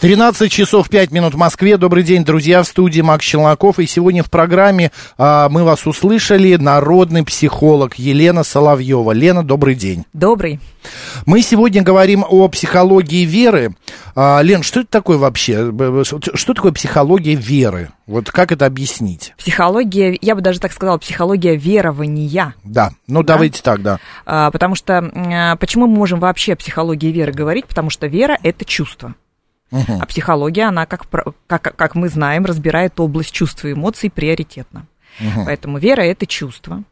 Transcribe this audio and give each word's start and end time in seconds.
13 0.00 0.52
часов 0.52 0.88
5 0.90 1.10
минут 1.10 1.34
в 1.34 1.36
Москве. 1.36 1.76
Добрый 1.76 2.04
день, 2.04 2.24
друзья, 2.24 2.62
в 2.62 2.68
студии 2.68 3.00
Макс 3.00 3.24
Челноков. 3.24 3.80
И 3.80 3.86
сегодня 3.88 4.22
в 4.22 4.30
программе 4.30 4.92
а, 5.16 5.48
мы 5.48 5.64
вас 5.64 5.88
услышали 5.88 6.54
народный 6.54 7.24
психолог 7.24 7.96
Елена 7.96 8.44
Соловьева. 8.44 9.10
Лена, 9.10 9.42
добрый 9.42 9.74
день. 9.74 10.04
Добрый. 10.12 10.60
Мы 11.26 11.42
сегодня 11.42 11.82
говорим 11.82 12.24
о 12.28 12.46
психологии 12.46 13.24
веры. 13.24 13.74
А, 14.14 14.40
Лен, 14.40 14.62
что 14.62 14.80
это 14.80 14.88
такое 14.88 15.18
вообще? 15.18 15.72
Что 16.12 16.54
такое 16.54 16.70
психология 16.70 17.34
веры? 17.34 17.90
Вот 18.06 18.30
как 18.30 18.52
это 18.52 18.66
объяснить? 18.66 19.34
Психология, 19.36 20.16
я 20.20 20.36
бы 20.36 20.42
даже 20.42 20.60
так 20.60 20.72
сказала, 20.72 20.98
психология 20.98 21.56
верования. 21.56 22.54
Да, 22.62 22.92
ну 23.08 23.24
да? 23.24 23.34
давайте 23.34 23.62
так, 23.62 23.82
да. 23.82 23.98
А, 24.24 24.52
потому 24.52 24.76
что, 24.76 24.98
а, 24.98 25.56
почему 25.56 25.88
мы 25.88 25.96
можем 25.96 26.20
вообще 26.20 26.52
о 26.52 26.56
психологии 26.56 27.10
веры 27.10 27.32
говорить? 27.32 27.66
Потому 27.66 27.90
что 27.90 28.06
вера– 28.06 28.38
это 28.44 28.64
чувство. 28.64 29.16
Угу. 29.70 29.98
А 30.00 30.06
психология, 30.06 30.64
она, 30.64 30.86
как, 30.86 31.06
как, 31.46 31.76
как 31.76 31.94
мы 31.94 32.08
знаем, 32.08 32.44
разбирает 32.44 32.98
область 33.00 33.32
чувств 33.32 33.64
и 33.64 33.72
эмоций 33.72 34.10
приоритетно. 34.10 34.86
Угу. 35.20 35.46
Поэтому 35.46 35.78
вера 35.78 36.02
это 36.02 36.26
чувство. 36.26 36.84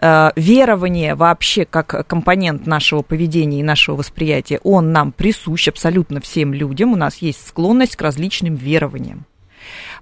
Э, 0.00 0.30
верование 0.36 1.14
вообще 1.14 1.64
как 1.64 2.06
компонент 2.06 2.66
нашего 2.66 3.02
поведения 3.02 3.60
и 3.60 3.64
нашего 3.64 3.96
восприятия, 3.96 4.60
он 4.62 4.92
нам 4.92 5.12
присущ 5.12 5.68
абсолютно 5.68 6.20
всем 6.20 6.52
людям. 6.52 6.92
У 6.92 6.96
нас 6.96 7.18
есть 7.18 7.46
склонность 7.46 7.96
к 7.96 8.02
различным 8.02 8.56
верованиям. 8.56 9.24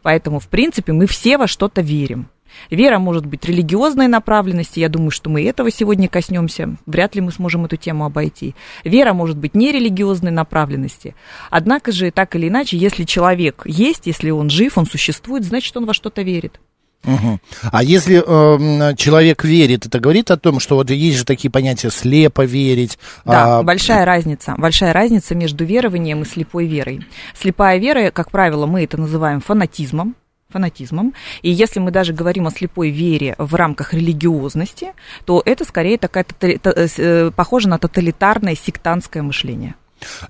Поэтому, 0.03 0.41
в 0.41 0.49
принципе, 0.49 0.93
мы 0.93 1.07
все 1.07 1.39
во 1.39 1.47
что-то 1.47 1.81
верим. 1.81 2.29
Вера 2.71 2.99
может 2.99 3.27
быть 3.27 3.45
религиозной 3.45 4.09
направленности, 4.09 4.81
я 4.81 4.89
думаю, 4.89 5.11
что 5.11 5.31
мы 5.31 5.45
этого 5.45 5.71
сегодня 5.71 6.09
коснемся, 6.09 6.77
вряд 6.87 7.15
ли 7.15 7.21
мы 7.21 7.33
сможем 7.33 7.65
эту 7.65 7.77
тему 7.77 8.05
обойти. 8.05 8.55
Вера 8.85 9.13
может 9.13 9.37
быть 9.37 9.55
нерелигиозной 9.55 10.31
направленности. 10.31 11.15
Однако 11.51 11.93
же, 11.93 12.11
так 12.11 12.35
или 12.37 12.49
иначе, 12.49 12.77
если 12.77 13.05
человек 13.05 13.63
есть, 13.65 14.07
если 14.07 14.31
он 14.31 14.51
жив, 14.51 14.79
он 14.79 14.87
существует, 14.87 15.45
значит, 15.45 15.77
он 15.77 15.87
во 15.87 15.95
что-то 15.95 16.23
верит. 16.23 16.61
Угу. 17.05 17.39
А 17.71 17.83
если 17.85 18.17
э, 18.17 18.95
человек 18.97 19.45
верит, 19.45 19.87
это 19.87 20.01
говорит 20.01 20.31
о 20.31 20.37
том, 20.37 20.59
что 20.59 20.75
вот 20.75 20.91
есть 20.91 21.19
же 21.19 21.25
такие 21.25 21.51
понятия 21.51 21.91
слепо 21.91 22.45
верить. 22.45 22.99
Да, 23.25 23.59
а... 23.59 23.63
большая 23.63 24.05
разница. 24.05 24.55
Большая 24.59 24.93
разница 24.93 25.35
между 25.35 25.65
верованием 25.65 26.23
и 26.23 26.25
слепой 26.25 26.67
верой. 26.67 27.07
Слепая 27.39 27.79
вера, 27.79 28.11
как 28.11 28.31
правило, 28.31 28.67
мы 28.67 28.83
это 28.83 28.97
называем 28.97 29.41
фанатизмом 29.41 30.17
фанатизмом. 30.57 31.13
И 31.43 31.51
если 31.51 31.81
мы 31.81 31.91
даже 31.91 32.13
говорим 32.13 32.47
о 32.47 32.51
слепой 32.51 32.91
вере 32.91 33.35
в 33.39 33.55
рамках 33.55 33.93
религиозности, 33.95 34.89
то 35.27 35.43
это 35.45 35.65
скорее 35.65 35.99
такая, 35.99 36.25
э, 36.41 37.31
похоже 37.37 37.69
на 37.69 37.79
тоталитарное 37.79 38.57
сектантское 38.57 39.23
мышление. 39.23 39.75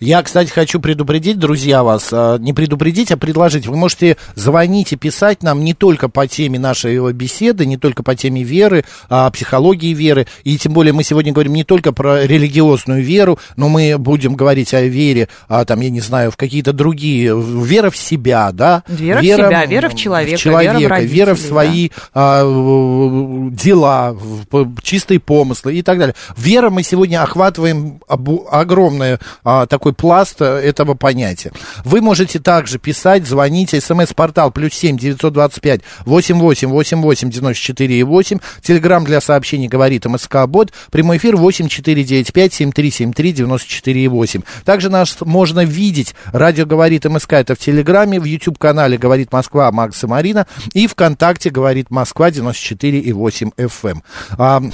Я, 0.01 0.23
кстати, 0.23 0.51
хочу 0.51 0.81
предупредить, 0.81 1.39
друзья, 1.39 1.83
вас, 1.83 2.09
а, 2.13 2.39
не 2.39 2.53
предупредить, 2.53 3.11
а 3.13 3.17
предложить. 3.17 3.67
Вы 3.67 3.77
можете 3.77 4.17
звонить 4.35 4.93
и 4.93 4.97
писать 4.97 5.43
нам 5.43 5.65
не 5.65 5.75
только 5.75 6.09
по 6.09 6.27
теме 6.27 6.59
нашей 6.59 7.13
беседы, 7.13 7.67
не 7.67 7.77
только 7.77 8.03
по 8.03 8.15
теме 8.15 8.43
веры, 8.43 8.85
а 9.09 9.31
психологии 9.31 9.93
веры. 9.95 10.27
И 10.45 10.57
тем 10.59 10.73
более 10.73 10.93
мы 10.93 11.03
сегодня 11.03 11.33
говорим 11.33 11.55
не 11.55 11.65
только 11.65 11.93
про 11.93 12.27
религиозную 12.27 13.03
веру, 13.03 13.39
но 13.57 13.69
мы 13.69 13.97
будем 13.99 14.35
говорить 14.35 14.75
о 14.75 14.83
вере, 14.83 15.29
а, 15.49 15.65
там, 15.65 15.81
я 15.81 15.91
не 15.91 16.01
знаю, 16.01 16.31
в 16.31 16.37
какие-то 16.37 16.73
другие, 16.73 17.35
вера 17.37 17.91
в 17.91 17.97
себя, 17.97 18.51
да? 18.53 18.83
Вера, 18.89 19.21
вера 19.21 19.43
в 19.43 19.47
себя, 19.47 19.65
вера 19.67 19.89
в 19.89 19.95
человека, 19.95 20.37
в 20.37 20.41
человека 20.41 20.79
вера 20.79 20.95
в, 20.97 21.05
вера 21.05 21.35
в 21.35 21.41
свои 21.41 21.89
да. 21.89 21.95
а, 22.15 23.51
дела, 23.51 24.13
в 24.13 24.83
чистые 24.83 25.21
помыслы 25.21 25.75
и 25.75 25.83
так 25.83 25.99
далее. 25.99 26.15
Вера 26.37 26.71
мы 26.71 26.83
сегодня 26.83 27.23
охватываем 27.23 28.01
огромное 28.09 29.21
а, 29.45 29.56
а, 29.63 29.67
такой 29.67 29.93
пласт 29.93 30.37
э, 30.41 30.45
этого 30.45 30.95
понятия. 30.95 31.53
Вы 31.85 32.01
можете 32.01 32.39
также 32.39 32.79
писать, 32.79 33.27
звонить, 33.27 33.71
смс-портал 33.71 34.51
плюс 34.51 34.75
семь 34.75 34.99
девятьсот 34.99 35.33
двадцать 35.33 35.61
пять 35.61 35.81
восемь 36.05 36.39
восемь 36.39 36.69
восемь 36.69 37.01
восемь 37.01 37.31
девяносто 37.31 37.63
четыре 37.63 37.99
и 37.99 38.03
восемь. 38.03 38.39
Телеграмм 38.63 39.05
для 39.05 39.21
сообщений 39.21 39.69
говорит 39.69 40.05
МСК 40.07 40.47
Бот. 40.47 40.73
Прямой 40.91 41.19
эфир 41.19 41.37
восемь 41.37 41.69
четыре 41.69 42.05
девять 42.05 42.33
пять 42.33 42.53
семь 42.53 42.73
три 42.73 42.91
семь 42.91 43.13
три 43.13 43.33
девяносто 43.33 43.69
четыре 43.69 44.05
и 44.05 44.09
восемь. 44.09 44.43
Также 44.65 44.91
нас 44.91 45.17
можно 45.21 45.65
видеть. 45.65 46.15
Радио 46.33 46.67
говорит 46.67 47.05
МСК 47.05 47.35
это 47.35 47.55
в 47.55 47.59
Телеграме, 47.59 48.21
в 48.21 48.25
YouTube 48.25 48.59
канале 48.59 48.99
говорит 48.99 49.33
Москва 49.33 49.71
Макс 49.73 50.03
и 50.03 50.07
Марина 50.07 50.47
и 50.73 50.87
ВКонтакте 50.87 51.51
говорит 51.51 51.91
Москва 51.91 52.31
94 52.31 52.99
и 52.99 53.13
8 53.13 53.51
FM. 53.57 54.73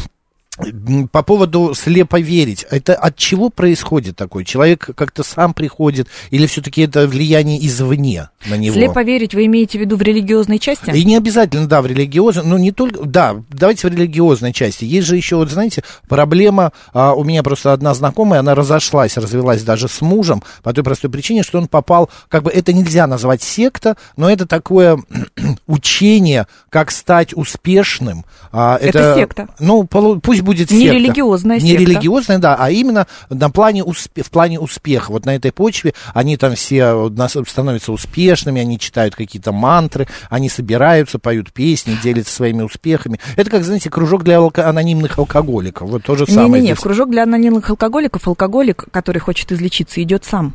По 1.13 1.23
поводу 1.23 1.73
слепо 1.75 2.21
верить, 2.21 2.67
это 2.71 2.95
от 2.95 3.17
чего 3.17 3.49
происходит 3.49 4.17
такое? 4.17 4.45
Человек 4.45 4.91
как-то 4.95 5.23
сам 5.23 5.55
приходит 5.55 6.09
или 6.31 6.45
все-таки 6.47 6.83
это 6.83 7.07
влияние 7.07 7.67
извне 7.67 8.29
на 8.45 8.59
него? 8.59 8.75
Слепо 8.75 9.03
верить 9.03 9.35
вы 9.35 9.47
имеете 9.47 9.79
в 9.79 9.81
виду 9.81 9.97
в 9.97 10.03
религиозной 10.03 10.59
части? 10.59 10.91
И 10.91 11.05
не 11.05 11.17
обязательно, 11.17 11.67
да, 11.67 11.81
в 11.81 11.87
религиозной, 11.87 12.45
но 12.45 12.59
не 12.59 12.71
только, 12.71 13.03
да, 13.07 13.37
давайте 13.49 13.89
в 13.89 13.93
религиозной 13.93 14.53
части. 14.53 14.85
Есть 14.85 15.07
же 15.07 15.17
еще, 15.17 15.37
вот 15.37 15.51
знаете, 15.51 15.85
проблема, 16.07 16.73
а, 16.93 17.15
у 17.15 17.25
меня 17.25 17.43
просто 17.43 17.73
одна 17.73 17.95
знакомая, 17.95 18.41
она 18.41 18.55
разошлась, 18.55 19.17
развелась 19.17 19.63
даже 19.63 19.89
с 19.89 20.03
мужем 20.03 20.43
по 20.63 20.75
той 20.75 20.85
простой 20.85 21.11
причине, 21.11 21.45
что 21.45 21.57
он 21.59 21.67
попал, 21.67 22.11
как 22.29 22.43
бы 22.43 22.51
это 22.51 22.75
нельзя 22.75 23.07
назвать 23.07 23.43
секта, 23.43 23.97
но 24.19 24.31
это 24.31 24.47
такое 24.47 25.03
учение, 25.67 26.47
как 26.69 26.91
стать 26.91 27.35
успешным. 27.35 28.27
А, 28.53 28.77
это, 28.77 28.99
это 28.99 29.15
секта. 29.15 29.49
Ну, 29.59 29.87
пусть 29.87 30.43
будет 30.43 30.52
будет 30.53 30.71
секта. 30.71 30.75
Не 30.77 30.91
религиозная 30.91 31.59
секта. 31.61 31.73
Не 31.73 31.77
религиозная, 31.77 32.39
да, 32.39 32.57
а 32.59 32.71
именно 32.71 33.07
на 33.31 33.51
плане 33.51 33.83
успе- 33.83 34.23
в 34.23 34.31
плане 34.31 34.61
успеха. 34.61 35.11
Вот 35.13 35.27
на 35.27 35.35
этой 35.35 35.53
почве 35.53 35.95
они 36.15 36.37
там 36.37 36.55
все 36.55 37.11
становятся 37.47 37.93
успешными, 37.93 38.61
они 38.61 38.79
читают 38.79 39.15
какие-то 39.15 39.53
мантры, 39.53 40.07
они 40.31 40.49
собираются, 40.49 41.19
поют 41.19 41.53
песни, 41.53 41.97
делятся 42.03 42.35
своими 42.35 42.63
успехами. 42.63 43.19
Это 43.37 43.51
как, 43.51 43.65
знаете, 43.65 43.91
кружок 43.91 44.23
для 44.25 44.37
алко- 44.37 44.63
анонимных 44.63 45.19
алкоголиков. 45.19 45.89
Вот 45.89 46.05
то 46.05 46.17
же 46.17 46.27
самое. 46.27 46.49
Не-не-не, 46.63 46.75
в 46.75 46.81
кружок 46.81 47.11
для 47.11 47.25
анонимных 47.25 47.69
алкоголиков 47.71 48.27
алкоголик, 48.29 48.85
который 48.91 49.19
хочет 49.19 49.53
излечиться, 49.53 50.03
идет 50.03 50.25
сам. 50.25 50.55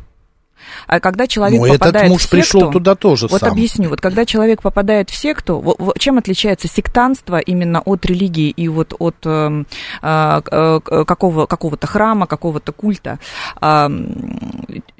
А 0.86 1.00
когда 1.00 1.26
человек 1.26 1.60
ну, 1.60 1.68
попадает 1.68 1.96
этот 1.96 2.08
муж 2.10 2.20
в 2.20 2.24
секту, 2.24 2.36
пришел 2.36 2.70
туда 2.70 2.94
тоже 2.94 3.26
Вот 3.28 3.40
сам. 3.40 3.52
объясню. 3.52 3.88
Вот 3.88 4.00
когда 4.00 4.24
человек 4.24 4.62
попадает 4.62 5.10
в 5.10 5.16
секту, 5.16 5.76
чем 5.98 6.18
отличается 6.18 6.68
сектанство 6.68 7.38
именно 7.38 7.80
от 7.80 8.04
религии 8.06 8.50
и 8.50 8.68
вот 8.68 8.94
от 8.98 9.16
э, 9.24 9.64
э, 10.02 10.80
какого, 11.06 11.46
какого-то 11.46 11.86
храма, 11.86 12.26
какого-то 12.26 12.72
культа? 12.72 13.18
Э, 13.60 13.88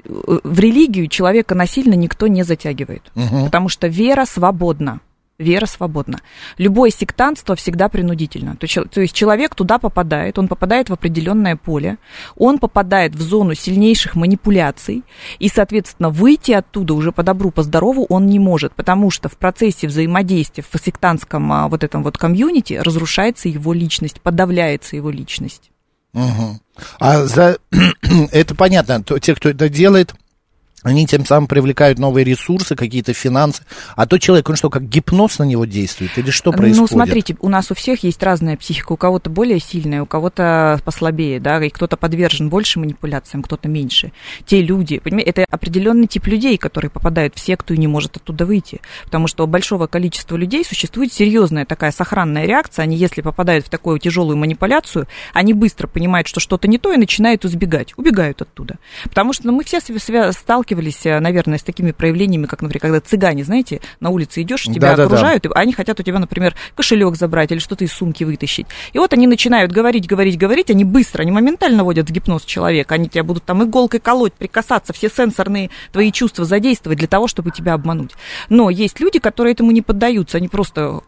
в 0.09 0.59
религию 0.59 1.07
человека 1.07 1.55
насильно 1.55 1.93
никто 1.93 2.27
не 2.27 2.43
затягивает, 2.43 3.03
угу. 3.15 3.45
потому 3.45 3.69
что 3.69 3.87
вера 3.87 4.25
свободна 4.25 5.01
вера 5.39 5.65
свободна. 5.65 6.19
Любое 6.57 6.91
сектантство 6.91 7.55
всегда 7.55 7.89
принудительно. 7.89 8.57
То, 8.57 9.01
есть 9.01 9.15
человек 9.15 9.55
туда 9.55 9.79
попадает, 9.79 10.37
он 10.37 10.47
попадает 10.47 10.89
в 10.89 10.93
определенное 10.93 11.55
поле, 11.55 11.97
он 12.35 12.59
попадает 12.59 13.15
в 13.15 13.21
зону 13.21 13.55
сильнейших 13.55 14.15
манипуляций, 14.15 15.03
и, 15.39 15.47
соответственно, 15.47 16.09
выйти 16.09 16.51
оттуда 16.51 16.93
уже 16.93 17.11
по 17.11 17.23
добру, 17.23 17.51
по 17.51 17.63
здорову 17.63 18.05
он 18.09 18.27
не 18.27 18.39
может, 18.39 18.73
потому 18.75 19.09
что 19.09 19.29
в 19.29 19.37
процессе 19.37 19.87
взаимодействия 19.87 20.63
в 20.69 20.77
сектантском 20.83 21.51
а, 21.51 21.67
вот 21.69 21.83
этом 21.83 22.03
вот 22.03 22.17
комьюнити 22.17 22.73
разрушается 22.73 23.47
его 23.47 23.73
личность, 23.73 24.21
подавляется 24.21 24.97
его 24.97 25.09
личность. 25.09 25.71
Угу. 26.13 26.59
А 26.99 27.25
за 27.25 27.59
это 28.31 28.55
понятно, 28.55 29.03
то, 29.03 29.19
те, 29.19 29.35
кто 29.35 29.49
это 29.49 29.69
делает, 29.69 30.13
Они 30.83 31.05
тем 31.05 31.25
самым 31.25 31.47
привлекают 31.47 31.99
новые 31.99 32.23
ресурсы, 32.23 32.75
какие-то 32.75 33.13
финансы. 33.13 33.63
А 33.95 34.05
то 34.05 34.17
человек, 34.17 34.49
он 34.49 34.55
что, 34.55 34.69
как 34.69 34.87
гипноз 34.87 35.39
на 35.39 35.43
него 35.43 35.65
действует? 35.65 36.17
Или 36.17 36.29
что 36.31 36.51
происходит? 36.51 36.79
Ну, 36.79 36.87
смотрите, 36.87 37.35
у 37.41 37.49
нас 37.49 37.69
у 37.71 37.75
всех 37.75 38.03
есть 38.03 38.23
разная 38.23 38.55
психика. 38.55 38.93
У 38.93 38.97
кого-то 38.97 39.29
более 39.29 39.59
сильная, 39.59 40.01
у 40.01 40.05
кого-то 40.05 40.79
послабее, 40.85 41.39
да, 41.39 41.63
и 41.63 41.69
кто-то 41.69 41.97
подвержен 41.97 42.49
больше 42.49 42.79
манипуляциям, 42.79 43.43
кто-то 43.43 43.67
меньше. 43.67 44.13
Те 44.45 44.61
люди, 44.61 44.99
понимаете, 44.99 45.31
это 45.31 45.45
определенный 45.51 46.07
тип 46.07 46.27
людей, 46.27 46.57
которые 46.57 46.89
попадают 46.89 47.35
в 47.35 47.39
секту 47.39 47.73
и 47.73 47.77
не 47.77 47.87
может 47.87 48.15
оттуда 48.15 48.45
выйти. 48.45 48.79
Потому 49.03 49.27
что 49.27 49.43
у 49.43 49.47
большого 49.47 49.87
количества 49.87 50.37
людей 50.37 50.63
существует 50.63 51.11
серьезная 51.11 51.65
такая 51.65 51.91
сохранная 51.91 52.45
реакция. 52.45 52.83
Они, 52.83 52.95
если 52.95 53.21
попадают 53.21 53.65
в 53.65 53.69
такую 53.69 53.99
тяжелую 53.99 54.37
манипуляцию, 54.37 55.07
они 55.33 55.53
быстро 55.53 55.87
понимают, 55.87 56.27
что 56.27 56.39
что-то 56.39 56.69
не 56.69 56.77
то, 56.77 56.93
и 56.93 56.97
начинают 56.97 57.43
избегать, 57.43 57.93
убегают 57.97 58.41
оттуда. 58.41 58.77
Потому 59.03 59.33
что 59.33 59.47
ну, 59.47 59.53
мы 59.53 59.63
все 59.65 59.81
сталкиваемся 59.81 60.68
сталкивались, 60.69 61.05
э, 61.05 61.19
наверное, 61.19 61.57
с 61.57 61.63
такими 61.63 61.91
проявлениями, 61.91 62.45
как, 62.45 62.61
например, 62.61 62.81
когда 62.81 63.01
цыгане, 63.01 63.43
знаете, 63.43 63.81
на 63.99 64.09
улице 64.09 64.41
идешь, 64.41 64.63
тебя 64.63 64.95
да, 64.95 65.03
окружают, 65.05 65.43
да, 65.43 65.49
да. 65.49 65.59
и 65.59 65.63
они 65.63 65.73
хотят 65.73 65.99
у 65.99 66.03
тебя, 66.03 66.19
например, 66.19 66.55
кошелек 66.75 67.15
забрать 67.15 67.51
или 67.51 67.59
что-то 67.59 67.83
из 67.83 67.91
сумки 67.91 68.23
вытащить. 68.23 68.67
И 68.93 68.99
вот 68.99 69.13
они 69.13 69.27
начинают 69.27 69.71
говорить, 69.71 70.07
говорить, 70.07 70.37
говорить, 70.37 70.69
они 70.69 70.85
быстро, 70.85 71.23
они 71.23 71.31
моментально 71.31 71.83
вводят 71.83 72.09
в 72.09 72.11
гипноз 72.11 72.43
человека, 72.43 72.95
они 72.95 73.09
тебя 73.09 73.23
будут 73.23 73.43
там 73.43 73.63
иголкой 73.63 73.99
колоть, 73.99 74.33
прикасаться, 74.33 74.93
все 74.93 75.09
сенсорные 75.09 75.69
твои 75.91 76.11
чувства 76.11 76.45
задействовать 76.45 76.99
для 76.99 77.07
того, 77.07 77.27
чтобы 77.27 77.51
тебя 77.51 77.73
обмануть. 77.73 78.11
Но 78.49 78.69
есть 78.69 78.99
люди, 78.99 79.19
которые 79.19 79.53
этому 79.53 79.71
не 79.71 79.81
поддаются, 79.81 80.37
они 80.37 80.47
просто 80.47 81.01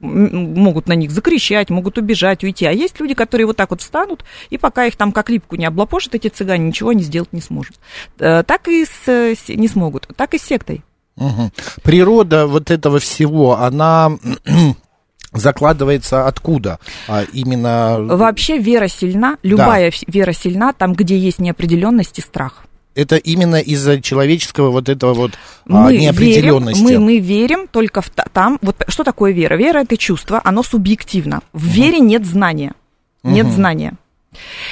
могут 0.00 0.88
на 0.88 0.94
них 0.94 1.10
закричать, 1.10 1.70
могут 1.70 1.98
убежать, 1.98 2.44
уйти. 2.44 2.66
А 2.66 2.72
есть 2.72 3.00
люди, 3.00 3.14
которые 3.14 3.46
вот 3.46 3.56
так 3.56 3.70
вот 3.70 3.80
встанут, 3.80 4.24
и 4.50 4.58
пока 4.58 4.86
их 4.86 4.96
там 4.96 5.12
как 5.12 5.30
липку 5.30 5.56
не 5.56 5.66
облапошат, 5.66 6.14
эти 6.14 6.28
цыгане 6.28 6.68
ничего 6.68 6.92
не 6.92 7.02
сделать 7.02 7.32
не 7.32 7.40
сможет. 7.40 7.76
Э, 8.18 8.42
так 8.42 8.68
и 8.68 8.84
с, 8.84 9.36
не 9.48 9.68
смогут, 9.68 10.08
так 10.16 10.34
и 10.34 10.38
с 10.38 10.42
сектой. 10.42 10.82
Угу. 11.16 11.50
Природа 11.82 12.46
вот 12.46 12.70
этого 12.70 12.98
всего, 12.98 13.56
она 13.56 14.12
закладывается 15.32 16.26
откуда? 16.26 16.78
А 17.08 17.24
именно... 17.32 17.98
Вообще 18.00 18.58
вера 18.58 18.88
сильна, 18.88 19.38
любая 19.42 19.90
да. 19.90 19.96
вера 20.06 20.32
сильна 20.32 20.72
там, 20.72 20.92
где 20.92 21.18
есть 21.18 21.38
неопределенность 21.38 22.18
и 22.18 22.22
страх 22.22 22.66
это 22.96 23.16
именно 23.16 23.56
из-за 23.56 24.00
человеческого 24.00 24.70
вот 24.70 24.88
этого 24.88 25.14
вот 25.14 25.32
а, 25.68 25.84
мы 25.84 25.96
неопределенности. 25.98 26.82
Верим, 26.82 27.00
мы, 27.00 27.06
мы 27.06 27.18
верим 27.18 27.68
только 27.68 28.00
в 28.00 28.10
там. 28.10 28.58
Вот 28.62 28.82
что 28.88 29.04
такое 29.04 29.32
вера? 29.32 29.54
Вера 29.56 29.80
это 29.80 29.96
чувство, 29.96 30.40
оно 30.42 30.62
субъективно. 30.62 31.42
В 31.52 31.66
угу. 31.66 31.72
вере 31.74 32.00
нет 32.00 32.24
знания. 32.24 32.72
Нет 33.22 33.46
угу. 33.46 33.54
знания. 33.54 33.96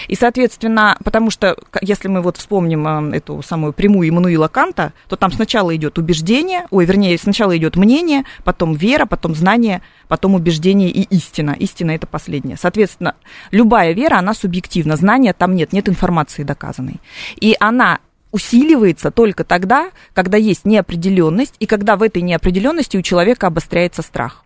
И, 0.08 0.14
соответственно, 0.14 0.96
потому 1.04 1.30
что, 1.30 1.56
если 1.80 2.08
мы 2.08 2.20
вот 2.20 2.36
вспомним 2.36 2.86
а, 2.86 3.16
эту 3.16 3.42
самую 3.42 3.72
прямую 3.72 4.08
Иммануила 4.08 4.48
Канта, 4.48 4.92
то 5.08 5.16
там 5.16 5.32
сначала 5.32 5.74
идет 5.74 5.98
убеждение, 5.98 6.66
ой, 6.70 6.84
вернее, 6.84 7.16
сначала 7.18 7.56
идет 7.56 7.76
мнение, 7.76 8.24
потом 8.44 8.74
вера, 8.74 9.06
потом 9.06 9.34
знание, 9.34 9.82
потом 10.08 10.34
убеждение 10.34 10.90
и 10.90 11.02
истина. 11.02 11.56
Истина 11.58 11.92
это 11.92 12.06
последнее. 12.06 12.56
Соответственно, 12.56 13.14
любая 13.50 13.92
вера, 13.92 14.18
она 14.18 14.34
субъективна, 14.34 14.96
знания 14.96 15.32
там 15.32 15.54
нет, 15.54 15.72
нет 15.72 15.88
информации 15.88 16.42
доказанной. 16.42 17.00
И 17.40 17.56
она 17.58 18.00
усиливается 18.34 19.12
только 19.12 19.44
тогда, 19.44 19.92
когда 20.12 20.36
есть 20.36 20.64
неопределенность, 20.64 21.54
и 21.60 21.66
когда 21.66 21.94
в 21.94 22.02
этой 22.02 22.20
неопределенности 22.20 22.96
у 22.96 23.02
человека 23.02 23.46
обостряется 23.46 24.02
страх. 24.02 24.44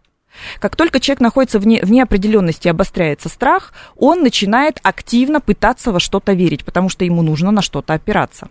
Как 0.61 0.77
только 0.77 1.01
человек 1.01 1.21
находится 1.21 1.59
в, 1.59 1.67
не, 1.67 1.81
в 1.81 1.91
неопределенности 1.91 2.69
и 2.69 2.71
обостряется 2.71 3.31
страх, 3.31 3.73
он 3.97 4.23
начинает 4.23 4.79
активно 4.83 5.41
пытаться 5.41 5.91
во 5.91 6.01
что-то 6.01 6.35
верить, 6.35 6.67
потому 6.67 6.91
что 6.91 7.07
ему 7.07 7.23
нужно 7.23 7.51
на 7.51 7.63
что-то 7.63 7.95
опираться. 7.95 8.49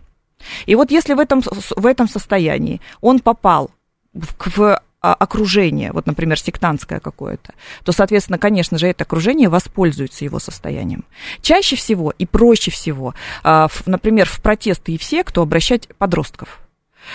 И 0.65 0.73
вот 0.73 0.89
если 0.89 1.13
в 1.13 1.19
этом, 1.19 1.43
в 1.43 1.85
этом 1.85 2.09
состоянии 2.09 2.81
он 2.99 3.19
попал 3.19 3.69
в, 4.13 4.57
в 4.57 4.81
окружение, 5.13 5.91
вот, 5.91 6.05
например, 6.05 6.39
сектантское 6.39 6.99
какое-то, 6.99 7.53
то, 7.83 7.91
соответственно, 7.91 8.37
конечно 8.37 8.77
же, 8.77 8.87
это 8.87 9.03
окружение 9.03 9.49
воспользуется 9.49 10.25
его 10.25 10.39
состоянием. 10.39 11.05
Чаще 11.41 11.75
всего 11.75 12.13
и 12.17 12.25
проще 12.25 12.71
всего, 12.71 13.13
а, 13.43 13.67
например, 13.85 14.27
в 14.27 14.41
протесты 14.41 14.93
и 14.93 14.97
все, 14.97 15.23
кто 15.23 15.41
обращать 15.41 15.87
подростков. 15.97 16.59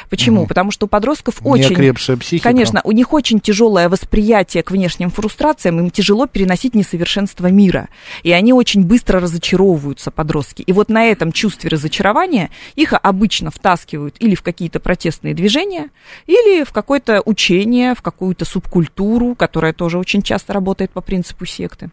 Почему? 0.09 0.43
Угу. 0.43 0.49
Потому 0.49 0.71
что 0.71 0.87
у 0.87 0.89
подростков 0.89 1.37
очень... 1.43 1.69
психика. 2.17 2.49
Конечно, 2.49 2.81
у 2.85 2.93
них 2.93 3.12
очень 3.12 3.41
тяжелое 3.41 3.89
восприятие 3.89 4.62
к 4.62 4.71
внешним 4.71 5.11
фрустрациям, 5.11 5.81
им 5.81 5.91
тяжело 5.91 6.27
переносить 6.27 6.75
несовершенство 6.75 7.47
мира. 7.49 7.89
И 8.23 8.33
они 8.33 8.53
очень 8.53 8.85
быстро 8.85 9.21
разочаровываются, 9.21 10.11
подростки. 10.11 10.62
И 10.62 10.73
вот 10.73 10.89
на 10.89 11.05
этом 11.06 11.33
чувстве 11.33 11.71
разочарования 11.71 12.50
их 12.75 12.94
обычно 13.00 13.50
втаскивают 13.50 14.17
или 14.19 14.35
в 14.35 14.43
какие-то 14.43 14.81
протестные 14.81 15.35
движения, 15.35 15.91
или 16.27 16.65
в 16.65 16.73
какое-то 16.73 17.23
учение, 17.25 17.94
в 17.94 18.03
какую-то 18.03 18.44
субкультуру, 18.44 19.35
которая 19.35 19.73
тоже 19.73 19.99
очень 19.99 20.23
часто 20.23 20.53
работает 20.53 20.91
по 20.91 21.00
принципу 21.00 21.47
секты. 21.47 21.91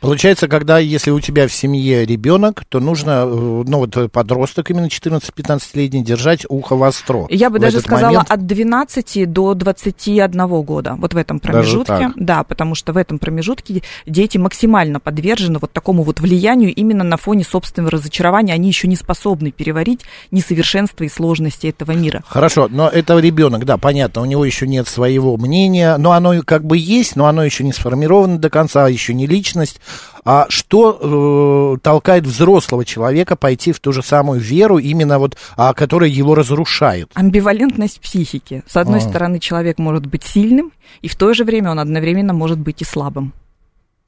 Получается, 0.00 0.48
когда, 0.48 0.78
если 0.78 1.12
у 1.12 1.20
тебя 1.20 1.46
в 1.46 1.52
семье 1.52 2.04
ребенок, 2.04 2.64
то 2.68 2.80
нужно, 2.80 3.24
э, 3.24 3.62
ну 3.66 3.78
вот 3.78 4.10
подросток 4.10 4.70
именно 4.70 4.86
14-15-летний, 4.86 6.02
держать 6.02 6.44
ухо 6.48 6.74
востро. 6.74 7.26
Я 7.30 7.50
бы 7.50 7.60
даже 7.60 7.80
сказала 7.80 8.10
момент... 8.10 8.30
от 8.30 8.46
12 8.46 9.32
до 9.32 9.54
21 9.54 10.62
года, 10.62 10.96
вот 10.98 11.14
в 11.14 11.16
этом 11.16 11.38
промежутке. 11.38 12.10
Да, 12.16 12.42
потому 12.42 12.74
что 12.74 12.92
в 12.92 12.96
этом 12.96 13.20
промежутке 13.20 13.82
дети 14.04 14.38
максимально 14.38 14.98
подвержены 14.98 15.60
вот 15.60 15.72
такому 15.72 16.02
вот 16.02 16.18
влиянию 16.18 16.74
именно 16.74 17.04
на 17.04 17.16
фоне 17.16 17.44
собственного 17.44 17.92
разочарования. 17.92 18.54
Они 18.54 18.68
еще 18.68 18.88
не 18.88 18.96
способны 18.96 19.52
переварить 19.52 20.00
несовершенство 20.32 21.04
и 21.04 21.08
сложности 21.08 21.68
этого 21.68 21.92
мира. 21.92 22.24
Хорошо, 22.26 22.66
но 22.68 22.88
это 22.88 23.16
ребенок, 23.18 23.64
да, 23.64 23.76
понятно, 23.76 24.22
у 24.22 24.24
него 24.24 24.44
еще 24.44 24.66
нет 24.66 24.88
своего 24.88 25.36
мнения, 25.36 25.96
но 25.96 26.10
оно 26.10 26.42
как 26.44 26.64
бы 26.64 26.76
есть, 26.76 27.14
но 27.14 27.26
оно 27.26 27.44
еще 27.44 27.62
не 27.62 27.72
сформировано 27.72 28.38
до 28.38 28.50
конца, 28.50 28.88
еще 28.88 29.14
не 29.14 29.28
лично 29.28 29.51
личность. 29.52 29.80
А 30.24 30.46
что 30.48 31.74
э, 31.74 31.78
толкает 31.82 32.26
взрослого 32.26 32.84
человека 32.84 33.36
пойти 33.36 33.72
в 33.72 33.80
ту 33.80 33.92
же 33.92 34.02
самую 34.02 34.40
веру, 34.40 34.78
именно 34.78 35.18
вот, 35.18 35.36
а, 35.56 35.74
которая 35.74 36.08
его 36.08 36.34
разрушает? 36.34 37.10
Амбивалентность 37.14 38.00
психики. 38.00 38.62
С 38.66 38.76
одной 38.76 38.98
а. 38.98 39.02
стороны, 39.02 39.40
человек 39.40 39.78
может 39.78 40.06
быть 40.06 40.22
сильным, 40.24 40.72
и 41.00 41.08
в 41.08 41.16
то 41.16 41.34
же 41.34 41.44
время 41.44 41.70
он 41.72 41.80
одновременно 41.80 42.32
может 42.32 42.58
быть 42.58 42.82
и 42.82 42.84
слабым. 42.84 43.32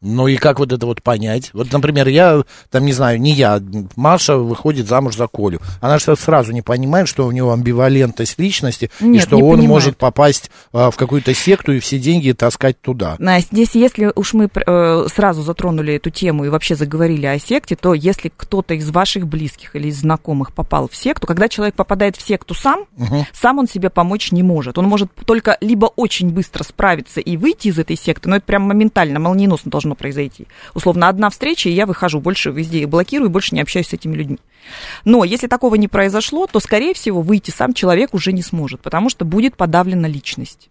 Ну 0.04 0.28
и 0.28 0.36
как 0.36 0.58
вот 0.58 0.70
это 0.70 0.84
вот 0.84 1.02
понять? 1.02 1.50
Вот, 1.54 1.72
например, 1.72 2.06
я, 2.08 2.42
там, 2.70 2.84
не 2.84 2.92
знаю, 2.92 3.20
не 3.20 3.32
я, 3.32 3.60
Маша 3.96 4.36
выходит 4.36 4.86
замуж 4.86 5.16
за 5.16 5.26
Колю. 5.26 5.60
Она 5.80 5.98
что 5.98 6.14
сразу 6.14 6.52
не 6.52 6.60
понимает, 6.60 7.08
что 7.08 7.26
у 7.26 7.32
него 7.32 7.52
амбивалентность 7.52 8.38
личности, 8.38 8.90
Нет, 9.00 9.22
и 9.22 9.26
что 9.26 9.36
он 9.36 9.56
понимает. 9.56 9.68
может 9.68 9.96
попасть 9.96 10.50
а, 10.72 10.90
в 10.90 10.96
какую-то 10.96 11.32
секту 11.32 11.72
и 11.72 11.80
все 11.80 11.98
деньги 11.98 12.32
таскать 12.32 12.78
туда. 12.80 13.16
Настя, 13.18 13.48
здесь, 13.52 13.74
если 13.74 14.12
уж 14.14 14.34
мы 14.34 14.50
э, 14.54 15.06
сразу 15.14 15.42
затронули 15.42 15.94
эту 15.94 16.10
тему 16.10 16.44
и 16.44 16.48
вообще 16.50 16.74
заговорили 16.74 17.24
о 17.26 17.38
секте, 17.38 17.74
то 17.74 17.94
если 17.94 18.30
кто-то 18.36 18.74
из 18.74 18.90
ваших 18.90 19.26
близких 19.26 19.74
или 19.74 19.88
из 19.88 20.00
знакомых 20.00 20.52
попал 20.52 20.88
в 20.88 20.94
секту, 20.94 21.26
когда 21.26 21.48
человек 21.48 21.74
попадает 21.74 22.16
в 22.16 22.26
секту 22.26 22.54
сам, 22.54 22.84
угу. 22.98 23.26
сам 23.32 23.58
он 23.58 23.66
себе 23.66 23.88
помочь 23.88 24.32
не 24.32 24.42
может. 24.42 24.76
Он 24.76 24.84
может 24.84 25.10
только 25.24 25.56
либо 25.62 25.86
очень 25.86 26.30
быстро 26.30 26.62
справиться 26.62 27.20
и 27.20 27.36
выйти 27.38 27.68
из 27.68 27.78
этой 27.78 27.96
секты, 27.96 28.28
но 28.28 28.36
это 28.36 28.44
прям 28.44 28.62
моментально, 28.62 29.18
молниеносно 29.18 29.70
должно 29.70 29.93
должно 29.94 30.04
произойти. 30.04 30.46
Условно, 30.74 31.08
одна 31.08 31.30
встреча, 31.30 31.68
и 31.68 31.72
я 31.72 31.86
выхожу, 31.86 32.20
больше 32.20 32.50
везде 32.50 32.86
блокирую, 32.86 33.30
больше 33.30 33.54
не 33.54 33.62
общаюсь 33.62 33.88
с 33.88 33.94
этими 33.94 34.16
людьми. 34.16 34.38
Но 35.04 35.24
если 35.24 35.46
такого 35.46 35.76
не 35.76 35.88
произошло, 35.88 36.46
то, 36.46 36.60
скорее 36.60 36.94
всего, 36.94 37.22
выйти 37.22 37.50
сам 37.50 37.74
человек 37.74 38.14
уже 38.14 38.32
не 38.32 38.42
сможет, 38.42 38.80
потому 38.80 39.10
что 39.10 39.24
будет 39.24 39.56
подавлена 39.56 40.08
личность. 40.08 40.70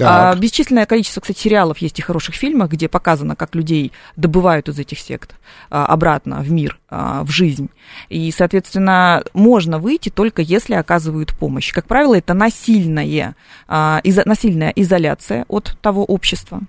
А, 0.00 0.34
бесчисленное 0.34 0.86
количество, 0.86 1.20
кстати, 1.20 1.38
сериалов 1.38 1.78
есть 1.78 1.98
и 1.98 2.02
хороших 2.02 2.34
фильмов, 2.34 2.70
где 2.70 2.88
показано, 2.88 3.36
как 3.36 3.54
людей 3.54 3.92
добывают 4.16 4.68
из 4.68 4.78
этих 4.78 4.98
сект 4.98 5.34
а, 5.70 5.86
обратно 5.86 6.40
в 6.40 6.50
мир, 6.50 6.78
а, 6.88 7.22
в 7.24 7.30
жизнь. 7.30 7.68
И, 8.08 8.30
соответственно, 8.30 9.22
можно 9.34 9.78
выйти 9.78 10.08
только 10.08 10.42
если 10.42 10.74
оказывают 10.74 11.36
помощь. 11.36 11.72
Как 11.72 11.86
правило, 11.86 12.16
это 12.16 12.34
насильная, 12.34 13.34
а, 13.66 14.00
изо, 14.04 14.22
насильная 14.24 14.70
изоляция 14.70 15.44
от 15.48 15.76
того 15.80 16.04
общества, 16.04 16.60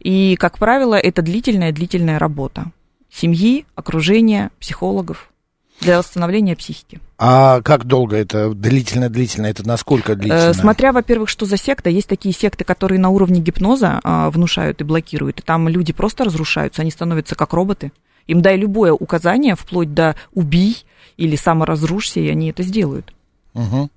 и, 0.00 0.36
как 0.36 0.58
правило, 0.58 0.94
это 0.94 1.22
длительная-длительная 1.22 2.18
работа 2.18 2.72
семьи, 3.10 3.66
окружения, 3.74 4.50
психологов 4.60 5.30
для 5.80 5.98
восстановления 5.98 6.56
психики. 6.56 7.00
А 7.18 7.62
как 7.62 7.84
долго 7.84 8.16
это 8.16 8.50
длительно-длительно? 8.50 9.46
Это 9.46 9.66
насколько 9.66 10.14
длительно? 10.14 10.50
Э, 10.50 10.54
смотря, 10.54 10.92
во-первых, 10.92 11.28
что 11.28 11.46
за 11.46 11.56
секта. 11.56 11.88
Есть 11.90 12.08
такие 12.08 12.34
секты, 12.34 12.64
которые 12.64 12.98
на 13.00 13.08
уровне 13.08 13.40
гипноза 13.40 14.00
а, 14.04 14.30
внушают 14.30 14.80
и 14.80 14.84
блокируют. 14.84 15.40
И 15.40 15.42
там 15.42 15.68
люди 15.68 15.92
просто 15.92 16.24
разрушаются, 16.24 16.82
они 16.82 16.90
становятся 16.90 17.34
как 17.34 17.52
роботы. 17.52 17.92
Им 18.26 18.42
дай 18.42 18.56
любое 18.56 18.92
указание, 18.92 19.54
вплоть 19.54 19.92
до 19.94 20.16
убий 20.34 20.84
или 21.16 21.36
саморазрушься, 21.36 22.20
и 22.20 22.28
они 22.28 22.50
это 22.50 22.62
сделают. 22.62 23.12
Угу. 23.54 23.90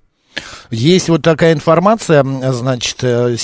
Есть 0.70 1.08
вот 1.08 1.22
такая 1.22 1.52
информация, 1.52 2.24
значит, 2.52 2.98
э, 3.02 3.36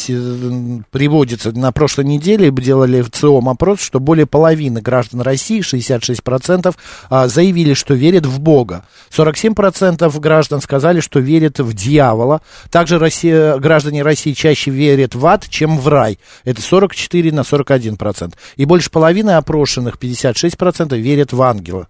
приводится 0.90 1.52
на 1.52 1.72
прошлой 1.72 2.04
неделе, 2.04 2.50
делали 2.50 3.02
в 3.02 3.10
ЦИОМ 3.10 3.48
опрос, 3.48 3.80
что 3.80 4.00
более 4.00 4.26
половины 4.26 4.80
граждан 4.80 5.20
России, 5.20 5.60
66%, 5.60 6.76
а, 7.08 7.28
заявили, 7.28 7.74
что 7.74 7.94
верят 7.94 8.26
в 8.26 8.40
Бога. 8.40 8.84
47% 9.10 10.18
граждан 10.18 10.60
сказали, 10.60 11.00
что 11.00 11.20
верят 11.20 11.58
в 11.58 11.72
дьявола. 11.72 12.40
Также 12.70 12.98
Россия, 12.98 13.56
граждане 13.58 14.02
России 14.02 14.32
чаще 14.32 14.70
верят 14.70 15.14
в 15.14 15.24
ад, 15.26 15.46
чем 15.48 15.78
в 15.78 15.88
рай. 15.88 16.18
Это 16.44 16.62
44 16.62 17.32
на 17.32 17.40
41%. 17.40 18.34
И 18.56 18.64
больше 18.64 18.90
половины 18.90 19.32
опрошенных, 19.32 19.98
56%, 19.98 20.96
верят 20.96 21.32
в 21.32 21.42
ангела. 21.42 21.88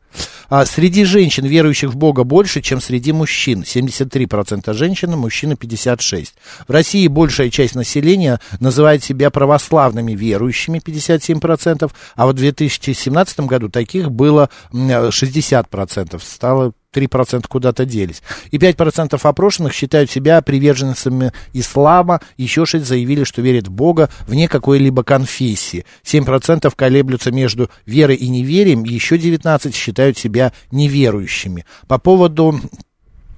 А 0.51 0.67
среди 0.67 1.05
женщин, 1.05 1.47
верующих 1.47 1.91
в 1.91 1.97
Бога, 1.97 2.25
больше, 2.25 2.61
чем 2.61 2.81
среди 2.81 3.13
мужчин. 3.13 3.63
73% 3.63 4.73
женщин, 4.75 5.13
мужчины 5.13 5.53
56%. 5.53 6.31
В 6.67 6.73
России 6.73 7.07
большая 7.07 7.51
часть 7.51 7.77
населения 7.77 8.41
называет 8.59 9.05
себя 9.05 9.31
православными 9.31 10.13
верующими, 10.13 10.79
57%, 10.85 11.91
а 12.17 12.27
в 12.27 12.33
2017 12.33 13.41
году 13.41 13.69
таких 13.69 14.11
было 14.11 14.51
м, 14.73 14.91
60%. 14.91 16.21
Стало 16.21 16.73
3% 16.95 17.47
куда-то 17.49 17.85
делись. 17.85 18.23
И 18.51 18.59
5% 18.59 19.19
опрошенных 19.23 19.73
считают 19.73 20.11
себя 20.11 20.41
приверженцами 20.43 21.33
ислама, 21.53 22.21
еще 22.37 22.67
6 22.67 22.85
заявили, 22.85 23.25
что 23.25 23.43
верят 23.43 23.69
в 23.69 23.71
Бога 23.71 24.11
вне 24.27 24.49
какой-либо 24.49 25.03
конфессии. 25.05 25.85
7% 26.05 26.73
колеблются 26.75 27.31
между 27.31 27.71
верой 27.87 28.17
и 28.17 28.29
неверием, 28.29 28.85
еще 28.85 29.19
19 29.19 29.75
считают 29.75 30.19
себя 30.19 30.53
неверующими. 30.71 31.65
По 31.87 31.99
поводу 31.99 32.61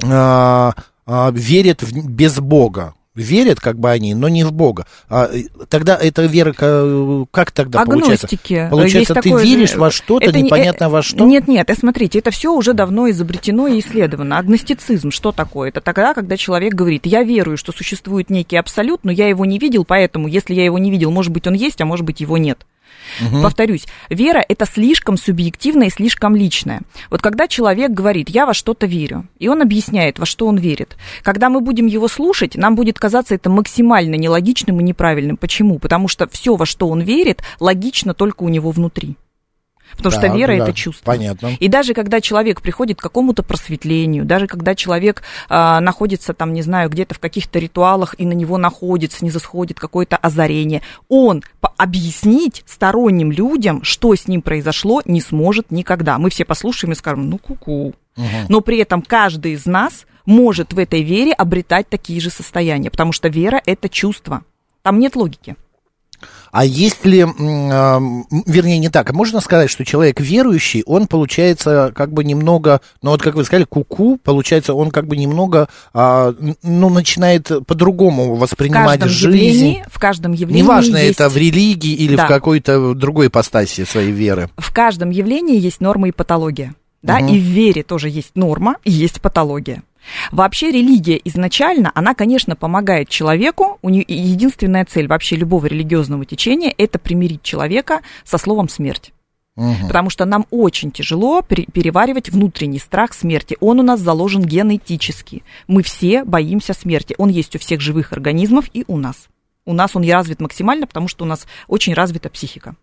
а, 0.04 0.74
а, 1.06 1.30
верят 1.30 1.82
в- 1.82 2.08
без 2.08 2.38
Бога. 2.40 2.94
Верят, 3.14 3.60
как 3.60 3.78
бы 3.78 3.90
они, 3.90 4.14
но 4.14 4.28
не 4.30 4.42
в 4.42 4.52
Бога. 4.52 4.86
А, 5.10 5.28
э, 5.30 5.42
тогда 5.68 5.96
эта 6.00 6.24
вера, 6.24 6.54
ка- 6.54 7.26
как 7.30 7.50
тогда 7.50 7.84
получается? 7.84 8.26
Агностики. 8.26 8.68
Получается, 8.70 8.98
Есть 8.98 9.08
ты 9.08 9.14
такое 9.14 9.42
веришь 9.44 9.74
во 9.74 9.90
что-то, 9.90 10.24
Это 10.24 10.38
не- 10.38 10.44
непонятно 10.44 10.84
э, 10.84 10.88
во 10.88 11.02
что? 11.02 11.24
Нет, 11.26 11.46
нет, 11.46 11.68
э, 11.68 11.74
смотрите, 11.74 12.20
это 12.20 12.30
все 12.30 12.54
уже 12.54 12.72
давно 12.72 13.10
изобретено 13.10 13.66
и 13.68 13.80
исследовано. 13.80 14.38
Агностицизм, 14.38 15.10
что 15.10 15.30
такое? 15.30 15.68
Это 15.68 15.82
тогда, 15.82 16.14
когда 16.14 16.38
человек 16.38 16.72
говорит, 16.72 17.04
я 17.04 17.22
верую, 17.22 17.58
что 17.58 17.72
существует 17.72 18.30
некий 18.30 18.56
абсолют, 18.56 19.00
но 19.04 19.12
я 19.12 19.28
его 19.28 19.44
не 19.44 19.58
видел, 19.58 19.84
поэтому, 19.84 20.26
если 20.26 20.54
я 20.54 20.64
его 20.64 20.78
не 20.78 20.90
видел, 20.90 21.10
может 21.10 21.32
быть, 21.32 21.46
он 21.46 21.52
есть, 21.52 21.82
а 21.82 21.84
может 21.84 22.06
быть, 22.06 22.20
его 22.22 22.38
нет. 22.38 22.66
Повторюсь, 23.42 23.86
вера 24.08 24.44
это 24.46 24.66
слишком 24.66 25.16
субъективное 25.16 25.88
и 25.88 25.90
слишком 25.90 26.34
личное. 26.34 26.80
Вот 27.10 27.20
когда 27.20 27.48
человек 27.48 27.90
говорит, 27.90 28.30
я 28.30 28.46
во 28.46 28.54
что-то 28.54 28.86
верю, 28.86 29.26
и 29.38 29.48
он 29.48 29.62
объясняет, 29.62 30.18
во 30.18 30.26
что 30.26 30.46
он 30.46 30.56
верит, 30.56 30.96
когда 31.22 31.50
мы 31.50 31.60
будем 31.60 31.86
его 31.86 32.08
слушать, 32.08 32.56
нам 32.56 32.74
будет 32.74 32.98
казаться 32.98 33.34
это 33.34 33.50
максимально 33.50 34.14
нелогичным 34.14 34.80
и 34.80 34.84
неправильным. 34.84 35.36
Почему? 35.36 35.78
Потому 35.78 36.08
что 36.08 36.28
все, 36.28 36.56
во 36.56 36.66
что 36.66 36.88
он 36.88 37.00
верит, 37.00 37.42
логично 37.60 38.14
только 38.14 38.42
у 38.42 38.48
него 38.48 38.70
внутри. 38.70 39.16
Потому 39.96 40.12
что 40.12 40.22
Да, 40.22 40.34
вера 40.34 40.56
да, 40.56 40.64
это 40.64 40.72
чувство. 40.72 41.04
Понятно. 41.04 41.50
И 41.58 41.68
даже 41.68 41.94
когда 41.94 42.20
человек 42.20 42.62
приходит 42.62 42.98
к 42.98 43.02
какому-то 43.02 43.42
просветлению, 43.42 44.24
даже 44.24 44.46
когда 44.46 44.74
человек 44.74 45.22
а, 45.48 45.80
находится 45.80 46.34
там, 46.34 46.52
не 46.52 46.62
знаю, 46.62 46.90
где-то 46.90 47.14
в 47.14 47.18
каких-то 47.18 47.58
ритуалах 47.58 48.14
и 48.18 48.24
на 48.24 48.32
него 48.32 48.58
находится, 48.58 49.24
не 49.24 49.30
засходит 49.30 49.78
какое-то 49.78 50.16
озарение, 50.16 50.82
он 51.08 51.42
объяснить 51.76 52.62
сторонним 52.66 53.32
людям, 53.32 53.82
что 53.82 54.14
с 54.14 54.28
ним 54.28 54.42
произошло, 54.42 55.02
не 55.04 55.20
сможет 55.20 55.70
никогда. 55.70 56.18
Мы 56.18 56.30
все 56.30 56.44
послушаем 56.44 56.92
и 56.92 56.96
скажем, 56.96 57.28
ну 57.28 57.38
ку-ку. 57.38 57.94
Но 58.48 58.60
при 58.60 58.78
этом 58.78 59.02
каждый 59.02 59.52
из 59.52 59.66
нас 59.66 60.06
может 60.26 60.72
в 60.72 60.78
этой 60.78 61.02
вере 61.02 61.32
обретать 61.32 61.88
такие 61.88 62.20
же 62.20 62.30
состояния, 62.30 62.90
потому 62.90 63.12
что 63.12 63.28
вера 63.28 63.60
это 63.66 63.88
чувство. 63.88 64.42
Там 64.82 64.98
нет 64.98 65.16
логики. 65.16 65.56
А 66.52 66.66
если, 66.66 67.26
а, 67.26 67.98
вернее, 68.46 68.78
не 68.78 68.90
так, 68.90 69.08
а 69.08 69.12
можно 69.14 69.40
сказать, 69.40 69.70
что 69.70 69.86
человек 69.86 70.20
верующий, 70.20 70.82
он 70.84 71.06
получается 71.06 71.92
как 71.96 72.12
бы 72.12 72.24
немного, 72.24 72.82
ну 73.00 73.10
вот 73.10 73.22
как 73.22 73.34
вы 73.34 73.44
сказали, 73.44 73.64
куку, 73.64 74.18
получается, 74.22 74.74
он 74.74 74.90
как 74.90 75.06
бы 75.06 75.16
немного, 75.16 75.68
а, 75.94 76.34
ну, 76.62 76.90
начинает 76.90 77.50
по-другому 77.66 78.34
В 78.34 78.40
воспринимать 78.40 79.00
каждом 79.00 79.08
жизнь. 79.08 79.36
явлении, 79.38 79.84
в 79.90 79.98
каждом 79.98 80.32
явлении 80.32 80.62
Неважно, 80.62 80.98
есть... 80.98 81.14
это 81.18 81.30
в 81.30 81.36
религии 81.38 81.94
или 81.94 82.16
Да. 82.16 82.26
в 82.26 82.28
какой-то 82.28 82.92
другой 82.94 83.28
ипостаси 83.28 83.84
своей 83.84 84.12
веры. 84.12 84.50
в 84.58 84.74
каждом 84.74 85.08
явлении 85.08 85.58
есть 85.58 85.80
норма 85.80 86.08
и 86.08 86.12
патология. 86.12 86.74
Да, 87.02 87.18
и 87.18 87.36
в 87.38 87.42
вере 87.42 87.82
тоже 87.82 88.08
есть 88.10 88.32
норма 88.36 88.76
и 88.84 88.92
есть 88.92 89.20
патология. 89.20 89.82
Вообще 90.30 90.70
религия 90.70 91.20
изначально, 91.24 91.92
она, 91.94 92.14
конечно, 92.14 92.56
помогает 92.56 93.08
человеку. 93.08 93.78
У 93.82 93.88
нее 93.88 94.04
единственная 94.06 94.84
цель 94.84 95.06
вообще 95.06 95.36
любого 95.36 95.66
религиозного 95.66 96.24
течения– 96.24 96.74
это 96.78 96.98
примирить 96.98 97.42
человека 97.42 98.00
со 98.24 98.38
словом 98.38 98.68
смерть. 98.68 99.12
Мгм. 99.54 99.86
Потому 99.86 100.08
что 100.08 100.24
нам 100.24 100.46
очень 100.50 100.90
тяжело 100.90 101.42
пере- 101.42 101.66
переваривать 101.66 102.30
внутренний 102.30 102.78
страх 102.78 103.12
смерти. 103.12 103.56
Он 103.60 103.80
у 103.80 103.82
нас 103.82 104.00
заложен 104.00 104.42
генетически. 104.42 105.42
Мы 105.66 105.82
все 105.82 106.24
боимся 106.24 106.72
смерти. 106.72 107.14
Он 107.18 107.28
есть 107.28 107.54
у 107.54 107.58
всех 107.58 107.80
живых 107.80 108.12
организмов 108.12 108.66
и 108.72 108.84
у 108.88 108.96
нас. 108.96 109.28
У 109.64 109.74
нас 109.74 109.94
он 109.94 110.02
и 110.02 110.10
развит 110.10 110.40
максимально, 110.40 110.88
потому 110.88 111.06
что 111.06 111.24
у 111.24 111.26
нас 111.26 111.46
очень 111.68 111.94
развита 111.94 112.28
психика. 112.28 112.74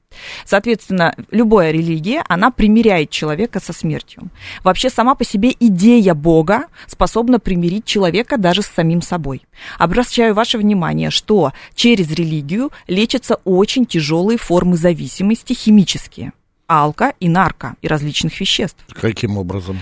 Соответственно, 0.45 1.13
любая 1.29 1.71
религия, 1.71 2.23
она 2.29 2.51
примиряет 2.51 3.09
человека 3.09 3.59
со 3.59 3.73
смертью. 3.73 4.29
Вообще 4.63 4.89
сама 4.89 5.15
по 5.15 5.25
себе 5.25 5.53
идея 5.59 6.13
Бога 6.13 6.67
способна 6.87 7.39
примирить 7.39 7.83
человека 7.83 8.37
даже 8.37 8.61
с 8.61 8.67
самим 8.67 9.01
собой. 9.01 9.41
Обращаю 9.77 10.33
ваше 10.33 10.57
внимание, 10.57 11.09
что 11.09 11.51
через 11.75 12.09
религию 12.11 12.71
лечатся 12.87 13.35
очень 13.43 13.85
тяжелые 13.85 14.37
формы 14.37 14.77
зависимости 14.77 15.51
химические. 15.51 16.31
Алко 16.67 17.13
и 17.19 17.27
нарко 17.27 17.75
и 17.81 17.87
различных 17.87 18.39
веществ 18.39 18.85
Каким 18.93 19.37
образом? 19.37 19.79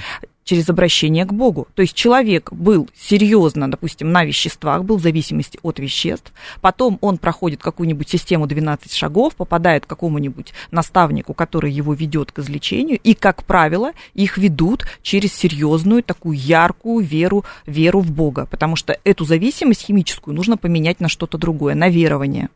Через 0.48 0.70
обращение 0.70 1.25
к 1.25 1.34
Богу. 1.34 1.68
То 1.75 1.82
есть 1.82 1.94
человек 1.94 2.51
был 2.51 2.89
серьезно, 2.98 3.70
допустим, 3.70 4.12
на 4.12 4.24
веществах, 4.24 4.84
был 4.84 4.98
в 4.98 5.01
зависимости 5.01 5.60
от 5.62 5.77
веществ, 5.77 6.32
потом 6.62 6.98
он 7.01 7.18
проходит 7.18 7.62
какую-нибудь 7.62 8.10
систему 8.10 8.48
12 8.48 8.94
шагов, 8.94 9.36
попадает 9.36 9.86
к 9.86 9.89
какому-нибудь 9.89 10.54
наставнику, 10.72 11.34
который 11.34 11.72
его 11.72 11.94
ведет 11.94 12.32
к 12.32 12.39
излечению, 12.39 12.98
и, 13.04 13.13
как 13.13 13.44
правило, 13.44 13.92
их 14.13 14.38
ведут 14.38 14.86
через 15.01 15.34
серьезную 15.34 16.01
такую 16.01 16.38
яркую 16.38 17.06
веру, 17.06 17.44
веру 17.66 18.00
в 18.00 18.12
Бога, 18.12 18.48
потому 18.50 18.77
что 18.77 18.98
эту 19.04 19.25
зависимость 19.25 19.86
химическую 19.86 20.34
нужно 20.34 20.56
поменять 20.56 21.01
на 21.01 21.10
что-то 21.10 21.38
другое, 21.38 21.75
на 21.75 21.89
верование. 21.89 22.50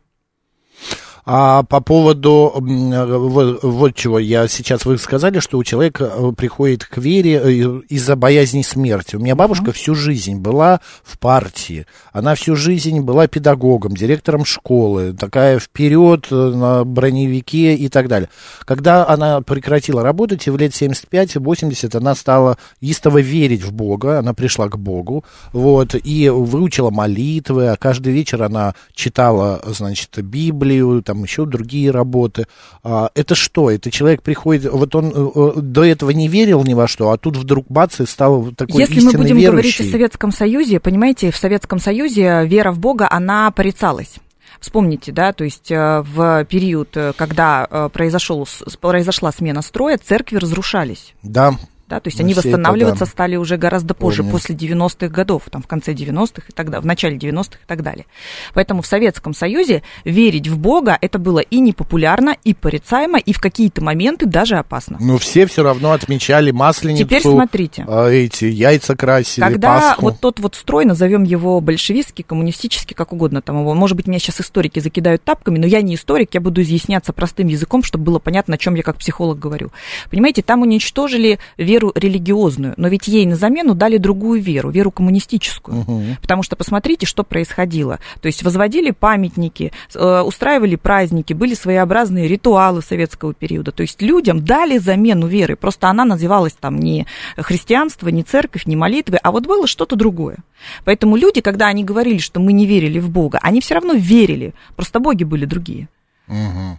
А 1.24 1.62
по 1.62 1.80
поводу 1.80 2.52
э, 2.56 3.58
вот, 3.62 3.94
чего 3.94 4.18
я 4.18 4.48
сейчас 4.48 4.84
вы 4.84 4.98
сказали, 4.98 5.38
что 5.38 5.56
у 5.56 5.62
человека 5.62 6.10
э, 6.12 6.32
приходит 6.36 6.84
к 6.84 6.98
вере 6.98 7.40
э, 7.40 7.50
из-за 7.88 8.16
боязни 8.16 8.62
смерти. 8.62 9.14
У 9.14 9.20
меня 9.20 9.36
бабушка 9.36 9.70
всю 9.70 9.94
жизнь 9.94 10.40
была 10.40 10.80
в 11.04 11.20
партии, 11.20 11.86
она 12.12 12.34
всю 12.34 12.56
жизнь 12.56 13.00
была 13.00 13.28
педагогом, 13.28 13.94
директором 13.94 14.44
школы, 14.44 15.12
такая 15.12 15.60
вперед 15.60 16.26
на 16.30 16.84
броневике 16.84 17.76
и 17.76 17.88
так 17.88 18.08
далее. 18.08 18.28
Когда 18.64 19.06
она 19.06 19.42
прекратила 19.42 20.02
работать, 20.02 20.48
и 20.48 20.50
в 20.50 20.56
лет 20.56 20.72
75-80 20.72 21.96
она 21.96 22.16
стала 22.16 22.58
истово 22.80 23.18
верить 23.18 23.62
в 23.62 23.72
Бога, 23.72 24.18
она 24.18 24.34
пришла 24.34 24.68
к 24.68 24.76
Богу, 24.76 25.24
вот, 25.52 25.94
и 25.94 26.28
выучила 26.28 26.90
молитвы, 26.90 27.68
а 27.68 27.76
каждый 27.76 28.12
вечер 28.12 28.42
она 28.42 28.74
читала, 28.92 29.62
значит, 29.66 30.18
Библию, 30.20 31.00
там 31.12 31.22
еще 31.22 31.44
другие 31.44 31.90
работы. 31.90 32.46
А, 32.82 33.10
это 33.14 33.34
что? 33.34 33.70
Это 33.70 33.90
человек 33.90 34.22
приходит, 34.22 34.72
вот 34.72 34.94
он 34.94 35.12
э, 35.14 35.30
э, 35.34 35.60
до 35.60 35.84
этого 35.84 36.10
не 36.10 36.26
верил 36.26 36.64
ни 36.64 36.72
во 36.72 36.88
что, 36.88 37.10
а 37.10 37.18
тут 37.18 37.36
вдруг 37.36 37.66
бац 37.68 38.00
и 38.00 38.06
стал 38.06 38.50
такой 38.52 38.80
Если 38.80 39.00
мы 39.00 39.12
будем 39.12 39.36
верующий. 39.36 39.46
говорить 39.50 39.80
о 39.80 39.84
Советском 39.84 40.32
Союзе, 40.32 40.80
понимаете, 40.80 41.30
в 41.30 41.36
Советском 41.36 41.78
Союзе 41.78 42.46
вера 42.46 42.72
в 42.72 42.78
Бога, 42.78 43.08
она 43.10 43.50
порицалась. 43.50 44.14
Вспомните, 44.58 45.12
да, 45.12 45.32
то 45.34 45.44
есть 45.44 45.70
э, 45.70 46.02
в 46.02 46.46
период, 46.46 46.96
когда 47.16 47.90
произошел, 47.92 48.48
произошла 48.80 49.32
смена 49.32 49.60
строя, 49.60 49.98
церкви 49.98 50.36
разрушались. 50.36 51.14
Да, 51.22 51.58
Да, 51.92 52.00
то 52.00 52.08
есть 52.08 52.18
Мы 52.20 52.24
они 52.24 52.32
все 52.32 52.40
это, 52.40 52.48
восстанавливаться 52.48 53.04
да, 53.04 53.10
стали 53.10 53.36
уже 53.36 53.58
гораздо 53.58 53.92
позже, 53.92 54.22
помним. 54.22 54.32
после 54.32 54.54
90-х 54.56 55.08
годов, 55.08 55.42
там 55.50 55.60
в 55.62 55.66
конце 55.66 55.92
90-х 55.92 56.44
и 56.48 56.52
так 56.52 56.66
далее, 56.70 56.80
в 56.80 56.86
начале 56.86 57.18
90-х 57.18 57.58
и 57.62 57.66
так 57.66 57.82
далее. 57.82 58.06
Поэтому 58.54 58.80
в 58.80 58.86
Советском 58.86 59.34
Союзе 59.34 59.82
верить 60.06 60.48
в 60.48 60.56
Бога 60.56 60.96
это 61.02 61.18
было 61.18 61.40
и 61.40 61.60
непопулярно, 61.60 62.34
и 62.44 62.54
порицаемо, 62.54 63.18
и 63.18 63.34
в 63.34 63.40
какие-то 63.40 63.84
моменты 63.84 64.24
даже 64.24 64.56
опасно. 64.56 64.96
но 65.00 65.18
все 65.18 65.44
все 65.46 65.62
равно 65.62 65.92
отмечали 65.92 66.50
масленицу, 66.50 67.04
Теперь 67.04 67.20
смотрите. 67.20 67.84
а, 67.86 68.08
эти 68.08 68.46
яйца 68.46 68.96
красили, 68.96 69.44
Когда 69.44 69.74
Пасху. 69.78 70.02
вот 70.06 70.20
тот 70.20 70.40
вот 70.40 70.54
строй, 70.54 70.86
назовем 70.86 71.24
его 71.24 71.60
большевистский, 71.60 72.24
коммунистический, 72.24 72.94
как 72.94 73.12
угодно 73.12 73.42
там 73.42 73.60
его, 73.60 73.74
может 73.74 73.98
быть, 73.98 74.06
меня 74.06 74.18
сейчас 74.18 74.40
историки 74.40 74.78
закидают 74.80 75.22
тапками, 75.24 75.58
но 75.58 75.66
я 75.66 75.82
не 75.82 75.96
историк, 75.96 76.32
я 76.32 76.40
буду 76.40 76.62
изъясняться 76.62 77.12
простым 77.12 77.48
языком, 77.48 77.82
чтобы 77.82 78.04
было 78.04 78.18
понятно, 78.18 78.54
о 78.54 78.58
чем 78.58 78.76
я 78.76 78.82
как 78.82 78.96
психолог 78.96 79.38
говорю. 79.38 79.70
Понимаете, 80.10 80.40
там 80.40 80.62
уничтожили 80.62 81.38
веру 81.58 81.81
веру 81.82 81.92
религиозную, 81.94 82.74
но 82.76 82.88
ведь 82.88 83.08
ей 83.08 83.26
на 83.26 83.36
замену 83.36 83.74
дали 83.74 83.98
другую 83.98 84.40
веру, 84.40 84.70
веру 84.70 84.90
коммунистическую. 84.90 85.80
Угу. 85.80 86.02
Потому 86.20 86.42
что 86.42 86.56
посмотрите, 86.56 87.06
что 87.06 87.24
происходило. 87.24 87.98
То 88.20 88.26
есть 88.26 88.42
возводили 88.42 88.90
памятники, 88.90 89.72
э, 89.94 90.20
устраивали 90.20 90.76
праздники, 90.76 91.32
были 91.32 91.54
своеобразные 91.54 92.28
ритуалы 92.28 92.82
советского 92.82 93.34
периода. 93.34 93.72
То 93.72 93.82
есть 93.82 94.00
людям 94.00 94.44
дали 94.44 94.78
замену 94.78 95.26
веры. 95.26 95.56
Просто 95.56 95.88
она 95.88 96.04
называлась 96.04 96.54
там 96.58 96.78
не 96.78 97.06
христианство, 97.36 98.08
не 98.08 98.22
церковь, 98.22 98.66
не 98.66 98.76
молитвы, 98.76 99.18
а 99.22 99.32
вот 99.32 99.46
было 99.46 99.66
что-то 99.66 99.96
другое. 99.96 100.38
Поэтому 100.84 101.16
люди, 101.16 101.40
когда 101.40 101.66
они 101.66 101.84
говорили, 101.84 102.18
что 102.18 102.40
мы 102.40 102.52
не 102.52 102.66
верили 102.66 103.00
в 103.00 103.10
Бога, 103.10 103.38
они 103.42 103.60
все 103.60 103.74
равно 103.74 103.94
верили. 103.94 104.54
Просто 104.76 105.00
боги 105.00 105.24
были 105.24 105.44
другие. 105.44 105.88
Угу. 106.32 106.78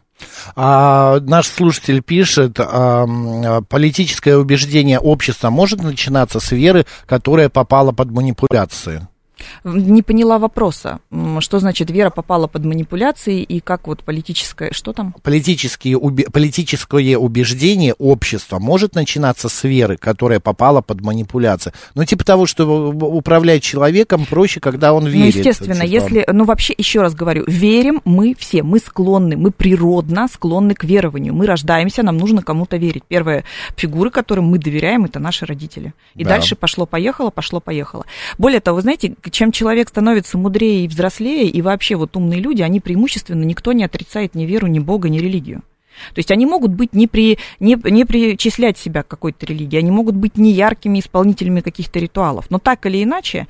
А, 0.55 1.19
наш 1.21 1.47
слушатель 1.47 2.01
пишет, 2.01 2.59
а, 2.59 3.61
политическое 3.69 4.37
убеждение 4.37 4.99
общества 4.99 5.49
может 5.49 5.81
начинаться 5.81 6.39
с 6.39 6.51
веры, 6.51 6.85
которая 7.05 7.49
попала 7.49 7.91
под 7.91 8.11
манипуляции. 8.11 9.07
Не 9.63 10.01
поняла 10.01 10.39
вопроса. 10.39 10.99
Что 11.39 11.59
значит 11.59 11.89
вера 11.89 12.09
попала 12.09 12.47
под 12.47 12.65
манипуляции 12.65 13.41
и 13.41 13.59
как 13.59 13.87
вот 13.87 14.03
политическое... 14.03 14.71
Что 14.71 14.93
там? 14.93 15.15
Политические, 15.23 15.97
уби... 15.97 16.25
Политическое 16.25 17.17
убеждение 17.17 17.93
общества 17.93 18.59
может 18.59 18.95
начинаться 18.95 19.49
с 19.49 19.63
веры, 19.63 19.97
которая 19.97 20.39
попала 20.39 20.81
под 20.81 21.01
манипуляции. 21.01 21.73
Ну, 21.95 22.05
типа 22.05 22.23
того, 22.23 22.45
что 22.45 22.89
управлять 22.91 23.63
человеком 23.63 24.25
проще, 24.25 24.59
когда 24.59 24.93
он 24.93 25.07
верит. 25.07 25.35
Ну, 25.35 25.39
естественно, 25.39 25.75
типа... 25.75 25.85
если... 25.85 26.25
Ну, 26.31 26.45
вообще, 26.45 26.73
еще 26.77 27.01
раз 27.01 27.15
говорю, 27.15 27.43
верим 27.47 28.01
мы 28.05 28.35
все, 28.37 28.63
мы 28.63 28.79
склонны, 28.79 29.37
мы 29.37 29.51
природно 29.51 30.27
склонны 30.27 30.75
к 30.75 30.83
верованию. 30.83 31.33
Мы 31.33 31.45
рождаемся, 31.45 32.03
нам 32.03 32.17
нужно 32.17 32.41
кому-то 32.41 32.77
верить. 32.77 33.03
Первая 33.07 33.43
фигура, 33.75 34.09
которым 34.09 34.45
мы 34.45 34.57
доверяем, 34.57 35.05
это 35.05 35.19
наши 35.19 35.45
родители. 35.45 35.93
И 36.15 36.23
да. 36.23 36.31
дальше 36.31 36.55
пошло-поехало, 36.55 37.29
пошло-поехало. 37.29 38.05
Более 38.37 38.59
того, 38.59 38.75
вы 38.75 38.81
знаете, 38.81 39.15
чем 39.33 39.51
человек 39.51 39.89
становится 39.89 40.37
мудрее 40.37 40.85
и 40.85 40.87
взрослее, 40.87 41.49
и 41.49 41.61
вообще 41.61 41.95
вот 41.95 42.15
умные 42.15 42.39
люди, 42.39 42.61
они 42.61 42.79
преимущественно, 42.79 43.43
никто 43.43 43.73
не 43.73 43.83
отрицает 43.83 44.35
ни 44.35 44.45
веру, 44.45 44.67
ни 44.67 44.79
Бога, 44.79 45.09
ни 45.09 45.19
религию. 45.19 45.63
То 46.13 46.19
есть 46.19 46.31
они 46.31 46.45
могут 46.45 46.71
быть 46.71 46.93
не, 46.93 47.07
при, 47.07 47.37
не, 47.59 47.77
не 47.83 48.05
причислять 48.05 48.77
себя 48.77 49.03
к 49.03 49.07
какой-то 49.07 49.45
религии, 49.45 49.77
они 49.77 49.91
могут 49.91 50.15
быть 50.15 50.37
не 50.37 50.51
яркими 50.51 50.99
исполнительными 50.99 51.61
каких-то 51.61 51.99
ритуалов. 51.99 52.49
Но 52.49 52.59
так 52.59 52.85
или 52.85 53.03
иначе, 53.03 53.47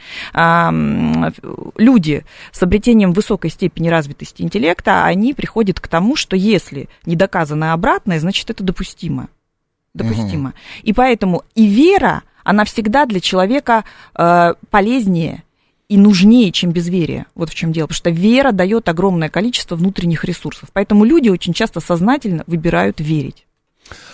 люди 1.78 2.25
с 2.52 2.63
обретением 2.63 3.13
высокой 3.13 3.50
степени 3.50 3.90
развитости 3.90 4.42
интеллекта, 4.42 5.06
они 5.06 5.34
приходят 5.34 5.80
к 5.80 5.88
тому, 5.88 6.16
что 6.16 6.36
если 6.36 6.90
не 7.06 7.16
доказано 7.16 7.74
обратное, 7.74 8.20
значит 8.20 8.50
это 8.50 8.63
допустимо. 8.63 9.30
Допустимо. 9.94 10.50
Угу. 10.50 10.58
И 10.84 10.94
поэтому 10.94 11.44
и 11.56 11.68
вера, 11.68 12.24
она 12.44 12.66
всегда 12.66 13.06
для 13.06 13.20
человека 13.20 13.86
э, 14.16 14.54
полезнее, 14.70 15.44
и 15.90 15.98
нужнее, 15.98 16.52
чем 16.52 16.72
безверие. 16.72 17.25
Вот 17.36 17.50
в 17.50 17.56
чем 17.56 17.72
дело. 17.72 17.88
Потому 17.88 17.98
что 17.98 18.10
вера 18.10 18.52
дает 18.52 18.90
огромное 18.90 19.30
количество 19.30 19.75
внутренних 19.75 20.24
ресурсов. 20.24 20.70
Поэтому 20.74 21.06
люди 21.06 21.30
очень 21.30 21.54
часто 21.54 21.80
сознательно 21.80 22.44
выбирают 22.48 23.00
верить. 23.00 23.46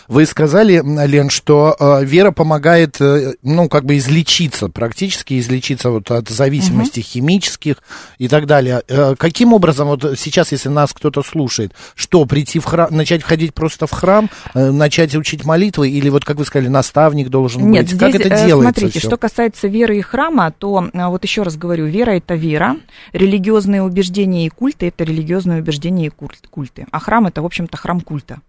Вы 0.09 0.25
сказали, 0.25 0.81
Лен, 1.05 1.29
что 1.29 1.75
э, 1.79 2.03
вера 2.03 2.31
помогает, 2.31 2.99
э, 2.99 3.35
ну, 3.43 3.69
как 3.69 3.85
бы 3.85 3.97
излечиться, 3.97 4.67
практически 4.67 5.39
излечиться 5.39 5.91
вот 5.91 6.09
от 6.09 6.29
зависимостей 6.29 7.01
угу. 7.01 7.07
химических 7.09 7.75
и 8.17 8.27
так 8.27 8.47
далее. 8.47 8.81
Э, 8.87 9.13
каким 9.15 9.53
образом, 9.53 9.87
вот 9.87 10.17
сейчас, 10.17 10.51
если 10.51 10.69
нас 10.69 10.93
кто-то 10.93 11.21
слушает, 11.21 11.73
что, 11.93 12.25
прийти 12.25 12.57
в 12.57 12.65
храм, 12.65 12.87
начать 12.89 13.21
ходить 13.21 13.53
просто 13.53 13.85
в 13.85 13.91
храм, 13.91 14.31
э, 14.55 14.71
начать 14.71 15.15
учить 15.15 15.45
молитвы, 15.45 15.91
или 15.91 16.09
вот, 16.09 16.25
как 16.25 16.37
вы 16.37 16.45
сказали, 16.45 16.69
наставник 16.69 17.29
должен 17.29 17.69
Нет, 17.69 17.83
быть? 17.83 17.95
Здесь, 17.95 17.99
как 17.99 18.19
это 18.19 18.33
э, 18.33 18.47
делается? 18.47 18.79
Смотрите, 18.79 18.99
всё? 18.99 19.09
что 19.09 19.17
касается 19.17 19.67
веры 19.67 19.99
и 19.99 20.01
храма, 20.01 20.51
то, 20.57 20.89
э, 20.91 21.07
вот 21.07 21.23
еще 21.23 21.43
раз 21.43 21.55
говорю, 21.55 21.85
вера– 21.85 22.11
это 22.17 22.33
вера, 22.33 22.77
религиозные 23.13 23.83
убеждения 23.83 24.47
и 24.47 24.49
культы– 24.49 24.87
это 24.87 25.03
религиозные 25.03 25.61
убеждения 25.61 26.07
и 26.07 26.09
культы, 26.49 26.87
а 26.89 26.99
храм– 26.99 27.25
это, 27.27 27.43
в 27.43 27.45
общем-то, 27.45 27.77
храм 27.77 28.01
культа 28.01 28.39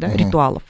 да, 0.00 0.08
угу. 0.08 0.18
ритуалов. 0.18 0.62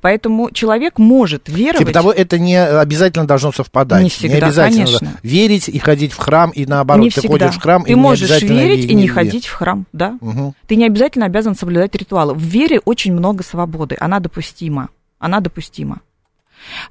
Поэтому 0.00 0.50
человек 0.50 0.98
может 0.98 1.48
веровать. 1.48 1.78
Типа 1.78 1.92
того, 1.92 2.12
это 2.12 2.38
не 2.38 2.62
обязательно 2.62 3.26
должно 3.26 3.52
совпадать. 3.52 4.02
Не 4.02 4.10
всегда, 4.10 4.34
не 4.34 4.42
обязательно 4.42 4.84
конечно. 4.84 5.18
верить 5.22 5.68
и 5.68 5.78
ходить 5.78 6.12
в 6.12 6.18
храм, 6.18 6.50
и 6.50 6.66
наоборот, 6.66 7.04
не 7.04 7.10
ты 7.10 7.20
всегда. 7.20 7.46
ходишь 7.46 7.58
в 7.58 7.62
храм, 7.62 7.84
ты 7.84 7.92
и 7.92 7.94
можешь 7.94 8.28
не 8.28 8.36
обязательно 8.36 8.60
верить 8.60 8.84
и 8.84 8.94
не 8.94 9.02
верить. 9.02 9.14
ходить 9.14 9.46
в 9.46 9.52
храм, 9.52 9.86
да. 9.92 10.18
Угу. 10.20 10.54
Ты 10.66 10.76
не 10.76 10.86
обязательно 10.86 11.26
обязан 11.26 11.54
соблюдать 11.54 11.94
ритуалы. 11.94 12.34
В 12.34 12.42
вере 12.42 12.80
очень 12.84 13.12
много 13.12 13.42
свободы, 13.42 13.96
она 13.98 14.20
допустима. 14.20 14.90
Она 15.18 15.40
допустима. 15.40 16.00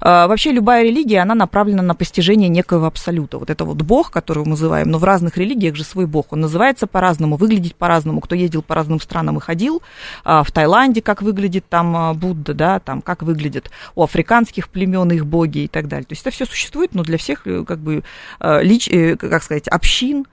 А, 0.00 0.26
вообще 0.26 0.52
любая 0.52 0.84
религия, 0.84 1.20
она 1.20 1.34
направлена 1.34 1.82
на 1.82 1.94
постижение 1.94 2.48
некоего 2.48 2.86
абсолюта. 2.86 3.38
Вот 3.38 3.50
это 3.50 3.64
вот 3.64 3.82
Бог, 3.82 4.10
которого 4.10 4.44
мы 4.44 4.50
называем, 4.50 4.90
но 4.90 4.98
в 4.98 5.04
разных 5.04 5.36
религиях 5.36 5.76
же 5.76 5.84
свой 5.84 6.06
Бог. 6.06 6.32
Он 6.32 6.40
называется 6.40 6.86
по-разному, 6.86 7.36
выглядит 7.36 7.74
по-разному. 7.76 8.20
Кто 8.20 8.34
ездил 8.34 8.62
по 8.62 8.74
разным 8.74 9.00
странам 9.00 9.38
и 9.38 9.40
ходил, 9.40 9.82
а, 10.24 10.42
в 10.42 10.50
Таиланде 10.50 11.02
как 11.02 11.22
выглядит 11.22 11.68
там 11.68 11.96
а, 11.96 12.14
Будда, 12.14 12.54
да, 12.54 12.80
там 12.80 13.02
как 13.02 13.22
выглядит 13.22 13.70
у 13.94 14.02
африканских 14.02 14.68
племен 14.68 15.10
их 15.12 15.26
боги 15.26 15.60
и 15.60 15.68
так 15.68 15.88
далее. 15.88 16.04
То 16.04 16.12
есть 16.12 16.22
это 16.22 16.30
все 16.30 16.46
существует, 16.46 16.94
но 16.94 17.02
для 17.02 17.18
всех 17.18 17.46
э, 17.46 17.64
как 17.64 17.78
бы 17.78 18.02
лич, 18.40 18.88
э, 18.88 19.16
как 19.16 19.42
сказать, 19.42 19.68
общин, 19.68 20.26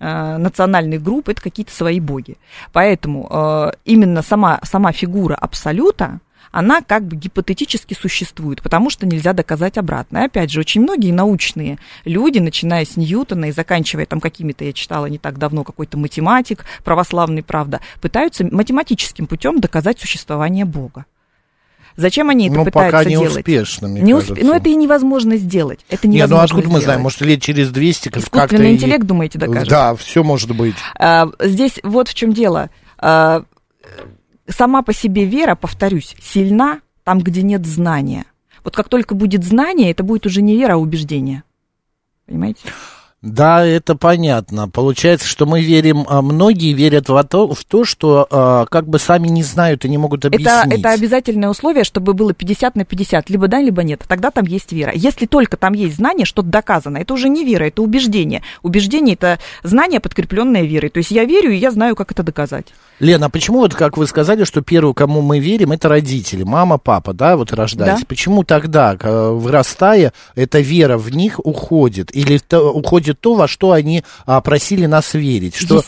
национальных 0.00 1.02
групп, 1.02 1.28
это 1.28 1.40
какие-то 1.40 1.72
свои 1.72 2.00
боги. 2.00 2.36
Поэтому 2.72 3.72
именно 3.84 4.22
сама, 4.22 4.58
сама 4.64 4.90
фигура 4.90 5.36
абсолюта, 5.36 6.18
она 6.54 6.82
как 6.82 7.04
бы 7.04 7.16
гипотетически 7.16 7.94
существует, 7.94 8.62
потому 8.62 8.88
что 8.88 9.06
нельзя 9.06 9.32
доказать 9.32 9.76
обратно. 9.76 10.18
И 10.18 10.26
опять 10.26 10.52
же, 10.52 10.60
очень 10.60 10.82
многие 10.82 11.10
научные 11.10 11.78
люди, 12.04 12.38
начиная 12.38 12.84
с 12.84 12.96
Ньютона 12.96 13.46
и 13.46 13.50
заканчивая 13.50 14.06
там 14.06 14.20
какими-то, 14.20 14.64
я 14.64 14.72
читала 14.72 15.06
не 15.06 15.18
так 15.18 15.36
давно, 15.36 15.64
какой-то 15.64 15.98
математик 15.98 16.64
православный, 16.84 17.42
правда, 17.42 17.80
пытаются 18.00 18.46
математическим 18.48 19.26
путем 19.26 19.58
доказать 19.60 19.98
существование 19.98 20.64
Бога. 20.64 21.06
Зачем 21.96 22.30
они 22.30 22.46
это 22.46 22.58
ну, 22.58 22.64
пытаются 22.66 22.98
пока 22.98 23.10
не 23.10 23.16
делать? 23.16 23.36
успешно, 23.38 23.88
мне 23.88 24.02
не 24.02 24.14
усп... 24.14 24.30
Ну, 24.40 24.54
это 24.54 24.68
и 24.68 24.76
невозможно 24.76 25.36
сделать. 25.36 25.80
Это 25.88 26.06
Нет, 26.06 26.28
ну 26.30 26.36
невозможно 26.36 26.44
откуда 26.44 26.66
мы 26.66 26.68
сделать. 26.70 26.84
знаем? 26.84 27.00
Может, 27.00 27.20
лет 27.22 27.42
через 27.42 27.70
200 27.70 28.08
как- 28.10 28.22
как-то... 28.22 28.38
Искусственный 28.38 28.70
и- 28.70 28.74
интеллект, 28.74 29.04
думаете, 29.04 29.40
докажет? 29.40 29.68
Да, 29.68 29.96
все 29.96 30.22
может 30.22 30.54
быть. 30.54 30.76
А, 31.00 31.28
Здесь 31.40 31.80
вот 31.82 32.08
в 32.08 32.14
чем 32.14 32.32
дело. 32.32 32.70
А, 32.98 33.42
Сама 34.48 34.82
по 34.82 34.92
себе 34.92 35.24
вера, 35.24 35.54
повторюсь, 35.54 36.14
сильна 36.20 36.80
там, 37.02 37.20
где 37.20 37.42
нет 37.42 37.64
знания. 37.66 38.26
Вот 38.62 38.74
как 38.74 38.88
только 38.88 39.14
будет 39.14 39.44
знание, 39.44 39.90
это 39.90 40.02
будет 40.02 40.26
уже 40.26 40.42
не 40.42 40.56
вера, 40.56 40.74
а 40.74 40.76
убеждение. 40.76 41.42
Понимаете? 42.26 42.60
Да, 43.24 43.64
это 43.64 43.94
понятно. 43.94 44.68
Получается, 44.68 45.26
что 45.26 45.46
мы 45.46 45.62
верим, 45.62 46.04
а 46.08 46.20
многие 46.20 46.74
верят 46.74 47.08
в 47.08 47.24
то, 47.24 47.54
в 47.54 47.64
то 47.64 47.86
что 47.86 48.26
а, 48.30 48.66
как 48.66 48.86
бы 48.86 48.98
сами 48.98 49.28
не 49.28 49.42
знают 49.42 49.86
и 49.86 49.88
не 49.88 49.96
могут 49.96 50.26
объяснить. 50.26 50.46
Это, 50.46 50.68
это 50.68 50.90
обязательное 50.90 51.48
условие, 51.48 51.84
чтобы 51.84 52.12
было 52.12 52.34
50 52.34 52.76
на 52.76 52.84
50, 52.84 53.30
либо 53.30 53.48
да, 53.48 53.62
либо 53.62 53.82
нет. 53.82 54.02
Тогда 54.06 54.30
там 54.30 54.44
есть 54.44 54.72
вера. 54.72 54.92
Если 54.94 55.24
только 55.24 55.56
там 55.56 55.72
есть 55.72 55.96
знание, 55.96 56.26
что-то 56.26 56.48
доказано, 56.48 56.98
это 56.98 57.14
уже 57.14 57.30
не 57.30 57.46
вера, 57.46 57.64
это 57.64 57.80
убеждение. 57.80 58.42
Убеждение 58.62 59.14
это 59.14 59.38
знание, 59.62 60.00
подкрепленное 60.00 60.64
верой. 60.64 60.90
То 60.90 60.98
есть 60.98 61.10
я 61.10 61.24
верю, 61.24 61.50
и 61.50 61.56
я 61.56 61.70
знаю, 61.70 61.96
как 61.96 62.12
это 62.12 62.22
доказать. 62.22 62.74
Лена, 63.00 63.26
а 63.26 63.28
почему 63.28 63.58
вот, 63.58 63.74
как 63.74 63.96
вы 63.96 64.06
сказали, 64.06 64.44
что 64.44 64.60
первый, 64.60 64.94
кому 64.94 65.20
мы 65.20 65.38
верим, 65.40 65.72
это 65.72 65.88
родители, 65.88 66.42
мама, 66.44 66.78
папа, 66.78 67.12
да, 67.12 67.36
вот 67.36 67.52
рождались. 67.52 68.00
Да. 68.00 68.06
Почему 68.06 68.44
тогда, 68.44 68.96
к- 68.96 69.32
вырастая, 69.32 70.12
эта 70.36 70.60
вера 70.60 70.96
в 70.96 71.10
них 71.14 71.40
уходит? 71.44 72.14
Или 72.14 72.38
то- 72.38 72.70
уходит 72.72 73.20
то, 73.20 73.34
во 73.34 73.48
что 73.48 73.72
они 73.72 74.04
а, 74.26 74.40
просили 74.40 74.86
нас 74.86 75.14
верить? 75.14 75.56
Что 75.56 75.82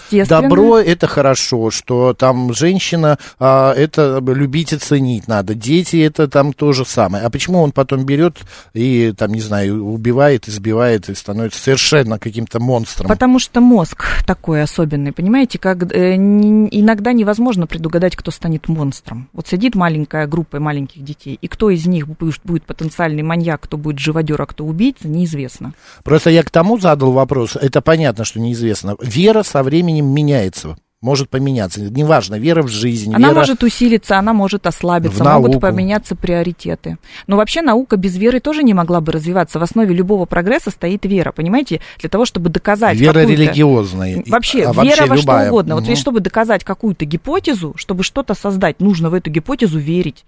добро 0.49 0.79
это 0.79 1.07
хорошо, 1.07 1.71
что 1.71 2.13
там 2.15 2.53
женщина 2.53 3.19
а, 3.39 3.73
это 3.73 4.21
любить 4.27 4.73
и 4.73 4.77
ценить 4.77 5.29
надо, 5.29 5.55
дети 5.55 5.97
это 6.05 6.29
там 6.29 6.53
то 6.53 6.73
же 6.73 6.85
самое. 6.85 7.25
А 7.25 7.31
почему 7.31 7.61
он 7.63 7.73
потом 7.73 8.05
берет 8.05 8.37
и, 8.75 9.13
там, 9.17 9.33
не 9.33 9.41
знаю, 9.41 9.85
убивает, 9.87 10.49
избивает 10.49 11.09
и 11.09 11.15
становится 11.15 11.61
совершенно 11.63 12.19
каким-то 12.19 12.61
монстром? 12.61 13.09
Потому 13.09 13.39
что 13.39 13.61
мозг 13.61 14.05
такой 14.27 14.63
особенный, 14.63 15.13
понимаете, 15.13 15.59
как 15.59 15.93
э, 15.95 16.15
н- 16.17 16.69
иногда 17.07 17.13
невозможно 17.13 17.67
предугадать, 17.67 18.17
кто 18.17 18.31
станет 18.33 18.69
монстром. 18.69 19.29
Вот 19.33 19.47
сидит 19.47 19.77
маленькая 19.77 20.27
группа 20.27 20.59
маленьких 20.59 21.05
детей, 21.05 21.39
и 21.41 21.47
кто 21.47 21.71
из 21.71 21.87
них 21.87 22.09
будет 22.09 22.65
потенциальный 22.65 23.23
маньяк, 23.23 23.61
кто 23.61 23.77
будет 23.77 23.99
живодер, 23.99 24.43
а 24.43 24.47
кто 24.47 24.65
убийца, 24.65 25.07
неизвестно. 25.07 25.73
Просто 26.03 26.31
я 26.31 26.43
к 26.43 26.51
тому 26.51 26.79
задал 26.79 27.13
вопрос. 27.13 27.55
Это 27.57 27.81
понятно, 27.81 28.25
что 28.25 28.41
неизвестно. 28.41 28.97
Вера 29.01 29.45
со 29.45 29.63
временем 29.63 30.07
меняется. 30.07 30.77
Может 31.07 31.31
поменяться. 31.31 31.81
Неважно, 31.81 32.35
вера 32.35 32.65
в 32.65 32.69
жизнь, 32.69 33.15
Она 33.15 33.29
вера... 33.29 33.39
может 33.39 33.63
усилиться, 33.63 34.19
она 34.19 34.33
может 34.33 34.67
ослабиться, 34.67 35.23
могут 35.23 35.61
поменяться 35.61 36.17
приоритеты. 36.17 36.99
Но 37.29 37.37
вообще 37.37 37.63
наука 37.63 37.97
без 37.97 38.17
веры 38.17 38.41
тоже 38.41 38.65
не 38.65 38.75
могла 38.75 39.01
бы 39.01 39.13
развиваться. 39.13 39.61
В 39.61 39.63
основе 39.63 39.95
любого 39.95 40.25
прогресса 40.25 40.73
стоит 40.73 41.07
вера, 41.07 41.31
понимаете? 41.31 41.81
Для 42.01 42.09
того, 42.09 42.25
чтобы 42.25 42.51
доказать 42.51 42.99
Вера 42.99 43.21
религиозная. 43.21 44.25
Вообще, 44.27 44.65
а 44.65 44.73
вера 44.83 45.07
во 45.07 45.15
любая. 45.15 45.45
что 45.45 45.49
угодно. 45.53 45.75
Вот 45.77 45.83
Мгм. 45.83 45.91
ведь 45.91 45.99
чтобы 46.01 46.19
доказать 46.19 46.65
какую-то 46.65 47.05
гипотезу, 47.05 47.75
чтобы 47.77 48.03
что-то 48.03 48.35
создать, 48.35 48.81
нужно 48.81 49.09
в 49.09 49.15
эту 49.15 49.31
гипотезу 49.31 49.79
верить. 49.79 50.25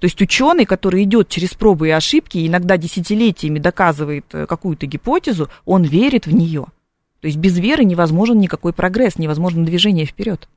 То 0.00 0.04
есть 0.04 0.20
ученый, 0.20 0.66
который 0.66 1.02
идет 1.04 1.30
через 1.30 1.54
пробы 1.54 1.88
и 1.88 1.92
ошибки, 1.92 2.46
иногда 2.46 2.76
десятилетиями 2.76 3.58
доказывает 3.58 4.26
э, 4.32 4.44
какую-то 4.44 4.84
гипотезу, 4.84 5.48
он 5.64 5.82
верит 5.82 6.26
в 6.26 6.34
нее. 6.34 6.66
То 7.20 7.26
есть 7.26 7.38
без 7.38 7.58
веры 7.58 7.84
невозможен 7.84 8.38
никакой 8.38 8.72
прогресс, 8.72 9.18
невозможно 9.18 9.64
движение 9.64 10.06
вперед. 10.06 10.48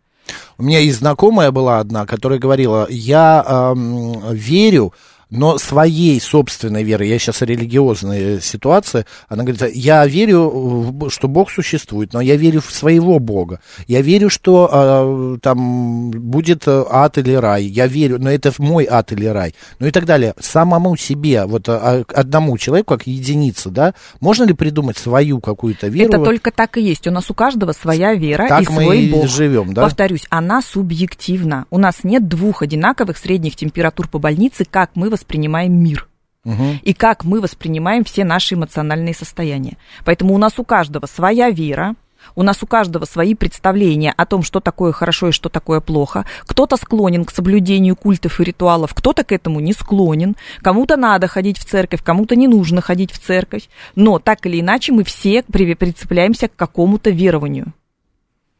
У 0.58 0.64
меня 0.64 0.80
есть 0.80 1.00
знакомая 1.00 1.52
была 1.52 1.80
одна, 1.80 2.06
которая 2.06 2.40
говорила, 2.40 2.88
я 2.90 3.44
эм, 3.76 4.34
верю, 4.34 4.94
но 5.36 5.58
своей 5.58 6.22
собственной 6.22 6.84
верой, 6.84 7.10
я 7.10 7.18
сейчас 7.18 7.42
о 7.42 7.46
религиозной 7.46 8.40
ситуации, 8.40 9.06
она 9.28 9.44
говорит, 9.44 9.76
я 9.76 10.06
верю, 10.06 11.10
что 11.10 11.28
Бог 11.28 11.50
существует, 11.50 12.14
но 12.14 12.22
я 12.22 12.36
верю 12.36 12.62
в 12.62 12.72
своего 12.72 13.18
Бога. 13.18 13.60
Я 13.88 14.02
верю, 14.02 14.30
что 14.30 14.70
э, 14.72 15.38
там 15.42 16.12
будет 16.12 16.68
э, 16.68 16.84
ад 16.88 17.18
или 17.18 17.34
рай. 17.34 17.64
Я 17.64 17.88
верю, 17.88 18.20
но 18.20 18.30
это 18.30 18.54
мой 18.60 18.88
ад 18.90 19.12
или 19.12 19.26
рай. 19.26 19.56
Ну 19.80 19.88
и 19.88 19.92
так 19.92 20.06
далее. 20.06 20.36
Самому 20.40 20.96
себе, 20.98 21.46
вот 21.46 21.68
э, 21.68 22.04
одному 22.14 22.58
человеку, 22.60 22.94
как 22.96 23.08
единице, 23.08 23.72
да, 23.72 23.96
можно 24.20 24.44
ли 24.44 24.54
придумать 24.54 24.98
свою 24.98 25.40
какую-то 25.42 25.88
веру? 25.88 26.10
Это 26.10 26.24
только 26.24 26.52
так 26.52 26.78
и 26.78 26.82
есть. 26.82 27.08
У 27.08 27.12
нас 27.12 27.32
у 27.32 27.34
каждого 27.34 27.72
своя 27.72 28.14
вера 28.14 28.48
Так 28.48 28.62
и 28.62 28.72
мы 28.72 28.84
свой 28.84 29.02
и 29.06 29.12
Бог. 29.12 29.28
живем, 29.28 29.74
да? 29.74 29.82
Повторюсь, 29.82 30.28
она 30.30 30.62
субъективна. 30.62 31.66
У 31.72 31.80
нас 31.80 32.04
нет 32.04 32.28
двух 32.28 32.62
одинаковых 32.62 33.18
средних 33.18 33.56
температур 33.56 34.08
по 34.08 34.20
больнице, 34.20 34.64
как 34.70 34.92
мы 34.94 35.10
воспринимаем 35.10 35.23
мир. 35.32 36.08
Мгм. 36.46 36.80
и 36.84 36.94
как 36.94 37.24
мы 37.24 37.40
воспринимаем 37.40 38.04
все 38.04 38.26
наши 38.26 38.56
эмоциональные 38.56 39.14
состояния. 39.16 39.78
Поэтому 40.04 40.34
у 40.34 40.38
нас 40.38 40.60
у 40.60 40.66
каждого 40.66 41.06
своя 41.06 41.50
вера, 41.50 41.96
у 42.36 42.44
нас 42.44 42.62
у 42.64 42.68
каждого 42.68 43.06
свои 43.06 43.34
представления 43.34 44.14
о 44.18 44.26
том, 44.26 44.44
что 44.44 44.60
такое 44.60 44.92
хорошо 44.92 45.30
и 45.30 45.32
что 45.32 45.48
такое 45.48 45.80
плохо. 45.80 46.26
Кто-то 46.46 46.76
склонен 46.76 47.24
к 47.24 47.32
соблюдению 47.32 47.96
культов 47.96 48.42
и 48.42 48.44
ритуалов, 48.44 48.94
кто-то 48.94 49.24
к 49.24 49.32
этому 49.32 49.62
не 49.62 49.72
склонен. 49.72 50.36
Кому-то 50.62 50.98
надо 50.98 51.28
ходить 51.28 51.58
в 51.58 51.64
церковь, 51.66 52.04
кому-то 52.04 52.36
не 52.36 52.50
нужно 52.50 52.82
ходить 52.82 53.12
в 53.14 53.20
церковь. 53.20 53.70
Но 53.96 54.20
так 54.20 54.46
или 54.46 54.60
иначе 54.60 54.92
мы 54.92 55.06
все 55.06 55.44
при- 55.44 55.76
прицепляемся 55.76 56.50
к 56.50 56.56
какому-то 56.58 57.10
верованию. 57.10 57.74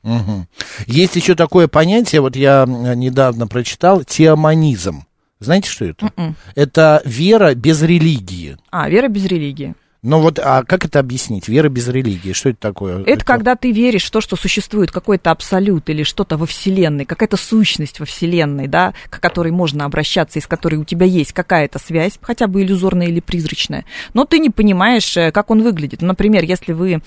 Мгм. 0.04 0.48
Есть 0.88 1.16
еще 1.16 1.36
такое 1.36 1.68
понятие, 1.68 2.22
вот 2.22 2.36
я 2.36 2.64
м, 2.64 2.98
недавно 3.00 3.48
прочитал, 3.48 4.04
теоманизм. 4.04 5.04
Знаете, 5.44 5.70
что 5.70 5.86
это? 5.86 6.12
Мгм. 6.16 6.36
Это 6.56 7.02
вера 7.06 7.54
без 7.54 7.82
религии. 7.82 8.58
А, 8.72 8.90
вера 8.90 9.08
без 9.08 9.26
религии. 9.26 9.76
Но 10.04 10.20
вот, 10.20 10.38
а 10.38 10.64
как 10.64 10.84
это 10.84 11.00
объяснить? 11.00 11.48
Вера 11.48 11.70
без 11.70 11.88
религии, 11.88 12.34
что 12.34 12.50
это 12.50 12.60
такое? 12.60 13.04
Это 13.06 13.24
когда 13.24 13.56
ты 13.56 13.72
веришь 13.72 14.04
в 14.04 14.12
то, 14.12 14.20
что 14.20 14.36
существует 14.36 14.92
какой-то 14.92 15.32
абсолют 15.32 15.90
или 15.90 16.04
что-то 16.04 16.36
во 16.36 16.46
Вселенной, 16.46 17.06
какая-то 17.06 17.38
сущность 17.38 18.02
во 18.02 18.06
Вселенной, 18.06 18.68
да, 18.68 18.94
к 19.10 19.22
которой 19.22 19.54
можно 19.54 19.86
обращаться, 19.86 20.40
и 20.40 20.42
с 20.42 20.46
которой 20.48 20.76
у 20.76 20.84
тебя 20.84 21.06
есть 21.06 21.32
какая-то 21.32 21.80
связь, 21.80 22.20
хотя 22.22 22.48
бы 22.48 22.64
иллюзорная 22.64 23.08
или 23.08 23.22
призрачная, 23.22 23.86
но 24.14 24.26
ты 24.26 24.40
не 24.40 24.50
понимаешь, 24.50 25.16
э, 25.16 25.32
как 25.32 25.50
он 25.52 25.64
выглядит. 25.64 26.02
Например, 26.02 26.44
если 26.44 26.74
вы 26.74 27.02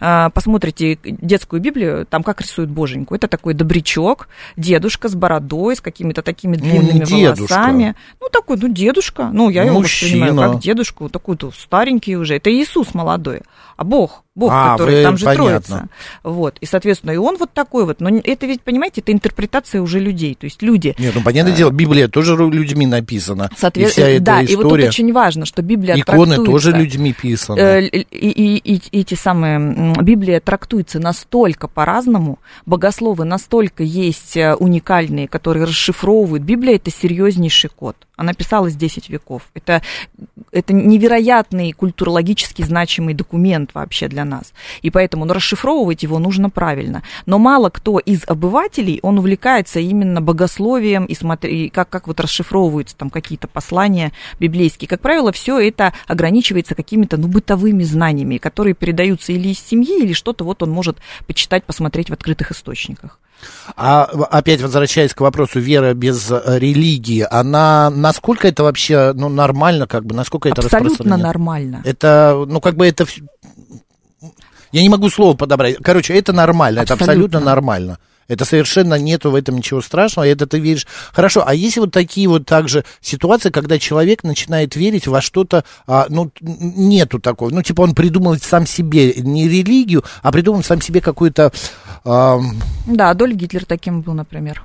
э, 0.00 0.30
посмотрите 0.34 0.98
детскую 1.04 1.62
Библию, 1.62 2.04
там 2.04 2.24
как 2.24 2.40
рисуют 2.40 2.70
боженьку, 2.70 3.14
это 3.14 3.28
такой 3.28 3.54
добрячок, 3.54 4.28
дедушка 4.56 5.08
с 5.08 5.14
бородой, 5.14 5.76
с 5.76 5.80
какими-то 5.80 6.22
такими 6.22 6.56
Ну, 6.56 6.64
длинными 6.64 7.04
дедушка. 7.04 7.54
волосами. 7.54 7.94
Ну, 8.20 8.28
такой, 8.28 8.56
ну, 8.60 8.66
дедушка. 8.68 9.30
Ну, 9.32 9.50
я 9.50 9.62
его 9.62 9.78
Мужчина. 9.78 10.24
воспринимаю 10.26 10.52
как 10.52 10.60
дедушку, 10.62 11.08
такой-то 11.08 11.52
старенький 11.52 12.16
уже. 12.16 12.39
Это 12.40 12.50
Иисус 12.50 12.94
молодой. 12.94 13.42
А 13.76 13.84
Бог, 13.84 14.24
Бог, 14.36 14.52
А, 14.54 14.72
который 14.72 14.96
вы- 14.98 15.02
там 15.02 15.16
же 15.18 15.24
понятно. 15.24 15.60
троица. 15.60 15.88
Вот. 16.22 16.56
И, 16.60 16.66
соответственно, 16.66 17.10
и 17.10 17.16
он 17.16 17.36
вот 17.36 17.52
такой 17.52 17.84
вот. 17.84 18.00
Но 18.00 18.10
это 18.10 18.46
ведь, 18.46 18.62
понимаете, 18.62 19.00
это 19.00 19.10
интерпретация 19.10 19.82
уже 19.82 19.98
людей. 19.98 20.36
То 20.36 20.44
есть 20.44 20.62
люди... 20.62 20.94
Нет, 20.98 21.12
ну, 21.16 21.22
понятное 21.22 21.52
дело, 21.54 21.70
Библия 21.70 22.06
тоже 22.06 22.36
людьми 22.36 22.86
написана. 22.86 23.50
И 23.52 23.58
Соответственно, 23.58 24.06
вся 24.06 24.14
эта 24.16 24.24
да, 24.24 24.40
и 24.42 24.46
вот 24.54 24.62
тут 24.62 24.64
история. 24.66 24.88
очень 24.88 25.12
важно, 25.12 25.46
что 25.46 25.62
Библия 25.62 25.96
Иконы 25.96 26.36
трактуется, 26.36 26.44
тоже 26.44 26.70
людьми 26.72 27.12
писаны. 27.12 27.58
э, 27.58 27.86
и, 27.88 27.98
и- 28.12 28.56
и- 28.76 29.00
и 29.00 29.04
те 29.04 29.16
самые 29.16 29.94
Библия 30.00 30.38
трактуется 30.40 31.00
настолько 31.00 31.66
по-разному, 31.66 32.38
богословы 32.66 33.24
настолько 33.24 33.82
есть 33.82 34.36
э, 34.36 34.54
уникальные, 34.54 35.26
которые 35.26 35.64
расшифровывают. 35.64 36.44
Библия 36.44 36.76
это 36.76 36.92
серьезнейший 36.92 37.70
код. 37.70 37.96
Она 38.16 38.32
писалась 38.34 38.74
10 38.76 39.08
веков. 39.08 39.42
Это, 39.54 39.82
это 40.52 40.72
невероятный 40.74 41.72
культурологически 41.72 42.62
значимый 42.62 43.14
документ 43.14 43.70
вообще 43.74 44.08
для 44.08 44.19
нас. 44.24 44.52
И 44.82 44.90
поэтому 44.90 45.24
ну, 45.24 45.32
расшифровывать 45.32 46.02
его 46.02 46.18
нужно 46.18 46.50
правильно. 46.50 47.02
Но 47.26 47.38
мало 47.38 47.70
кто 47.70 47.98
из 47.98 48.22
обывателей, 48.26 49.00
он 49.02 49.18
увлекается 49.18 49.80
именно 49.80 50.20
богословием 50.20 51.04
и, 51.04 51.14
смотри, 51.14 51.66
и 51.66 51.70
как, 51.70 51.88
как 51.88 52.06
вот 52.06 52.20
расшифровываются 52.20 52.96
там 52.96 53.10
какие-то 53.10 53.48
послания 53.48 54.12
библейские. 54.38 54.88
Как 54.88 55.00
правило, 55.00 55.32
все 55.32 55.58
это 55.58 55.92
ограничивается 56.06 56.74
какими-то 56.74 57.16
ну, 57.16 57.28
бытовыми 57.28 57.82
знаниями, 57.82 58.38
которые 58.38 58.74
передаются 58.74 59.32
или 59.32 59.48
из 59.48 59.58
семьи, 59.58 60.02
или 60.02 60.12
что-то 60.12 60.44
вот 60.44 60.62
он 60.62 60.70
может 60.70 60.98
почитать, 61.26 61.64
посмотреть 61.64 62.10
в 62.10 62.12
открытых 62.12 62.52
источниках. 62.52 63.18
А 63.76 64.04
опять 64.04 64.60
возвращаясь 64.60 65.14
к 65.14 65.20
вопросу 65.20 65.60
веры 65.60 65.94
без 65.94 66.30
э, 66.30 66.58
религии, 66.58 67.26
она 67.30 67.90
насколько 67.90 68.48
это 68.48 68.62
вообще 68.62 69.12
ну, 69.14 69.28
нормально, 69.28 69.86
как 69.86 70.04
бы, 70.04 70.14
насколько 70.14 70.48
это 70.48 70.60
Абсолютно 70.60 70.90
распространено? 70.90 71.26
нормально. 71.26 71.82
Это, 71.84 72.44
ну, 72.46 72.60
как 72.60 72.76
бы 72.76 72.86
это... 72.86 73.06
Я 74.72 74.82
не 74.82 74.88
могу 74.88 75.10
слово 75.10 75.36
подобрать. 75.36 75.76
Короче, 75.82 76.14
это 76.14 76.32
нормально, 76.32 76.80
это 76.80 76.94
абсолютно 76.94 77.38
Абсолютно. 77.38 77.40
нормально. 77.40 77.98
Это 78.28 78.44
совершенно 78.44 78.94
нету 78.94 79.32
в 79.32 79.34
этом 79.34 79.56
ничего 79.56 79.80
страшного, 79.80 80.24
это 80.24 80.46
ты 80.46 80.60
веришь. 80.60 80.86
Хорошо, 81.12 81.42
а 81.44 81.52
есть 81.52 81.78
вот 81.78 81.90
такие 81.90 82.28
вот 82.28 82.46
также 82.46 82.84
ситуации, 83.00 83.50
когда 83.50 83.76
человек 83.80 84.22
начинает 84.22 84.76
верить 84.76 85.08
во 85.08 85.20
что-то, 85.20 85.64
а, 85.88 86.06
ну, 86.08 86.30
нету 86.40 87.18
такого. 87.18 87.50
Ну, 87.50 87.62
типа 87.62 87.80
он 87.82 87.92
придумывает 87.92 88.44
сам 88.44 88.66
себе 88.66 89.14
не 89.14 89.48
религию, 89.48 90.04
а 90.22 90.30
придумал 90.30 90.62
сам 90.62 90.80
себе 90.80 91.00
какую-то... 91.00 91.52
ам, 92.04 92.60
Да, 92.86 93.10
Адольф 93.10 93.34
Гитлер 93.34 93.64
таким 93.64 94.00
был, 94.02 94.14
например. 94.14 94.62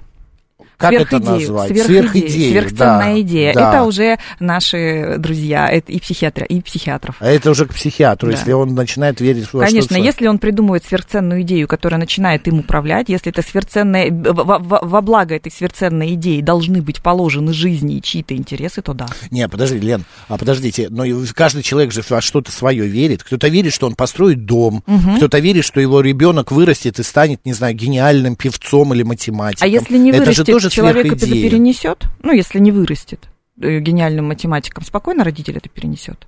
Как 0.78 0.94
это 0.94 1.18
Сверхидею, 1.18 1.32
назвать? 1.40 1.68
Сверхидею, 1.70 2.10
Сверхидею, 2.12 2.52
сверхценная 2.52 3.14
да, 3.16 3.22
идея. 3.22 3.54
да. 3.54 3.74
Это 3.74 3.84
уже 3.84 4.18
наши 4.40 5.16
друзья, 5.18 5.68
это 5.68 5.92
и 5.92 6.00
психиатры, 6.00 6.46
и 6.46 6.62
психиатров. 6.62 7.16
А 7.20 7.28
это 7.28 7.52
уже 7.52 7.66
к 7.66 7.74
психиатру, 7.74 8.30
Да. 8.32 8.38
если 8.38 8.52
он 8.52 8.74
начинает 8.76 9.20
верить 9.22 9.48
во 9.54 9.62
Конечно, 9.62 9.82
что-то 9.82 9.94
своё. 9.96 10.06
если 10.06 10.28
он 10.28 10.40
придумывает 10.40 10.84
сверхценную 10.86 11.42
идею, 11.42 11.68
которая 11.68 12.00
начинает 12.00 12.48
им 12.48 12.60
управлять, 12.60 13.10
если 13.10 13.32
это 13.32 13.42
сверхценная, 13.42 14.12
во, 14.12 14.60
во- 14.60 14.80
во 14.82 15.02
благо 15.02 15.36
этой 15.36 15.52
сверхценной 15.52 16.14
идеи 16.16 16.42
должны 16.42 16.82
быть 16.82 17.02
положены 17.02 17.54
жизни 17.54 17.98
и 17.98 18.02
чьи-то 18.02 18.36
интересы, 18.36 18.82
то 18.82 18.94
да. 18.94 19.08
Не, 19.32 19.48
подожди, 19.48 19.80
Лен, 19.80 20.06
а 20.28 20.38
подождите, 20.38 20.88
но 20.90 21.04
каждый 21.34 21.64
человек 21.64 21.92
же 21.92 22.04
во 22.10 22.22
что-то 22.22 22.52
свое 22.52 22.88
верит. 22.88 23.24
Кто-то 23.24 23.48
верит, 23.48 23.74
что 23.74 23.88
он 23.88 23.96
построит 23.96 24.46
дом, 24.46 24.84
кто-то 25.18 25.40
верит, 25.40 25.64
что 25.66 25.80
его 25.80 26.02
ребенок 26.02 26.52
вырастет 26.52 27.00
и 27.00 27.04
станет, 27.04 27.40
не 27.46 27.54
знаю, 27.54 27.74
гениальным 27.76 28.36
певцом 28.36 28.94
или 28.94 29.04
математиком. 29.04 29.66
А 29.66 29.68
если 29.68 29.98
не 29.98 30.10
это 30.12 30.32
же 30.32 30.44
вырастет, 30.44 30.46
тоже 30.66 30.76
человек 30.76 31.06
это 31.14 31.26
перенесет? 31.28 32.06
Ну, 32.22 32.32
если 32.34 32.60
не 32.60 32.72
вырастет 32.72 33.20
э, 33.62 33.80
гениальным 33.80 34.28
математиком, 34.28 34.84
спокойно 34.84 35.24
родитель 35.24 35.58
это 35.58 35.70
перенесет? 35.70 36.28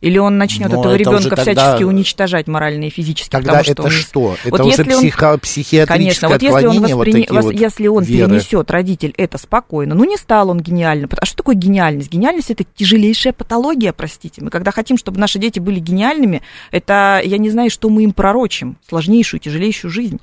Или 0.00 0.18
он 0.18 0.36
начнет 0.36 0.70
Но 0.70 0.80
этого 0.80 0.92
это 0.92 0.98
ребенка 0.98 1.36
тогда- 1.36 1.42
всячески 1.52 1.84
уничтожать 1.84 2.46
морально 2.46 2.84
и 2.86 2.90
физически? 2.90 3.30
Тогда 3.30 3.52
потому 3.52 3.64
что 3.64 3.72
это 3.72 3.82
он 3.84 3.90
что? 3.90 4.36
Это 4.42 4.50
Вот 4.50 4.60
уже 4.60 4.68
если 4.70 4.92
он- 4.94 5.00
психо- 5.00 5.38
психиатрическое 5.38 5.96
Конечно, 5.96 6.28
вот 6.28 6.42
если 6.42 6.66
он, 6.66 6.80
вот 6.80 6.90
воспри- 6.90 7.26
вос- 7.28 7.42
вот 7.42 7.54
если 7.54 7.86
он 7.86 8.02
веры. 8.02 8.28
перенесет, 8.28 8.70
родитель, 8.70 9.14
это 9.16 9.38
спокойно. 9.38 9.94
Ну, 9.94 10.04
не 10.04 10.16
стал 10.18 10.50
он 10.50 10.60
гениальным. 10.60 11.08
А 11.16 11.24
что 11.24 11.36
такое 11.38 11.54
гениальность? 11.54 12.10
Гениальность 12.10 12.50
это 12.50 12.64
тяжелейшая 12.74 13.32
патология, 13.32 13.92
простите. 13.94 14.42
Мы 14.42 14.50
когда 14.50 14.72
хотим, 14.72 14.98
чтобы 14.98 15.18
наши 15.20 15.38
дети 15.38 15.58
были 15.58 15.78
гениальными, 15.78 16.42
это 16.70 17.22
я 17.24 17.38
не 17.38 17.48
знаю, 17.48 17.70
что 17.70 17.88
мы 17.88 18.02
им 18.02 18.12
пророчим. 18.12 18.76
Сложнейшую, 18.86 19.40
тяжелейшую 19.40 19.90
жизнь. 19.90 20.20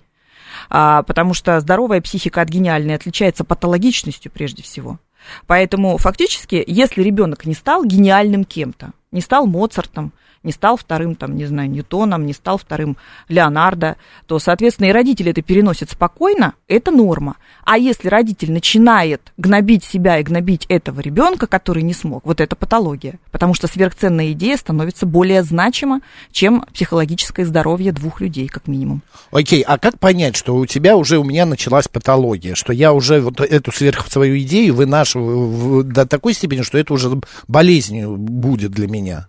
А, 0.69 1.04
потому 1.04 1.34
что 1.34 1.60
здоровая 1.60 2.02
психика 2.02 2.41
от 2.41 2.50
гениальной 2.50 2.95
отличается 2.95 3.43
патологичностью 3.43 4.32
прежде 4.32 4.63
всего. 4.63 5.00
Поэтому 5.47 5.97
фактически, 5.97 6.63
если 6.65 7.04
ребенок 7.04 7.45
не 7.45 7.54
стал 7.54 7.86
гениальным 7.86 8.43
кем-то, 8.43 8.91
не 9.12 9.21
стал 9.21 9.45
Моцартом, 9.45 10.13
не 10.43 10.51
стал 10.51 10.77
вторым, 10.77 11.15
там, 11.15 11.36
не 11.36 11.45
знаю, 11.45 11.69
Ньютоном, 11.69 12.25
не 12.25 12.34
стал 12.34 12.58
вторым 12.58 12.97
Леонардо, 13.30 13.95
то, 14.25 14.39
соответственно, 14.39 14.88
и 14.88 14.91
родители 14.91 15.32
это 15.32 15.41
переносят 15.41 15.91
спокойно, 15.91 16.54
это 16.67 16.91
норма. 16.91 17.38
А 17.63 17.77
если 17.77 18.08
родитель 18.08 18.51
начинает 18.51 19.34
гнобить 19.38 19.84
себя 19.84 20.17
и 20.19 20.23
гнобить 20.23 20.65
этого 20.67 20.99
ребенка, 20.99 21.47
который 21.47 21.84
не 21.84 21.93
смог, 21.93 22.25
вот 22.25 22.41
это 22.41 22.56
патология. 22.56 23.19
Потому 23.32 23.54
что 23.54 23.67
сверхценная 23.67 24.32
идея 24.32 24.58
становится 24.58 25.06
более 25.06 25.43
значима, 25.43 26.01
чем 26.32 26.65
психологическое 26.73 27.45
здоровье 27.45 27.91
двух 27.91 28.21
людей, 28.21 28.47
как 28.47 28.67
минимум. 28.67 29.01
Окей, 29.32 29.62
а 29.62 29.77
как 29.77 29.99
понять, 29.99 30.36
что 30.36 30.56
у 30.56 30.65
тебя 30.65 30.97
уже, 30.97 31.19
у 31.19 31.23
меня 31.23 31.45
началась 31.45 31.88
патология, 31.88 32.56
что 32.56 32.73
я 32.73 32.93
уже 32.93 33.21
вот 33.21 33.39
эту 33.39 33.71
сверх 33.71 34.08
свою 34.08 34.39
идею 34.39 34.75
выношу 34.75 35.19
в- 35.21 35.84
до 35.84 36.06
такой 36.06 36.34
степени, 36.34 36.62
что 36.63 36.77
это 36.77 36.93
уже 36.93 37.12
болезнью 37.47 38.17
будет 38.17 38.71
для 38.71 38.88
меня? 38.88 39.27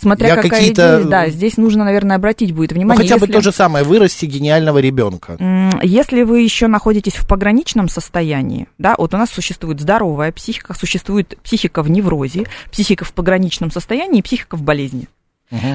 Смотря 0.00 0.28
Я 0.28 0.36
какая 0.36 0.50
какие-то- 0.50 1.00
идея, 1.00 1.10
да, 1.10 1.28
здесь 1.28 1.58
нужно, 1.58 1.84
наверное, 1.84 2.16
обратить 2.16 2.52
будет 2.52 2.70
Ну, 2.70 2.76
внимание. 2.76 3.02
хотя 3.04 3.18
бы 3.18 3.26
если- 3.26 3.32
то 3.34 3.40
же 3.42 3.52
самое, 3.52 3.84
вырасти 3.84 4.24
гениального 4.24 4.78
ребенка. 4.78 5.36
Если 5.82 6.22
вы 6.22 6.40
еще 6.40 6.68
находитесь 6.68 7.14
в 7.16 7.28
пограничном 7.28 7.88
состоянии, 7.88 8.66
да, 8.78 8.94
вот 8.96 9.12
у 9.12 9.18
нас 9.18 9.28
существует 9.30 9.80
здоровая 9.80 10.32
психика, 10.32 10.72
существует 10.74 11.38
психика 11.42 11.82
в 11.82 11.90
неврозе, 11.90 12.46
психика 12.72 13.04
в 13.04 13.12
пограничном 13.12 13.70
состоянии 13.70 14.20
и 14.20 14.22
психика 14.22 14.56
в 14.56 14.62
болезни. 14.62 15.08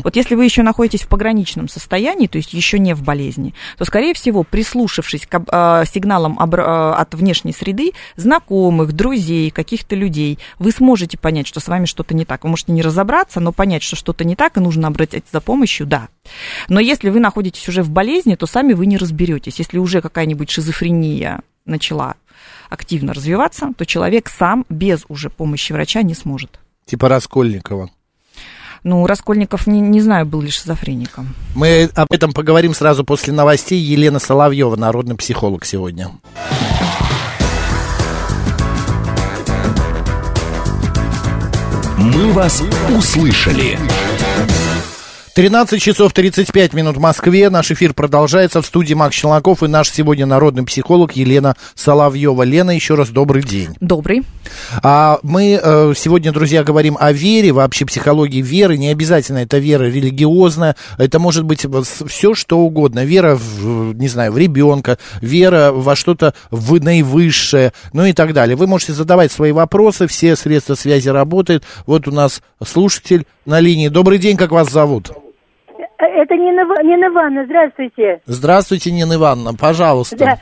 Вот 0.04 0.16
если 0.16 0.36
вы 0.36 0.46
еще 0.46 0.64
находитесь 0.64 1.02
в 1.02 1.08
пограничном 1.08 1.68
состоянии, 1.68 2.28
то 2.28 2.38
есть 2.38 2.54
еще 2.54 2.80
не 2.80 2.94
в 2.96 3.04
болезни, 3.04 3.54
то, 3.78 3.86
скорее 3.86 4.14
всего, 4.14 4.44
прислушавшись 4.44 5.28
к 5.28 5.34
об- 5.36 5.50
э, 5.52 5.84
сигналам 5.92 6.40
обра- 6.40 6.94
э, 6.94 6.94
от 6.96 7.14
внешней 7.14 7.54
среды, 7.54 7.92
знакомых, 8.16 8.94
друзей, 8.94 9.52
каких-то 9.52 9.96
людей, 9.96 10.40
вы 10.60 10.72
сможете 10.72 11.18
понять, 11.18 11.48
что 11.48 11.60
с 11.60 11.68
вами 11.68 11.86
что-то 11.86 12.16
не 12.16 12.26
так. 12.26 12.44
Вы 12.44 12.52
можете 12.52 12.72
не 12.72 12.82
разобраться, 12.82 13.40
но 13.40 13.52
понять, 13.52 13.84
что 13.84 13.96
что-то 13.96 14.24
не 14.24 14.36
так, 14.36 14.58
и 14.58 14.60
нужно 14.62 14.88
обратиться 14.88 15.30
за 15.34 15.42
помощью, 15.42 15.86
да. 15.86 16.08
Но 16.70 16.80
если 16.80 17.10
вы 17.10 17.20
находитесь 17.20 17.68
уже 17.68 17.84
в 17.84 17.90
болезни, 17.90 18.36
то 18.36 18.46
сами 18.46 18.74
вы 18.74 18.86
не 18.86 18.98
разберетесь. 18.98 19.60
Если 19.60 19.78
уже 19.78 20.02
какая-нибудь 20.02 20.50
шизофрения 20.50 21.42
начала 21.66 22.16
активно 22.70 23.14
развиваться, 23.14 23.72
то 23.78 23.86
человек 23.86 24.30
сам 24.30 24.66
без 24.70 25.06
уже 25.08 25.30
помощи 25.30 25.74
врача 25.74 26.02
не 26.02 26.14
сможет. 26.14 26.60
Типа 26.86 27.10
Раскольникова. 27.10 27.90
Ну, 28.88 29.08
Раскольников, 29.08 29.65
не, 29.65 29.80
не 29.80 30.00
знаю, 30.00 30.28
был 30.28 30.41
ли 30.41 30.52
шизофреником. 30.52 31.34
Мы 31.56 31.89
об 31.95 32.13
этом 32.13 32.34
поговорим 32.34 32.76
сразу 32.76 33.04
после 33.04 33.34
новостей. 33.34 33.80
Елена 33.82 34.19
Соловьева, 34.19 34.76
народный 34.76 35.15
психолог 35.15 35.65
сегодня. 35.65 36.12
«Мы 41.98 42.32
вас 42.32 42.62
услышали». 42.95 43.80
13 45.36 45.82
часов 45.82 46.13
35 46.13 46.74
минут 46.74 46.95
в 46.95 47.02
Москве. 47.02 47.50
Наш 47.50 47.69
эфир 47.69 47.93
продолжается 47.93 48.62
в 48.62 48.65
студии 48.65 48.93
Макс 48.93 49.13
Челноков 49.13 49.63
и 49.63 49.67
наш 49.67 49.91
сегодня 49.91 50.26
народный 50.26 50.63
психолог 50.63 51.12
Елена 51.17 51.58
Соловьева. 51.76 52.43
Лена, 52.43 52.71
еще 52.71 52.95
раз 52.95 53.10
добрый 53.10 53.43
день. 53.43 53.76
Добрый. 53.82 54.24
А 54.82 55.19
мы 55.24 55.60
э, 55.62 55.93
сегодня, 55.98 56.32
друзья, 56.32 56.63
говорим 56.63 56.95
о 56.98 57.12
вере, 57.12 57.52
вообще 57.52 57.86
психологии 57.86 58.41
веры. 58.41 58.78
Не 58.78 58.88
обязательно 58.88 59.39
это 59.39 59.58
вера 59.58 59.84
религиозная, 59.84 60.78
это 60.98 61.19
может 61.19 61.43
быть 61.43 61.67
все 62.08 62.34
что 62.34 62.60
угодно. 62.60 63.04
Вера, 63.04 63.36
в, 63.36 63.93
не 63.93 64.08
знаю, 64.08 64.32
в 64.32 64.38
ребенка, 64.38 65.00
вера 65.19 65.74
во 65.74 65.98
что-то 65.98 66.34
в 66.50 66.82
наивысшее, 66.82 67.74
ну 67.91 68.06
и 68.06 68.13
так 68.13 68.32
далее. 68.32 68.56
Вы 68.56 68.67
можете 68.67 68.93
задавать 68.93 69.34
свои 69.34 69.52
вопросы, 69.52 70.08
все 70.08 70.38
средства 70.38 70.76
связи 70.76 71.10
работают. 71.10 71.65
Вот 71.86 72.08
у 72.08 72.12
нас 72.13 72.41
слушатель 72.65 73.26
на 73.45 73.60
линии. 73.60 73.89
Добрый 73.89 74.17
день, 74.17 74.38
как 74.38 74.52
вас 74.52 74.71
зовут? 74.71 75.12
Это 76.15 76.36
Нина, 76.36 76.63
Нина 76.82 77.08
Ивановна, 77.08 77.43
здравствуйте. 77.45 78.21
Здравствуйте, 78.25 78.91
Нина 78.91 79.15
Ивановна, 79.15 79.51
пожалуйста. 79.54 80.17
Да. 80.17 80.38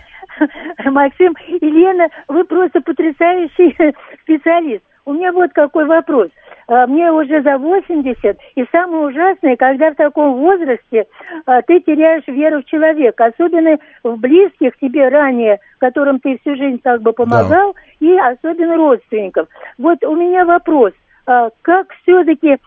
Максим 0.91 1.33
и 1.47 1.65
Лена, 1.65 2.09
вы 2.27 2.43
просто 2.43 2.79
потрясающий 2.81 3.75
специалист. 4.23 4.83
У 5.05 5.13
меня 5.13 5.31
вот 5.31 5.51
какой 5.53 5.86
вопрос. 5.86 6.29
А, 6.67 6.86
Мне 6.86 7.12
уже 7.12 7.41
за 7.41 7.57
80, 7.57 8.38
и 8.55 8.65
самое 8.71 9.07
ужасное, 9.07 9.55
когда 9.57 9.91
в 9.91 9.95
таком 9.95 10.36
возрасте 10.36 11.07
а, 11.45 11.62
ты 11.63 11.79
теряешь 11.79 12.23
веру 12.27 12.62
в 12.62 12.65
человека, 12.65 13.25
особенно 13.25 13.77
в 14.03 14.15
близких 14.17 14.77
тебе 14.79 15.09
ранее, 15.09 15.59
которым 15.79 16.19
ты 16.19 16.38
всю 16.39 16.55
жизнь 16.55 16.79
как 16.83 17.01
бы 17.01 17.13
помогал, 17.13 17.75
и 17.99 18.15
особенно 18.17 18.77
родственников. 18.77 19.47
Вот 19.77 20.03
у 20.03 20.15
меня 20.15 20.45
вопрос. 20.45 20.93
А, 21.25 21.49
Как 21.63 21.88
все-таки 22.03 22.57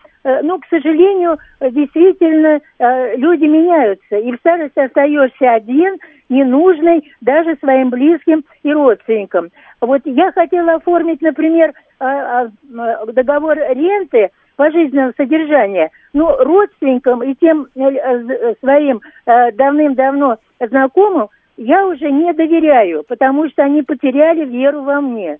ну, 0.41 0.59
к 0.59 0.65
сожалению, 0.69 1.37
э, 1.59 1.71
действительно, 1.71 2.59
э, 2.79 3.15
люди 3.17 3.45
меняются. 3.45 4.17
И 4.17 4.31
в 4.31 4.37
старости 4.37 4.79
остаешься 4.79 5.53
один, 5.53 5.97
ненужный 6.29 7.11
даже 7.21 7.55
своим 7.57 7.89
близким 7.89 8.43
и 8.63 8.73
родственникам. 8.73 9.49
Вот 9.81 10.01
я 10.05 10.31
хотела 10.31 10.75
оформить, 10.75 11.21
например, 11.21 11.73
м, 11.99 12.51
договор 13.13 13.57
ренты 13.57 14.29
пожизненного 14.57 15.13
содержания, 15.15 15.91
ну, 16.13 16.35
родственникам 16.43 17.23
и 17.23 17.33
тем 17.35 17.67
э, 17.75 17.79
э, 17.79 18.55
своим 18.59 19.01
э, 19.25 19.51
давным-давно 19.53 20.37
знакомым 20.59 21.29
я 21.55 21.87
уже 21.87 22.11
не 22.11 22.33
доверяю, 22.33 23.03
потому 23.07 23.47
что 23.49 23.63
они 23.63 23.83
потеряли 23.83 24.45
веру 24.45 24.81
во 24.81 24.99
мне. 24.99 25.37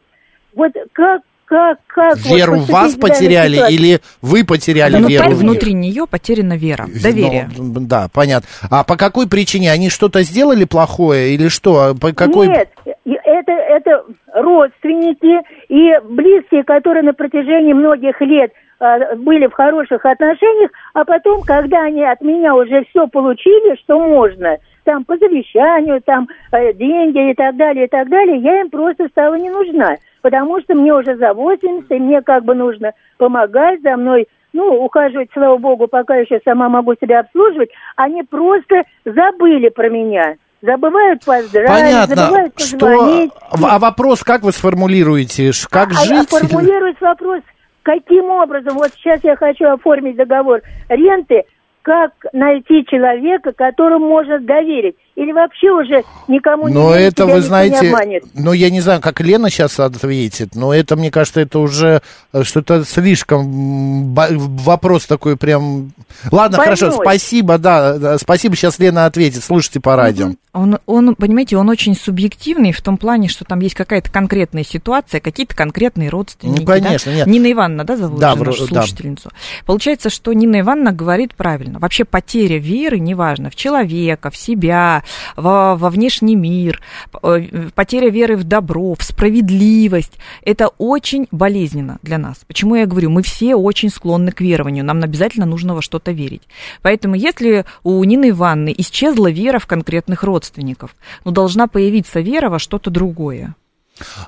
Вот 0.56 0.71
как, 0.93 1.21
как, 1.47 1.79
как... 1.88 2.17
вот 2.17 2.38
Веру 2.38 2.55
в 2.55 2.67
поступить 2.67 2.73
вас 2.73 2.95
потеряли 2.95 3.55
ситуации? 3.55 3.75
или 3.75 3.99
вы 4.21 4.43
потеряли 4.43 4.97
Внутри, 4.97 5.15
веру 5.15 5.29
в 5.29 5.31
них? 5.31 5.39
внутри 5.39 5.73
нее 5.73 6.05
потеряна 6.05 6.57
вера, 6.57 6.86
доверие. 7.01 7.49
Ну, 7.57 7.79
да, 7.79 8.07
понятно. 8.13 8.47
А 8.69 8.83
по 8.83 8.97
какой 8.97 9.29
причине? 9.29 9.71
Они 9.71 9.89
что-то 9.89 10.23
сделали 10.23 10.65
плохое 10.65 11.33
или 11.33 11.47
что? 11.47 11.95
По 11.99 12.12
какой... 12.13 12.49
Нет, 12.49 12.69
это, 13.05 13.51
это 13.51 14.03
родственники 14.33 15.41
и 15.69 15.99
близкие, 16.03 16.63
которые 16.63 17.03
на 17.03 17.13
протяжении 17.13 17.71
многих 17.71 18.19
лет 18.19 18.51
э, 18.81 19.15
были 19.15 19.47
в 19.47 19.53
хороших 19.53 20.05
отношениях, 20.05 20.71
а 20.93 21.05
потом, 21.05 21.43
когда 21.43 21.83
они 21.83 22.03
от 22.03 22.19
меня 22.21 22.55
уже 22.55 22.83
все 22.89 23.07
получили, 23.07 23.77
что 23.83 23.99
можно, 23.99 24.57
там 24.83 25.05
по 25.05 25.17
завещанию, 25.17 26.01
там 26.01 26.27
э, 26.51 26.73
деньги 26.73 27.31
и 27.31 27.33
так 27.36 27.55
далее, 27.55 27.86
и 27.86 27.89
так 27.89 28.10
далее, 28.10 28.38
я 28.39 28.62
им 28.62 28.69
просто 28.69 29.07
стала 29.10 29.36
не 29.36 29.49
нужна, 29.49 29.95
потому 30.21 30.60
что 30.62 30.75
мне 30.75 30.93
уже 30.93 31.15
за 31.17 31.34
80, 31.34 31.91
и 31.91 31.99
мне 31.99 32.21
как 32.21 32.43
бы 32.43 32.56
нужно 32.56 32.91
помогать 33.17 33.82
за 33.82 33.95
мной, 33.97 34.27
ну, 34.53 34.84
ухаживать, 34.84 35.30
слава 35.34 35.58
богу, 35.58 35.88
пока 35.88 36.15
еще 36.15 36.39
сама 36.43 36.69
могу 36.69 36.93
себя 36.95 37.19
обслуживать, 37.19 37.69
они 37.95 38.23
просто 38.23 38.84
забыли 39.06 39.69
про 39.69 39.89
меня. 39.89 40.36
Забывают 40.62 41.23
поздравить, 41.23 41.69
Понятно. 41.69 42.15
забывают 42.15 42.53
Что... 42.60 42.77
позвонить. 42.80 43.32
А 43.51 43.80
вопрос 43.80 44.23
как 44.23 44.41
вы 44.41 44.51
сформулируете? 44.51 45.51
Как 45.69 45.89
А- 45.89 45.91
а 45.91 46.06
жить? 46.06 46.30
формулировать 46.30 46.99
вопрос, 46.99 47.41
каким 47.84 48.25
образом, 48.32 48.77
вот 48.77 48.91
сейчас 48.95 49.23
я 49.23 49.36
хочу 49.36 49.65
оформить 49.65 50.15
договор 50.15 50.62
ренты, 50.89 51.43
как 51.88 52.12
найти 52.34 52.86
человека, 52.86 53.54
которому 53.54 54.10
можно 54.10 54.39
доверить? 54.39 54.97
Или 55.15 55.32
вообще 55.32 55.71
уже 55.71 56.04
никому 56.28 56.67
не 56.67 56.73
Но 56.73 56.93
верить, 56.93 57.13
это, 57.13 57.26
вы 57.26 57.36
не 57.36 57.39
знаете, 57.39 57.88
обманет? 57.88 58.23
ну, 58.36 58.52
я 58.52 58.69
не 58.69 58.82
знаю, 58.82 59.00
как 59.00 59.21
Лена 59.21 59.50
сейчас 59.50 59.80
ответит, 59.80 60.54
но 60.54 60.73
это, 60.73 60.97
мне 60.97 61.10
кажется, 61.10 61.39
это 61.39 61.60
уже 61.60 62.02
э, 62.34 62.43
что-то 62.43 62.84
слишком 62.84 64.13
вопрос 64.13 65.06
такой 65.06 65.38
прям... 65.38 65.93
Ладно, 66.30 66.58
Больной. 66.58 66.76
хорошо, 66.76 66.91
спасибо, 66.91 67.58
да, 67.58 68.17
спасибо, 68.17 68.58
сейчас 68.58 68.80
Лена 68.80 69.06
ответит, 69.06 69.43
слушайте 69.43 69.80
по 69.80 69.95
радио. 69.95 70.32
Он, 70.54 70.80
он, 70.88 71.15
понимаете, 71.15 71.56
он 71.56 71.69
очень 71.69 71.95
субъективный 71.95 72.71
в 72.71 72.82
том 72.82 72.97
плане, 72.97 73.28
что 73.28 73.45
там 73.45 73.60
есть 73.60 73.76
какая-то 73.76 74.12
конкретная 74.12 74.63
ситуация, 74.63 75.19
какие-то 75.19 75.56
конкретные 75.56 76.10
родственники. 76.10 76.62
Ну, 76.62 76.65
конечно, 76.65 77.12
да? 77.12 77.17
нет. 77.19 77.28
Нина 77.28 77.52
Ивановна, 77.52 77.84
да, 77.86 77.95
зовут 77.95 78.19
Да, 78.19 78.36
нашу 78.36 78.67
да. 78.67 78.82
слушательницу? 78.82 79.30
Получается, 79.65 80.10
что 80.10 80.34
Нина 80.34 80.60
Ивановна 80.60 80.91
говорит 80.91 81.36
правильно. 81.36 81.77
Вообще 81.80 82.06
потеря 82.06 82.58
веры, 82.58 83.00
неважно, 83.00 83.50
в 83.50 83.56
человека, 83.56 84.30
в 84.30 84.38
себя, 84.38 85.04
во, 85.36 85.76
во 85.76 85.90
внешний 85.90 86.36
мир, 86.36 86.82
э, 87.24 87.70
потеря 87.74 88.10
веры 88.10 88.38
в 88.38 88.44
добро, 88.44 88.96
в 88.96 89.04
справедливость, 89.04 90.13
это 90.44 90.70
очень 90.78 91.28
болезненно 91.32 92.00
для 92.02 92.18
нас. 92.18 92.38
Почему 92.48 92.76
я 92.76 92.86
говорю, 92.86 93.10
мы 93.10 93.24
все 93.24 93.56
очень 93.56 93.90
склонны 93.90 94.32
к 94.32 94.42
верованию, 94.42 94.86
нам 94.86 95.04
обязательно 95.04 95.46
нужно 95.46 95.76
во 95.76 95.82
что-то 95.82 96.12
верить. 96.12 96.44
Поэтому 96.82 97.16
если 97.16 97.66
у 97.84 98.04
Нины 98.04 98.30
Ивановны 98.30 98.74
исчезла 98.78 99.30
вера 99.30 99.60
в 99.60 99.68
конкретных 99.68 100.24
родственников, 100.24 100.96
ну, 101.26 101.32
должна 101.32 101.68
появиться 101.68 102.20
вера 102.20 102.50
во 102.50 102.60
что-то 102.60 102.90
другое. 102.90 103.56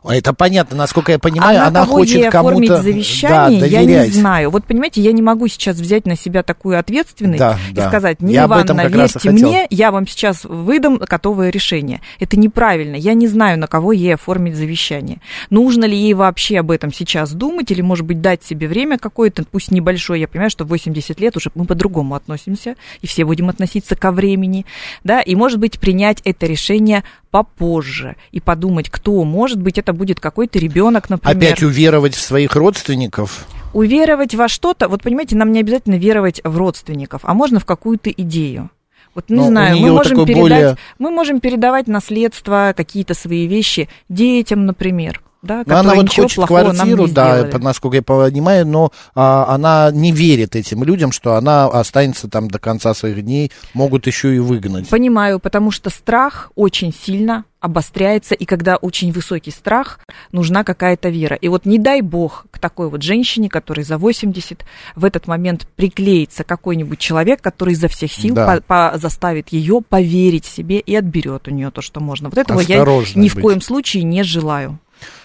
Это 0.03 0.33
понятно, 0.33 0.77
насколько 0.77 1.11
я 1.11 1.19
понимаю, 1.19 1.61
она 1.61 1.71
на 1.71 1.85
кого 1.85 1.97
хочет 1.97 2.31
кому-то 2.31 2.81
завещание, 2.81 3.61
да, 3.61 3.65
я 3.65 3.83
не 3.83 4.07
знаю. 4.11 4.49
Вот 4.49 4.65
понимаете, 4.65 5.01
я 5.01 5.11
не 5.11 5.21
могу 5.21 5.47
сейчас 5.47 5.77
взять 5.77 6.05
на 6.05 6.15
себя 6.15 6.43
такую 6.43 6.79
ответственность 6.79 7.39
Да, 7.39 7.57
и 7.71 7.73
да. 7.73 7.87
сказать, 7.87 8.21
Нина 8.21 8.31
Я 8.31 8.45
Ивановна, 8.45 8.87
верьте 8.87 9.31
мне, 9.31 9.67
я 9.69 9.91
вам 9.91 10.07
сейчас 10.07 10.43
выдам 10.43 10.97
готовое 10.97 11.49
решение. 11.49 12.01
Это 12.19 12.37
неправильно. 12.37 12.95
Я 12.95 13.13
не 13.13 13.27
знаю, 13.27 13.59
на 13.59 13.67
кого 13.67 13.91
ей 13.91 14.13
оформить 14.13 14.55
завещание. 14.55 15.19
Нужно 15.49 15.85
ли 15.85 15.97
ей 15.97 16.13
вообще 16.13 16.59
об 16.59 16.71
этом 16.71 16.93
сейчас 16.93 17.31
думать, 17.33 17.71
или, 17.71 17.81
может 17.81 18.05
быть, 18.05 18.21
дать 18.21 18.43
себе 18.43 18.67
время 18.67 18.97
какое-то, 18.97 19.43
пусть 19.49 19.71
небольшое. 19.71 20.21
Я 20.21 20.27
понимаю, 20.27 20.49
что 20.49 20.65
в 20.65 20.69
80 20.69 21.19
лет 21.19 21.35
уже 21.37 21.51
мы 21.55 21.65
по-другому 21.65 22.15
относимся, 22.15 22.75
и 23.01 23.07
все 23.07 23.25
будем 23.25 23.49
относиться 23.49 23.95
ко 23.95 24.11
времени, 24.11 24.65
да, 25.03 25.21
и, 25.21 25.35
может 25.35 25.59
быть, 25.59 25.79
принять 25.79 26.21
это 26.23 26.45
решение 26.45 27.03
попозже 27.31 28.15
и 28.31 28.39
подумать, 28.39 28.89
кто, 28.89 29.23
может 29.23 29.58
быть, 29.61 29.77
это 29.77 29.93
будет 29.93 30.19
какой-то 30.19 30.59
ребенок, 30.59 31.09
например. 31.09 31.37
Опять 31.37 31.63
уверовать 31.63 32.15
в 32.15 32.21
своих 32.21 32.55
родственников. 32.55 33.45
Уверовать 33.73 34.33
во 34.35 34.47
что-то, 34.47 34.87
вот 34.87 35.03
понимаете, 35.03 35.35
нам 35.35 35.51
не 35.51 35.59
обязательно 35.59 35.95
веровать 35.95 36.41
в 36.43 36.57
родственников, 36.57 37.21
а 37.23 37.33
можно 37.33 37.59
в 37.59 37.65
какую-то 37.65 38.09
идею. 38.11 38.69
Вот 39.15 39.29
не 39.29 39.37
Но 39.37 39.43
у 39.43 39.47
знаю, 39.47 39.77
мы 39.79 39.91
можем, 39.91 40.25
передать, 40.25 40.41
более- 40.41 40.77
мы 40.99 41.11
можем 41.11 41.39
передавать 41.39 41.87
наследство, 41.87 42.73
какие-то 42.75 43.13
свои 43.13 43.47
вещи 43.47 43.89
детям, 44.07 44.65
например. 44.65 45.21
Да, 45.41 45.63
Но 45.65 45.77
она 45.77 45.93
вот 45.95 46.09
хочет 46.13 46.45
квартиру, 46.45 47.07
да, 47.07 47.39
сделали. 47.47 47.63
насколько 47.63 47.95
я 47.97 48.01
понимаю, 48.01 48.67
но 48.67 48.91
а, 49.15 49.45
она 49.53 49.89
не 49.91 50.11
верит 50.11 50.55
этим 50.55 50.83
людям, 50.83 51.11
что 51.11 51.35
она 51.35 51.65
останется 51.67 52.27
там 52.27 52.49
до 52.49 52.59
конца 52.59 52.93
своих 52.93 53.23
дней, 53.23 53.51
могут 53.73 54.05
еще 54.07 54.35
и 54.35 54.39
выгнать. 54.39 54.89
Понимаю, 54.89 55.39
потому 55.39 55.71
что 55.71 55.89
страх 55.89 56.51
очень 56.55 56.93
сильно 56.93 57.45
обостряется, 57.61 58.35
и 58.35 58.45
когда 58.45 58.77
очень 58.77 59.11
высокий 59.11 59.51
страх, 59.51 59.99
нужна 60.31 60.63
какая-то 60.63 61.09
вера. 61.09 61.35
И 61.35 61.47
вот 61.49 61.65
не 61.65 61.77
дай 61.77 62.01
бог 62.01 62.45
к 62.51 62.59
такой 62.59 62.89
вот 62.89 63.01
женщине, 63.03 63.49
которой 63.49 63.83
за 63.83 63.97
80, 63.97 64.63
в 64.95 65.03
этот 65.05 65.27
момент 65.27 65.67
приклеится 65.75 66.43
какой-нибудь 66.43 66.99
человек, 66.99 67.41
который 67.41 67.73
изо 67.73 67.87
всех 67.89 68.11
сил 68.11 68.33
Да. 68.35 68.61
по- 68.67 68.91
по- 68.91 68.97
заставит 68.97 69.49
ее 69.49 69.81
поверить 69.81 70.45
себе 70.45 70.79
и 70.79 70.95
отберет 70.95 71.47
у 71.47 71.51
нее 71.51 71.69
то, 71.71 71.81
что 71.81 71.99
можно. 71.99 72.29
Вот 72.29 72.37
этого 72.37 72.59
я 72.61 72.77
Осторожно 72.77 73.19
ни 73.21 73.27
в 73.29 73.35
быть. 73.35 73.43
коем 73.43 73.61
случае 73.61 74.03
не 74.03 74.23
желаю. 74.23 74.79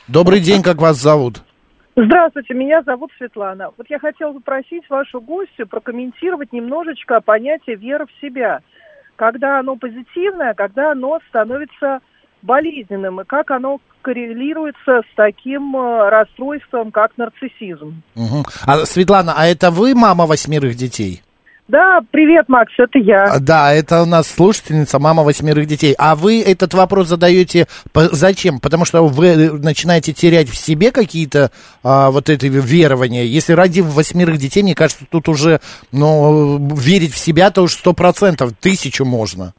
Добрый 0.09 0.41
день, 0.41 0.63
как 0.63 0.79
вас 0.79 0.97
зовут? 0.97 1.43
Здравствуйте, 1.97 2.55
меня 2.55 2.83
зовут 2.83 3.13
Светлана. 3.19 3.71
Вот 3.77 3.87
я 3.89 3.99
хотела 4.01 4.33
попросить 4.33 4.83
вашу 4.91 5.21
гостью 5.21 5.69
прокомментировать 5.69 6.53
немножечко 6.53 7.21
понятие 7.21 7.77
веры 7.77 8.07
в 8.07 8.21
себя. 8.21 8.61
Когда 9.15 9.61
оно 9.61 9.77
позитивное, 9.77 10.55
когда 10.55 10.91
оно 10.91 11.21
становится 11.29 12.01
болезненным, 12.43 13.21
и 13.21 13.25
как 13.25 13.53
оно 13.53 13.81
коррелируется 14.03 15.01
с 15.01 15.17
таким 15.17 15.77
э, 15.77 16.11
расстройством, 16.11 16.91
как 16.91 17.13
нарциссизм. 17.17 18.03
Мгм. 18.17 18.45
А, 18.67 18.85
Светлана, 18.85 19.33
а 19.37 19.47
это 19.47 19.71
вы 19.71 19.95
мама 19.95 20.27
восьмерых 20.27 20.75
детей? 20.75 21.23
Да, 21.67 22.01
привет, 22.11 22.47
Макс, 22.49 22.73
это 22.77 22.99
я. 22.99 23.25
А, 23.25 23.41
Да, 23.41 23.73
это 23.73 24.03
у 24.03 24.07
нас 24.07 24.29
слушательница, 24.29 24.99
мама 24.99 25.23
восьмерых 25.23 25.67
детей. 25.67 25.95
А 25.99 26.15
вы 26.15 26.43
этот 26.43 26.75
вопрос 26.75 27.09
задаете 27.09 27.67
по- 27.95 28.15
зачем? 28.15 28.61
Потому 28.61 28.85
что 28.85 29.03
вы 29.07 29.27
э, 29.29 29.51
начинаете 29.53 30.13
терять 30.13 30.51
в 30.51 30.57
себе 30.57 30.91
какие-то 30.93 31.51
а, 31.83 32.11
вот 32.11 32.29
эти 32.29 32.47
верования. 32.47 33.25
Если 33.25 33.55
родив 33.55 33.87
восьмерых 33.87 34.37
детей, 34.37 34.63
мне 34.63 34.75
кажется, 34.75 35.07
тут 35.11 35.27
уже, 35.31 35.61
ну, 35.91 36.59
верить 36.77 37.15
в 37.15 37.19
себя, 37.19 37.51
то 37.51 37.63
уж 37.63 37.73
сто 37.73 37.95
процентов, 37.95 38.53
тысячу 38.61 39.07
можно. 39.07 39.55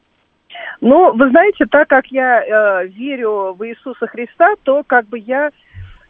Ну, 0.82 1.12
вы 1.16 1.30
знаете, 1.32 1.66
так 1.72 1.88
как 1.88 2.06
я 2.12 2.42
э, 2.84 2.88
верю 2.90 3.56
в 3.58 3.68
Иисуса 3.68 4.06
Христа, 4.06 4.54
то 4.62 4.84
как 4.86 5.08
бы 5.08 5.18
я 5.18 5.50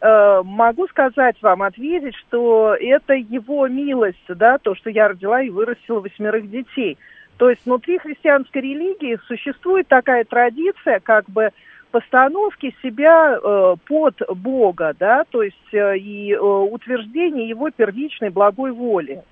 могу 0.02 0.86
сказать 0.88 1.36
вам, 1.42 1.62
ответить, 1.62 2.14
что 2.16 2.76
это 2.78 3.14
его 3.14 3.66
милость, 3.68 4.18
да, 4.28 4.58
то, 4.58 4.74
что 4.74 4.90
я 4.90 5.08
родила 5.08 5.42
и 5.42 5.50
вырастила 5.50 6.00
восьмерых 6.00 6.50
детей. 6.50 6.98
То 7.38 7.50
есть 7.50 7.64
внутри 7.66 7.98
христианской 7.98 8.62
религии 8.62 9.18
существует 9.26 9.88
такая 9.88 10.24
традиция, 10.24 11.00
как 11.00 11.28
бы 11.28 11.50
постановки 11.90 12.74
себя 12.82 13.38
э, 13.38 13.74
под 13.86 14.20
Бога, 14.36 14.94
да, 14.98 15.24
то 15.30 15.42
есть 15.42 15.56
э, 15.72 15.96
и 15.98 16.32
э, 16.32 16.38
утверждение 16.38 17.48
его 17.48 17.70
первичной 17.70 18.30
благой 18.30 18.72
воли. 18.72 19.22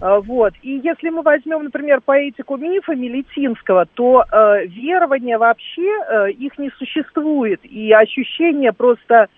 А, 0.00 0.20
Вот. 0.20 0.54
И 0.62 0.80
если 0.82 1.10
мы 1.10 1.22
возьмем, 1.22 1.64
например, 1.64 2.00
поэтику 2.04 2.56
мифа 2.56 2.94
Мелитинского, 2.94 3.86
то 3.94 4.24
э, 4.24 4.66
верования 4.66 5.38
вообще 5.38 5.82
э, 5.82 6.30
их 6.30 6.58
не 6.58 6.70
существует. 6.78 7.60
И 7.64 7.92
ощущение 7.92 8.72
просто 8.72 9.28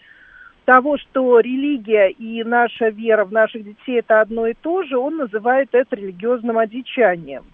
того, 0.65 0.99
что 0.99 1.41
религия 1.41 2.09
и 2.11 2.43
наша 2.45 2.89
вера 2.89 3.25
в 3.25 3.33
наших 3.33 3.65
детей 3.65 3.99
это 3.99 4.21
одно 4.21 4.47
и 4.47 4.55
то 4.55 4.83
же, 4.85 4.97
он 4.97 5.17
называет 5.17 5.69
это 5.73 5.97
религиозным 5.97 6.59
одичанием. 6.59 7.45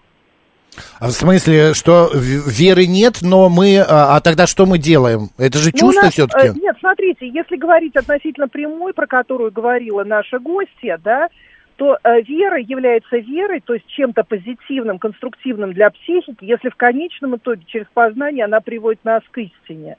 А 0.99 1.07
В 1.07 1.11
смысле, 1.11 1.73
что 1.73 2.09
веры 2.13 2.85
нет, 2.85 3.19
но 3.21 3.49
мы... 3.49 3.79
А, 3.79 4.15
а 4.15 4.21
тогда 4.21 4.47
что 4.47 4.65
мы 4.65 4.77
делаем? 4.77 5.29
Это 5.37 5.57
же 5.57 5.71
Ну, 5.73 5.77
чувство 5.77 6.03
нас, 6.03 6.13
все-таки? 6.13 6.47
э, 6.47 6.53
нет, 6.53 6.77
смотрите, 6.79 7.27
если 7.27 7.57
говорить 7.57 7.95
относительно 7.95 8.47
прямой, 8.47 8.93
про 8.93 9.05
которую 9.05 9.51
говорила 9.51 10.03
наша 10.05 10.39
гостья, 10.39 10.97
да, 11.03 11.27
то 11.75 11.97
э, 12.03 12.21
вера 12.21 12.59
является 12.59 13.17
верой, 13.17 13.59
то 13.59 13.73
есть 13.73 13.87
чем-то 13.87 14.23
позитивным, 14.23 14.99
конструктивным 14.99 15.73
для 15.73 15.89
психики, 15.89 16.45
если 16.45 16.69
в 16.69 16.75
конечном 16.75 17.35
итоге 17.35 17.63
через 17.65 17.87
познание 17.93 18.45
она 18.45 18.61
приводит 18.61 19.03
нас 19.03 19.23
к 19.31 19.37
истине. 19.39 19.97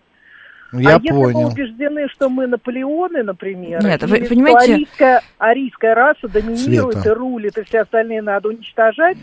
Я 0.72 0.90
а 0.90 0.92
если 0.94 1.10
мы 1.10 1.32
понял. 1.32 1.48
убеждены, 1.48 2.08
что 2.08 2.28
мы 2.28 2.46
Наполеоны, 2.46 3.22
например, 3.22 3.82
Нет, 3.84 4.02
вы 4.04 4.24
понимаете- 4.24 4.64
что 4.64 4.72
арийская, 4.74 5.22
арийская 5.38 5.94
раса 5.94 6.28
доминирует 6.28 6.94
Света. 6.94 7.10
и 7.10 7.12
рулит, 7.12 7.58
и 7.58 7.62
все 7.64 7.80
остальные 7.80 8.22
надо 8.22 8.48
уничтожать, 8.48 9.18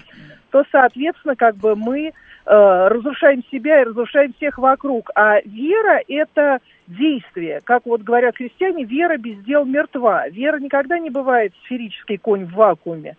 то, 0.51 0.63
соответственно, 0.71 1.35
как 1.35 1.55
бы 1.55 1.75
мы 1.75 2.11
э, 2.45 2.87
разрушаем 2.87 3.43
себя 3.51 3.81
и 3.81 3.85
разрушаем 3.85 4.33
всех 4.33 4.57
вокруг. 4.57 5.11
А 5.13 5.39
вера– 5.45 6.01
это 6.07 6.59
действие. 6.87 7.61
Как 7.63 7.85
вот 7.85 8.01
говорят 8.01 8.37
христиане, 8.37 8.85
вера 8.85 9.17
без 9.17 9.37
дел 9.43 9.65
мертва. 9.65 10.27
Вера 10.29 10.59
никогда 10.59 10.97
не 10.97 11.11
бывает 11.11 11.53
сферический 11.65 12.17
конь 12.17 12.45
в 12.45 12.53
вакууме. 12.53 13.15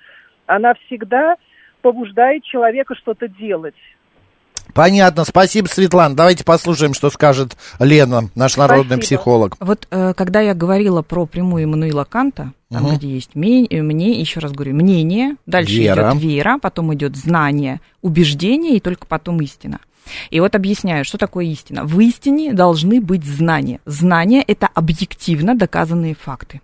Она 0.47 0.75
всегда 0.87 1.37
побуждает 1.81 2.43
человека 2.43 2.95
что-то 2.97 3.29
делать. 3.29 3.77
Понятно, 4.75 5.25
спасибо, 5.25 5.67
Светлана. 5.69 6.15
Давайте 6.17 6.45
послушаем, 6.45 6.95
что 6.95 7.11
скажет 7.11 7.57
Лена, 7.79 8.31
наш 8.35 8.57
народный 8.57 8.97
Спасибо. 8.97 9.19
психолог. 9.19 9.57
Вот 9.61 9.87
э, 9.91 10.15
когда 10.17 10.41
я 10.41 10.55
говорила 10.55 11.03
про 11.03 11.27
прямую 11.27 11.65
Эммануила 11.65 12.05
Канта, 12.05 12.53
там, 12.71 12.85
Мгм. 12.85 12.97
где 12.97 13.09
есть 13.09 13.35
ме- 13.35 13.67
э, 13.67 13.83
мне, 13.83 14.21
еще 14.21 14.41
раз 14.41 14.53
говорю, 14.53 14.75
мнение, 14.75 15.37
дальше 15.47 15.75
Вера. 15.75 16.11
идет 16.13 16.23
вера, 16.23 16.59
потом 16.59 16.95
идет 16.95 17.17
знание, 17.17 17.81
убеждение 18.03 18.77
и 18.77 18.81
только 18.81 19.07
потом 19.07 19.41
истина. 19.43 19.81
И 20.31 20.41
вот 20.41 20.55
объясняю, 20.57 21.05
что 21.05 21.19
такое 21.19 21.45
истина. 21.45 21.85
В 21.85 22.01
истине 22.01 22.53
должны 22.53 23.01
быть 23.01 23.25
знания. 23.25 23.81
Знания– 23.85 24.43
это 24.47 24.69
объективно 24.75 25.55
доказанные 25.57 26.15
факты. 26.15 26.61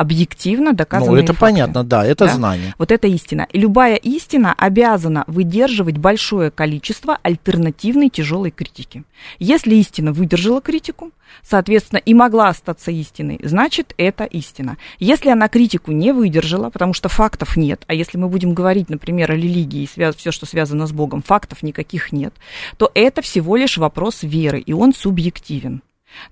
Объективно 0.00 0.70
Ну, 0.70 0.76
доказанные 0.76 1.24
это 1.24 1.34
факты. 1.34 1.40
понятно, 1.40 1.84
да, 1.84 2.06
это 2.06 2.24
Да. 2.24 2.32
знание. 2.32 2.74
Вот 2.78 2.90
это 2.90 3.06
истина. 3.06 3.46
И 3.52 3.58
любая 3.58 3.96
истина 3.96 4.54
обязана 4.56 5.24
выдерживать 5.26 5.98
большое 5.98 6.50
количество 6.50 7.18
альтернативной 7.22 8.08
тяжелой 8.08 8.50
критики. 8.50 9.04
Если 9.38 9.74
истина 9.74 10.12
выдержала 10.12 10.62
критику, 10.62 11.10
соответственно, 11.42 11.98
и 11.98 12.14
могла 12.14 12.48
остаться 12.48 12.90
истиной, 12.90 13.40
значит, 13.42 13.92
это 13.98 14.24
истина. 14.24 14.78
Если 14.98 15.28
она 15.28 15.48
критику 15.48 15.92
не 15.92 16.12
выдержала, 16.12 16.70
потому 16.70 16.94
что 16.94 17.10
фактов 17.10 17.58
нет, 17.58 17.84
а 17.86 17.92
если 17.92 18.16
мы 18.16 18.28
будем 18.30 18.54
говорить, 18.54 18.88
например, 18.88 19.30
о 19.32 19.34
религии, 19.34 19.86
все, 19.86 20.32
что 20.32 20.46
связано 20.46 20.86
с 20.86 20.92
Богом, 20.92 21.22
фактов 21.22 21.62
никаких 21.62 22.10
нет, 22.10 22.32
то 22.78 22.90
это 22.94 23.20
всего 23.20 23.56
лишь 23.56 23.76
вопрос 23.76 24.22
веры, 24.22 24.60
и 24.60 24.72
он 24.72 24.94
субъективен. 24.94 25.82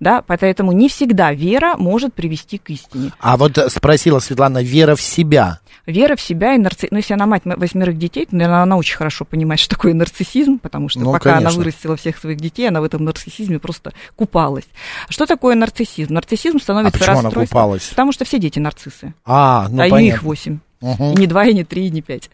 Да, 0.00 0.22
поэтому 0.22 0.72
не 0.72 0.88
всегда 0.88 1.32
вера 1.32 1.76
может 1.76 2.14
привести 2.14 2.58
к 2.58 2.70
истине. 2.70 3.12
А 3.20 3.36
вот 3.36 3.58
э, 3.58 3.68
спросила 3.70 4.18
Светлана, 4.18 4.62
вера 4.62 4.94
в 4.96 5.00
себя. 5.00 5.60
Вера 5.86 6.16
в 6.16 6.20
себя 6.20 6.54
и 6.54 6.58
нарциссизм. 6.58 6.88
Ну, 6.92 6.98
если 6.98 7.14
она 7.14 7.26
мать 7.26 7.42
восьмерых 7.44 7.96
детей, 7.96 8.26
то, 8.26 8.36
наверное, 8.36 8.62
она 8.62 8.76
очень 8.76 8.96
хорошо 8.96 9.24
понимает, 9.24 9.58
что 9.60 9.74
такое 9.76 9.94
нарциссизм, 9.94 10.58
потому 10.58 10.88
что 10.90 11.00
Ну, 11.00 11.12
пока 11.12 11.30
она 11.30 11.38
конечно. 11.40 11.58
вырастила 11.60 11.96
всех 11.96 12.18
своих 12.18 12.38
детей, 12.38 12.68
она 12.68 12.80
в 12.80 12.84
этом 12.84 13.04
нарциссизме 13.04 13.58
просто 13.58 13.92
купалась. 14.14 14.66
Что 15.08 15.24
такое 15.26 15.54
нарциссизм? 15.54 16.12
Нарциссизм 16.12 16.58
А 16.58 16.60
становится 16.60 16.98
почему 16.98 17.18
она 17.18 17.30
купалась? 17.30 17.84
Потому 17.88 18.12
что 18.12 18.24
все 18.26 18.38
дети 18.38 18.58
нарциссы. 18.58 19.14
А, 19.24 19.68
ну 19.70 19.76
а 19.82 19.88
понятно. 19.88 19.98
их 20.00 20.22
восемь. 20.22 20.58
И 20.80 20.86
не 21.18 21.26
два, 21.26 21.46
и 21.46 21.54
не 21.54 21.64
три, 21.64 21.86
и 21.86 21.90
не 21.90 22.02
пять. 22.02 22.30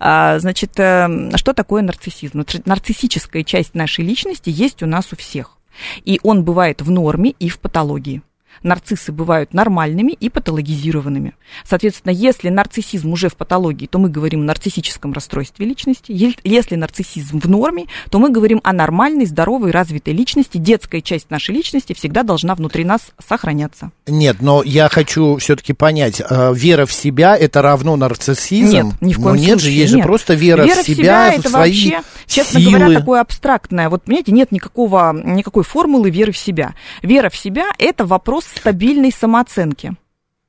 А, 0.00 0.38
значит, 0.38 0.78
э, 0.78 1.30
что 1.36 1.54
такое 1.54 1.82
нарциссизм? 1.82 2.40
Нарци- 2.40 2.62
Нарциссическая 2.66 3.42
часть 3.42 3.74
нашей 3.74 4.04
личности 4.04 4.50
есть 4.50 4.82
у 4.82 4.86
нас 4.86 5.06
у 5.12 5.16
всех. 5.16 5.55
И 6.04 6.20
он 6.22 6.44
бывает 6.44 6.82
в 6.82 6.90
норме 6.90 7.34
и 7.38 7.48
в 7.48 7.58
патологии. 7.58 8.22
Нарциссы 8.66 9.12
бывают 9.12 9.54
нормальными 9.54 10.10
и 10.10 10.28
патологизированными. 10.28 11.34
Соответственно, 11.64 12.10
если 12.10 12.48
нарциссизм 12.48 13.12
уже 13.12 13.28
в 13.28 13.36
патологии, 13.36 13.86
то 13.86 14.00
мы 14.00 14.08
говорим 14.08 14.40
о 14.40 14.44
нарциссическом 14.44 15.12
расстройстве 15.12 15.64
личности. 15.66 16.12
Если 16.42 16.74
нарциссизм 16.74 17.38
в 17.38 17.48
норме, 17.48 17.86
то 18.10 18.18
мы 18.18 18.30
говорим 18.30 18.60
о 18.64 18.72
нормальной, 18.72 19.26
здоровой, 19.26 19.70
развитой 19.70 20.14
личности. 20.14 20.58
Детская 20.58 21.00
часть 21.00 21.30
нашей 21.30 21.54
личности 21.54 21.92
всегда 21.92 22.24
должна 22.24 22.56
внутри 22.56 22.84
нас 22.84 23.12
сохраняться. 23.24 23.92
Нет, 24.08 24.38
но 24.40 24.64
я 24.64 24.88
хочу 24.88 25.36
все-таки 25.36 25.72
понять, 25.72 26.20
э, 26.28 26.52
вера 26.52 26.86
в 26.86 26.92
себя 26.92 27.36
это 27.36 27.62
равно 27.62 27.94
нарциссизм? 27.94 28.72
Нет, 28.72 28.86
ни 29.00 29.12
в 29.12 29.22
коем 29.22 29.36
ну, 29.36 29.42
нет 29.42 29.50
случае. 29.60 29.70
же, 29.70 29.70
есть 29.70 29.90
же 29.90 29.96
нет. 29.98 30.06
просто 30.06 30.34
вера, 30.34 30.66
в 30.66 30.72
себя, 30.72 31.32
это 31.32 31.48
в 31.48 31.52
свои 31.52 31.90
вообще, 31.92 32.08
честно 32.26 32.60
силы. 32.60 32.78
говоря, 32.78 32.98
такое 32.98 33.20
абстрактное. 33.20 33.88
Вот, 33.88 34.02
понимаете, 34.02 34.32
нет 34.32 34.50
никакого, 34.50 35.12
никакой 35.12 35.62
формулы 35.62 36.10
веры 36.10 36.32
в 36.32 36.38
себя. 36.38 36.74
Вера 37.02 37.30
в 37.30 37.36
себя– 37.36 37.68
это 37.78 38.04
вопрос 38.04 38.44
стабильной 38.58 39.12
самооценки. 39.12 39.96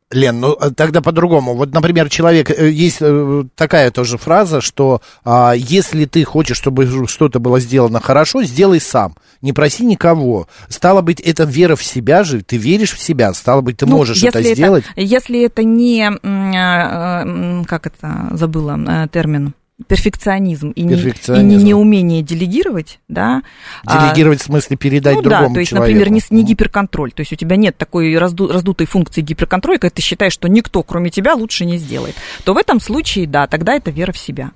Лен, 0.10 0.40
ну 0.40 0.54
э, 0.54 0.72
тогда 0.72 1.02
по-другому. 1.02 1.54
Вот, 1.54 1.74
например, 1.74 2.10
человек, 2.10 2.50
э, 2.50 2.70
есть 2.70 2.98
э, 3.02 3.44
такая 3.56 3.92
тоже 3.92 4.18
фраза, 4.18 4.62
что 4.62 5.02
а, 5.26 5.52
если 5.54 6.06
ты 6.06 6.24
хочешь, 6.24 6.56
чтобы 6.56 7.08
что-то 7.08 7.40
было 7.40 7.60
сделано 7.60 8.00
хорошо, 8.00 8.44
сделай 8.44 8.80
сам. 8.80 9.16
Не 9.42 9.52
проси 9.52 9.86
никого. 9.86 10.48
Стало 10.70 11.02
быть, 11.02 11.20
это 11.20 11.44
вера 11.44 11.76
в 11.76 11.84
себя 11.84 12.24
же, 12.24 12.42
ты 12.42 12.56
веришь 12.56 12.94
в 12.94 13.02
себя, 13.02 13.34
стало 13.34 13.60
быть, 13.60 13.78
ты 13.78 13.86
Ну, 13.86 13.98
можешь 13.98 14.24
это 14.24 14.42
сделать. 14.42 14.86
Если 14.96 15.44
это 15.46 15.66
не, 15.66 16.10
э, 16.10 16.18
м, 16.26 17.66
как 17.66 17.88
это, 17.88 18.30
забыла 18.32 18.80
э, 18.88 19.08
термин, 19.10 19.54
перфекционизм 19.88 20.72
и, 20.72 20.82
не- 20.84 20.94
и 20.94 20.98
Перфекционизм. 20.98 21.48
не, 21.60 21.64
неумение 21.70 22.24
делегировать, 22.24 23.00
да. 23.08 23.44
а, 23.86 24.06
Делегировать 24.08 24.42
в 24.42 24.46
смысле 24.46 24.76
передать 24.76 25.16
ну 25.16 25.22
другому 25.22 25.50
да, 25.50 25.54
то 25.54 25.60
есть, 25.60 25.70
человеку. 25.70 26.00
например, 26.00 26.10
не, 26.32 26.36
не 26.36 26.44
гиперконтроль. 26.44 27.12
То 27.12 27.22
есть 27.22 27.32
у 27.32 27.36
тебя 27.36 27.56
нет 27.58 27.78
такой 27.78 28.14
разду- 28.16 28.52
раздутой 28.52 28.88
функции 28.88 29.22
гиперконтроля, 29.22 29.78
когда 29.78 29.94
ты 29.94 30.02
считаешь, 30.02 30.34
что 30.34 30.50
никто, 30.50 30.82
кроме 30.82 31.10
тебя, 31.12 31.36
лучше 31.36 31.66
не 31.66 31.78
сделает. 31.78 32.16
То 32.44 32.54
в 32.54 32.58
этом 32.58 32.80
случае, 32.80 33.28
да, 33.28 33.46
тогда 33.48 33.74
это 33.76 33.92
вера 33.92 34.12
в 34.12 34.18
себя. 34.18 34.52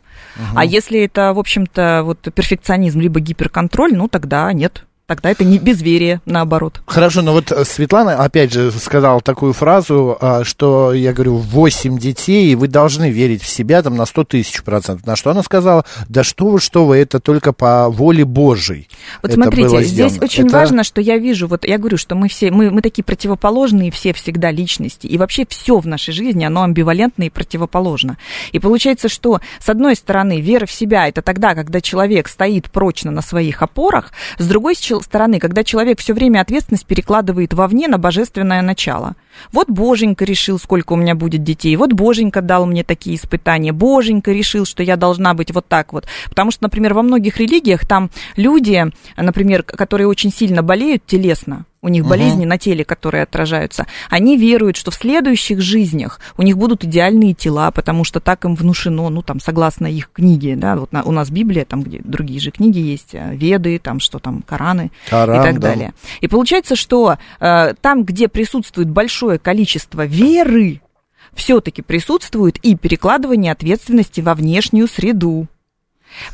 А 0.55 0.65
если 0.65 1.01
это, 1.01 1.33
в 1.33 1.39
общем-то, 1.39 2.01
вот 2.03 2.19
перфекционизм 2.33 2.99
либо 2.99 3.19
гиперконтроль, 3.19 3.93
ну 3.95 4.07
тогда 4.07 4.51
нет. 4.53 4.85
Тогда 5.11 5.29
это 5.29 5.43
не 5.43 5.59
безверие, 5.59 6.21
наоборот. 6.25 6.81
Хорошо, 6.85 7.21
но 7.21 7.33
вот 7.33 7.51
э, 7.51 7.65
Светлана, 7.65 8.23
опять 8.23 8.53
же, 8.53 8.71
сказала 8.71 9.19
такую 9.19 9.51
фразу, 9.51 10.17
а, 10.21 10.45
что, 10.45 10.93
я 10.93 11.11
говорю, 11.11 11.35
8 11.35 11.97
детей, 11.97 12.53
и 12.53 12.55
вы 12.55 12.69
должны 12.69 13.09
верить 13.09 13.43
в 13.43 13.47
себя 13.49 13.83
там 13.83 13.97
на 13.97 14.05
100 14.05 14.23
тысяч 14.23 14.63
процентов. 14.63 15.05
На 15.05 15.17
что 15.17 15.31
она 15.31 15.43
сказала? 15.43 15.83
Да 16.07 16.23
что 16.23 16.47
вы, 16.47 16.61
что 16.61 16.85
вы, 16.85 16.95
это 16.95 17.19
только 17.19 17.51
по 17.51 17.89
воле 17.89 18.23
Божьей. 18.23 18.87
Вот 19.21 19.31
это 19.31 19.41
смотрите, 19.41 19.83
здесь 19.83 20.17
очень 20.21 20.45
Это- 20.45 20.55
важно, 20.55 20.85
что 20.85 21.01
я 21.01 21.17
вижу, 21.17 21.45
вот 21.49 21.65
я 21.65 21.77
говорю, 21.77 21.97
что 21.97 22.15
мы 22.15 22.29
все, 22.29 22.49
мы, 22.49 22.71
мы 22.71 22.81
такие 22.81 23.03
противоположные 23.03 23.91
все 23.91 24.13
всегда 24.13 24.49
личности, 24.49 25.07
и 25.07 25.17
вообще 25.17 25.45
все 25.45 25.79
в 25.79 25.87
нашей 25.87 26.13
жизни, 26.13 26.45
оно 26.45 26.63
амбивалентно 26.63 27.23
и 27.23 27.29
противоположно. 27.29 28.17
И 28.53 28.59
получается, 28.59 29.09
что, 29.09 29.41
с 29.59 29.67
одной 29.67 29.97
стороны, 29.97 30.39
вера 30.39 30.65
в 30.65 30.71
себя, 30.71 31.09
это 31.09 31.21
тогда, 31.21 31.53
когда 31.53 31.81
человек 31.81 32.29
стоит 32.29 32.71
прочно 32.71 33.11
на 33.11 33.21
своих 33.21 33.61
опорах, 33.61 34.13
с 34.37 34.47
другой 34.47 34.75
стороны, 35.03 35.39
когда 35.39 35.63
человек 35.63 35.99
все 35.99 36.13
время 36.13 36.41
ответственность 36.41 36.85
перекладывает 36.85 37.53
вовне 37.53 37.87
на 37.87 37.97
божественное 37.97 38.61
начало. 38.61 39.15
Вот 39.51 39.69
Боженька 39.69 40.25
решил, 40.25 40.59
сколько 40.59 40.93
у 40.93 40.95
меня 40.95 41.15
будет 41.15 41.43
детей, 41.43 41.75
вот 41.75 41.93
Боженька 41.93 42.41
дал 42.41 42.65
мне 42.65 42.83
такие 42.83 43.15
испытания, 43.15 43.71
Боженька 43.71 44.31
решил, 44.31 44.65
что 44.65 44.83
я 44.83 44.97
должна 44.97 45.33
быть 45.33 45.51
вот 45.51 45.67
так 45.67 45.93
вот. 45.93 46.05
Потому 46.29 46.51
что, 46.51 46.63
например, 46.63 46.93
во 46.93 47.01
многих 47.01 47.37
религиях 47.37 47.85
там 47.85 48.09
люди, 48.35 48.85
например, 49.17 49.63
которые 49.63 50.07
очень 50.07 50.31
сильно 50.31 50.63
болеют 50.63 51.05
телесно, 51.05 51.65
у 51.81 51.89
них 51.89 52.05
болезни 52.05 52.45
на 52.45 52.57
теле, 52.57 52.85
которые 52.85 53.23
отражаются, 53.23 53.87
они 54.09 54.37
веруют, 54.37 54.77
что 54.77 54.91
в 54.91 54.95
следующих 54.95 55.61
жизнях 55.61 56.19
у 56.37 56.43
них 56.43 56.57
будут 56.57 56.83
идеальные 56.83 57.33
тела, 57.33 57.71
потому 57.71 58.03
что 58.03 58.19
так 58.19 58.45
им 58.45 58.55
внушено, 58.55 59.09
ну, 59.09 59.23
там, 59.23 59.39
согласно 59.39 59.87
их 59.87 60.11
книге, 60.11 60.55
да, 60.55 60.75
вот 60.75 60.91
на- 60.91 61.03
у 61.03 61.11
нас 61.11 61.31
Библия, 61.31 61.65
там, 61.65 61.81
где 61.81 61.99
другие 62.03 62.39
же 62.39 62.51
книги 62.51 62.79
есть, 62.79 63.13
э, 63.13 63.35
Веды, 63.35 63.79
там, 63.79 63.99
что 63.99 64.19
там, 64.19 64.43
Кораны 64.43 64.91
Коран, 65.09 65.41
и 65.41 65.43
так 65.43 65.59
да. 65.59 65.69
далее. 65.69 65.93
И 66.19 66.27
получается, 66.27 66.75
что 66.75 67.17
э, 67.39 67.73
там, 67.81 68.03
где 68.03 68.27
присутствует 68.27 68.89
большое 68.89 69.39
количество 69.39 70.05
веры, 70.05 70.81
все-таки 71.33 71.81
присутствует 71.81 72.57
и 72.57 72.75
перекладывание 72.75 73.51
ответственности 73.51 74.21
во 74.21 74.35
внешнюю 74.35 74.87
среду. 74.87 75.47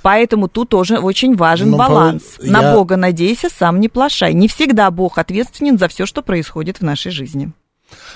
Поэтому 0.01 0.47
тут 0.47 0.69
тоже 0.69 0.97
очень 0.99 1.35
важен 1.35 1.71
Ну, 1.71 1.77
баланс. 1.77 2.23
по- 2.37 2.45
На 2.45 2.61
я- 2.61 2.73
Бога 2.73 2.97
надейся, 2.97 3.47
сам 3.49 3.79
не 3.79 3.89
плашай. 3.89 4.33
Не 4.33 4.47
всегда 4.47 4.89
Бог 4.91 5.17
ответственен 5.17 5.77
за 5.77 5.87
все, 5.87 6.05
что 6.05 6.21
происходит 6.21 6.79
в 6.79 6.83
нашей 6.83 7.11
жизни. 7.11 7.51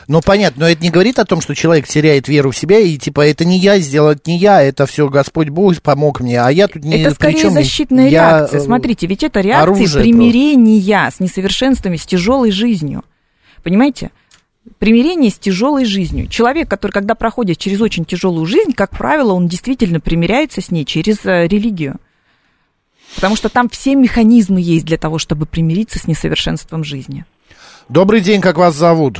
Ну, 0.09 0.19
понятно, 0.21 0.65
но 0.65 0.69
это 0.69 0.81
не 0.83 0.89
говорит 0.89 1.17
о 1.17 1.23
том, 1.23 1.39
что 1.39 1.55
человек 1.55 1.87
теряет 1.87 2.27
веру 2.27 2.51
в 2.51 2.57
себя, 2.57 2.79
и 2.79 2.97
типа, 2.97 3.21
это 3.25 3.45
не 3.45 3.57
я 3.57 3.79
сделал, 3.79 4.09
это 4.09 4.29
не 4.29 4.37
я, 4.37 4.61
это 4.61 4.85
все 4.85 5.07
Господь 5.07 5.47
Бог 5.47 5.81
помог 5.81 6.19
мне, 6.19 6.41
а 6.41 6.49
я 6.49 6.67
тут 6.67 6.83
не 6.83 6.97
это 7.01 7.15
скорее 7.15 7.35
причем, 7.35 7.51
защитная 7.51 8.09
я, 8.09 8.39
реакция. 8.39 8.59
э, 8.59 8.63
Смотрите, 8.63 9.07
ведь 9.07 9.23
это 9.23 9.39
реакция 9.39 10.01
примирения 10.01 11.09
с 11.09 11.21
несовершенствами, 11.21 11.95
с 11.95 12.05
тяжелой 12.05 12.51
жизнью. 12.51 13.05
Понимаете? 13.63 14.11
Примирение 14.81 15.29
с 15.29 15.37
тяжелой 15.37 15.85
жизнью. 15.85 16.27
Человек, 16.27 16.67
который, 16.67 16.91
когда 16.91 17.13
проходит 17.13 17.59
через 17.59 17.81
очень 17.81 18.03
тяжелую 18.03 18.47
жизнь, 18.47 18.73
как 18.73 18.89
правило, 18.97 19.33
он 19.33 19.45
действительно 19.45 19.99
примиряется 19.99 20.59
с 20.59 20.71
ней 20.71 20.85
через 20.85 21.23
э, 21.23 21.45
религию. 21.47 21.97
Потому 23.13 23.35
что 23.35 23.49
там 23.49 23.69
все 23.69 23.93
механизмы 23.93 24.59
есть 24.59 24.83
для 24.83 24.97
того, 24.97 25.19
чтобы 25.19 25.45
примириться 25.45 25.99
с 25.99 26.07
несовершенством 26.07 26.83
жизни. 26.83 27.25
Добрый 27.89 28.21
день, 28.21 28.41
как 28.41 28.57
вас 28.57 28.73
зовут? 28.73 29.19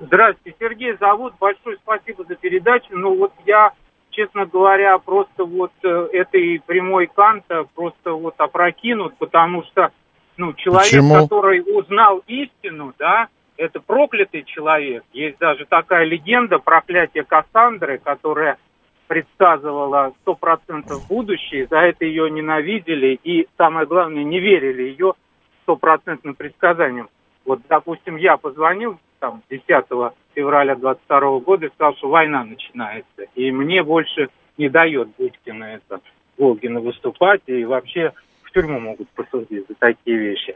Здравствуйте, 0.00 0.56
Сергей 0.58 0.96
зовут. 0.98 1.34
Большое 1.38 1.76
спасибо 1.82 2.24
за 2.26 2.36
передачу. 2.36 2.86
Ну 2.92 3.14
вот 3.14 3.34
я, 3.44 3.72
честно 4.12 4.46
говоря, 4.46 4.96
просто 4.96 5.44
вот 5.44 5.72
э, 5.82 6.08
этой 6.14 6.62
прямой 6.64 7.08
Канта 7.14 7.64
просто 7.74 8.12
вот 8.12 8.36
опрокинут, 8.38 9.18
потому 9.18 9.64
что, 9.64 9.90
ну, 10.38 10.54
человек, 10.54 10.92
Почему? 10.92 11.14
который 11.14 11.60
узнал 11.60 12.22
истину, 12.26 12.94
да, 12.98 13.28
это 13.58 13.80
проклятый 13.80 14.44
человек. 14.44 15.04
Есть 15.12 15.38
даже 15.38 15.66
такая 15.66 16.04
легенда 16.04 16.58
проклятие 16.58 17.24
Кассандры, 17.24 17.98
которая 17.98 18.56
предсказывала 19.08 20.14
100% 20.24 21.08
будущее, 21.08 21.66
за 21.66 21.78
это 21.78 22.04
ее 22.04 22.30
ненавидели 22.30 23.18
и, 23.22 23.48
самое 23.56 23.86
главное, 23.86 24.22
не 24.22 24.38
верили 24.38 24.82
ее 24.82 25.14
стопроцентным 25.62 26.34
предсказаниям. 26.34 27.08
Вот, 27.44 27.60
допустим, 27.68 28.16
я 28.16 28.36
позвонил 28.36 28.98
там 29.18 29.42
10 29.50 29.64
февраля 30.34 30.76
22 30.76 31.40
года 31.40 31.66
и 31.66 31.70
сказал, 31.70 31.96
что 31.96 32.08
война 32.10 32.44
начинается. 32.44 33.22
И 33.34 33.50
мне 33.50 33.82
больше 33.82 34.28
не 34.56 34.68
дает 34.68 35.08
Будькина 35.18 35.64
это, 35.64 36.00
Волгина 36.36 36.80
выступать, 36.80 37.42
и 37.46 37.64
вообще 37.64 38.12
в 38.42 38.52
тюрьму 38.52 38.78
могут 38.78 39.08
посадить 39.08 39.66
за 39.68 39.74
такие 39.74 40.16
вещи. 40.16 40.54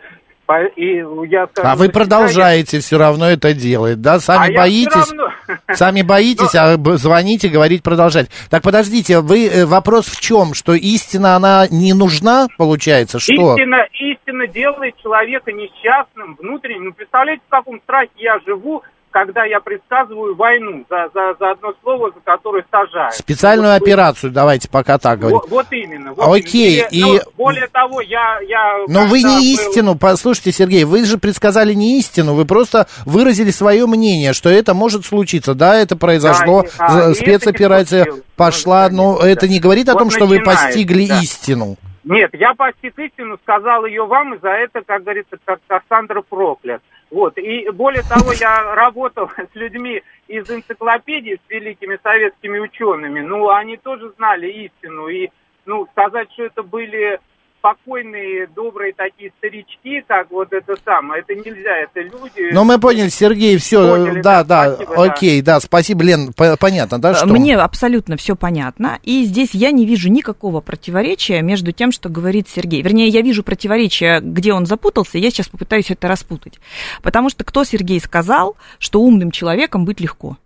И 0.76 0.96
я 1.30 1.46
скажу, 1.46 1.68
А 1.68 1.76
вы 1.76 1.88
продолжаете 1.88 2.80
все 2.80 2.98
равно 2.98 3.30
это 3.30 3.54
делать, 3.54 4.00
да? 4.00 4.14
А 4.14 4.20
Сами 4.20 4.52
я 4.52 4.58
боитесь? 4.58 5.10
равно- 5.10 5.32
Сами 5.72 6.02
боитесь, 6.02 6.54
а 6.54 6.76
звоните, 6.96 7.48
говорить, 7.48 7.82
продолжать. 7.82 8.28
Так, 8.50 8.62
подождите, 8.62 9.20
вы 9.20 9.46
э, 9.48 9.64
вопрос 9.66 10.06
в 10.06 10.20
чем? 10.20 10.54
Что 10.54 10.74
истина, 10.74 11.36
она 11.36 11.66
не 11.70 11.94
нужна, 11.94 12.48
получается? 12.58 13.18
Что? 13.18 13.54
Истина, 13.54 13.86
истина 13.92 14.46
делает 14.46 14.96
человека 15.02 15.52
несчастным 15.52 16.36
внутренне. 16.38 16.80
Ну, 16.80 16.92
представляете, 16.92 17.42
в 17.46 17.50
каком 17.50 17.80
страхе 17.80 18.10
я 18.16 18.38
живу, 18.46 18.82
когда 19.12 19.44
я 19.44 19.60
предсказываю 19.60 20.34
войну 20.34 20.84
за, 20.90 21.08
за, 21.14 21.34
за 21.38 21.50
одно 21.52 21.72
слово, 21.82 22.10
за 22.12 22.20
которое 22.24 22.64
сажают. 22.70 23.14
Специальную 23.14 23.72
Вот- 23.74 23.82
операцию, 23.82 24.32
давайте 24.32 24.68
пока 24.68 24.98
так 24.98 25.20
говорить. 25.20 25.40
Вот, 25.42 25.50
вот 25.50 25.66
именно. 25.70 26.12
Вот 26.14 26.34
Окей, 26.34 26.78
именно. 26.78 26.88
и- 26.90 27.18
ну, 27.24 27.32
более 27.36 27.68
того, 27.68 28.00
я... 28.00 28.40
я 28.48 28.84
Но 28.88 29.04
вы 29.06 29.18
не 29.18 29.24
был- 29.24 29.38
истину, 29.42 29.96
послушайте, 29.96 30.52
Сергей, 30.52 30.84
вы 30.84 31.04
же 31.04 31.18
предсказали 31.18 31.74
не 31.74 31.98
истину, 32.00 32.34
вы 32.34 32.44
просто 32.44 32.88
выразили 33.06 33.50
свое 33.50 33.86
мнение, 33.86 34.32
что 34.32 34.48
это 34.48 34.74
может 34.74 35.04
случиться. 35.04 35.54
Да, 35.54 35.76
это 35.76 35.96
произошло, 35.96 36.62
Да, 36.62 36.68
и- 36.68 36.70
а, 36.78 36.94
и 36.94 36.98
это 37.10 37.14
спецоперация 37.14 38.04
случилось. 38.04 38.24
пошла, 38.36 38.88
Ну, 38.90 38.96
но 38.96 39.14
конечно, 39.18 39.26
это 39.28 39.48
не 39.48 39.60
говорит 39.60 39.88
о 39.88 39.92
Вот 39.92 39.98
том, 40.00 40.10
что 40.10 40.26
вы 40.26 40.40
постигли 40.40 41.06
да. 41.06 41.20
истину. 41.20 41.76
Нет, 42.04 42.30
я 42.32 42.54
постиг 42.54 42.98
истину, 42.98 43.38
сказал 43.44 43.86
ее 43.86 44.04
вам, 44.06 44.34
и 44.34 44.40
за 44.40 44.48
это, 44.48 44.80
как 44.84 45.04
говорится, 45.04 45.36
как 45.44 45.60
Кассандра 45.68 46.22
проклят. 46.28 46.82
Вот, 47.12 47.36
и 47.36 47.68
более 47.70 48.02
того, 48.04 48.32
я 48.32 48.74
работал 48.74 49.30
с 49.36 49.54
людьми 49.54 50.02
из 50.28 50.50
энциклопедии, 50.50 51.38
с 51.46 51.50
великими 51.50 51.98
советскими 52.02 52.58
учеными, 52.58 53.20
ну, 53.20 53.50
они 53.50 53.76
тоже 53.76 54.10
знали 54.16 54.48
истину, 54.48 55.08
и, 55.08 55.28
ну, 55.66 55.86
сказать, 55.92 56.32
что 56.32 56.44
это 56.44 56.62
были 56.62 57.20
спокойные, 57.62 58.48
добрые 58.48 58.92
такие 58.92 59.32
старички, 59.38 60.02
как 60.08 60.30
вот 60.32 60.52
это 60.52 60.74
самое, 60.84 61.22
это 61.22 61.34
нельзя, 61.34 61.76
это 61.76 62.00
люди... 62.00 62.52
Но 62.52 62.64
мы 62.64 62.80
поняли, 62.80 63.08
Сергей, 63.08 63.56
все, 63.58 63.88
Поняли, 63.88 64.20
да, 64.20 64.42
да, 64.42 64.74
спасибо, 64.74 64.96
да. 64.96 65.02
окей, 65.02 65.42
да, 65.42 65.60
спасибо, 65.60 66.02
Лен, 66.02 66.32
по- 66.32 66.56
понятно, 66.56 67.00
да, 67.00 67.14
что? 67.14 67.26
Мне 67.28 67.56
абсолютно 67.56 68.16
все 68.16 68.34
понятно. 68.34 68.98
И 69.04 69.24
здесь 69.24 69.50
я 69.52 69.70
не 69.70 69.86
вижу 69.86 70.10
никакого 70.10 70.60
противоречия 70.60 71.40
между 71.40 71.70
тем, 71.70 71.92
что 71.92 72.08
говорит 72.08 72.48
Сергей. 72.48 72.82
Вернее, 72.82 73.08
я 73.08 73.22
вижу 73.22 73.44
противоречие, 73.44 74.20
где 74.20 74.52
он 74.52 74.66
запутался, 74.66 75.18
и 75.18 75.20
я 75.20 75.30
сейчас 75.30 75.48
попытаюсь 75.48 75.90
это 75.90 76.08
распутать. 76.08 76.58
Потому 77.02 77.30
что 77.30 77.44
кто 77.44 77.62
Сергей 77.62 78.00
сказал, 78.00 78.56
что 78.78 79.00
умным 79.00 79.30
человеком 79.30 79.84
быть 79.84 80.00
легко? 80.00 80.36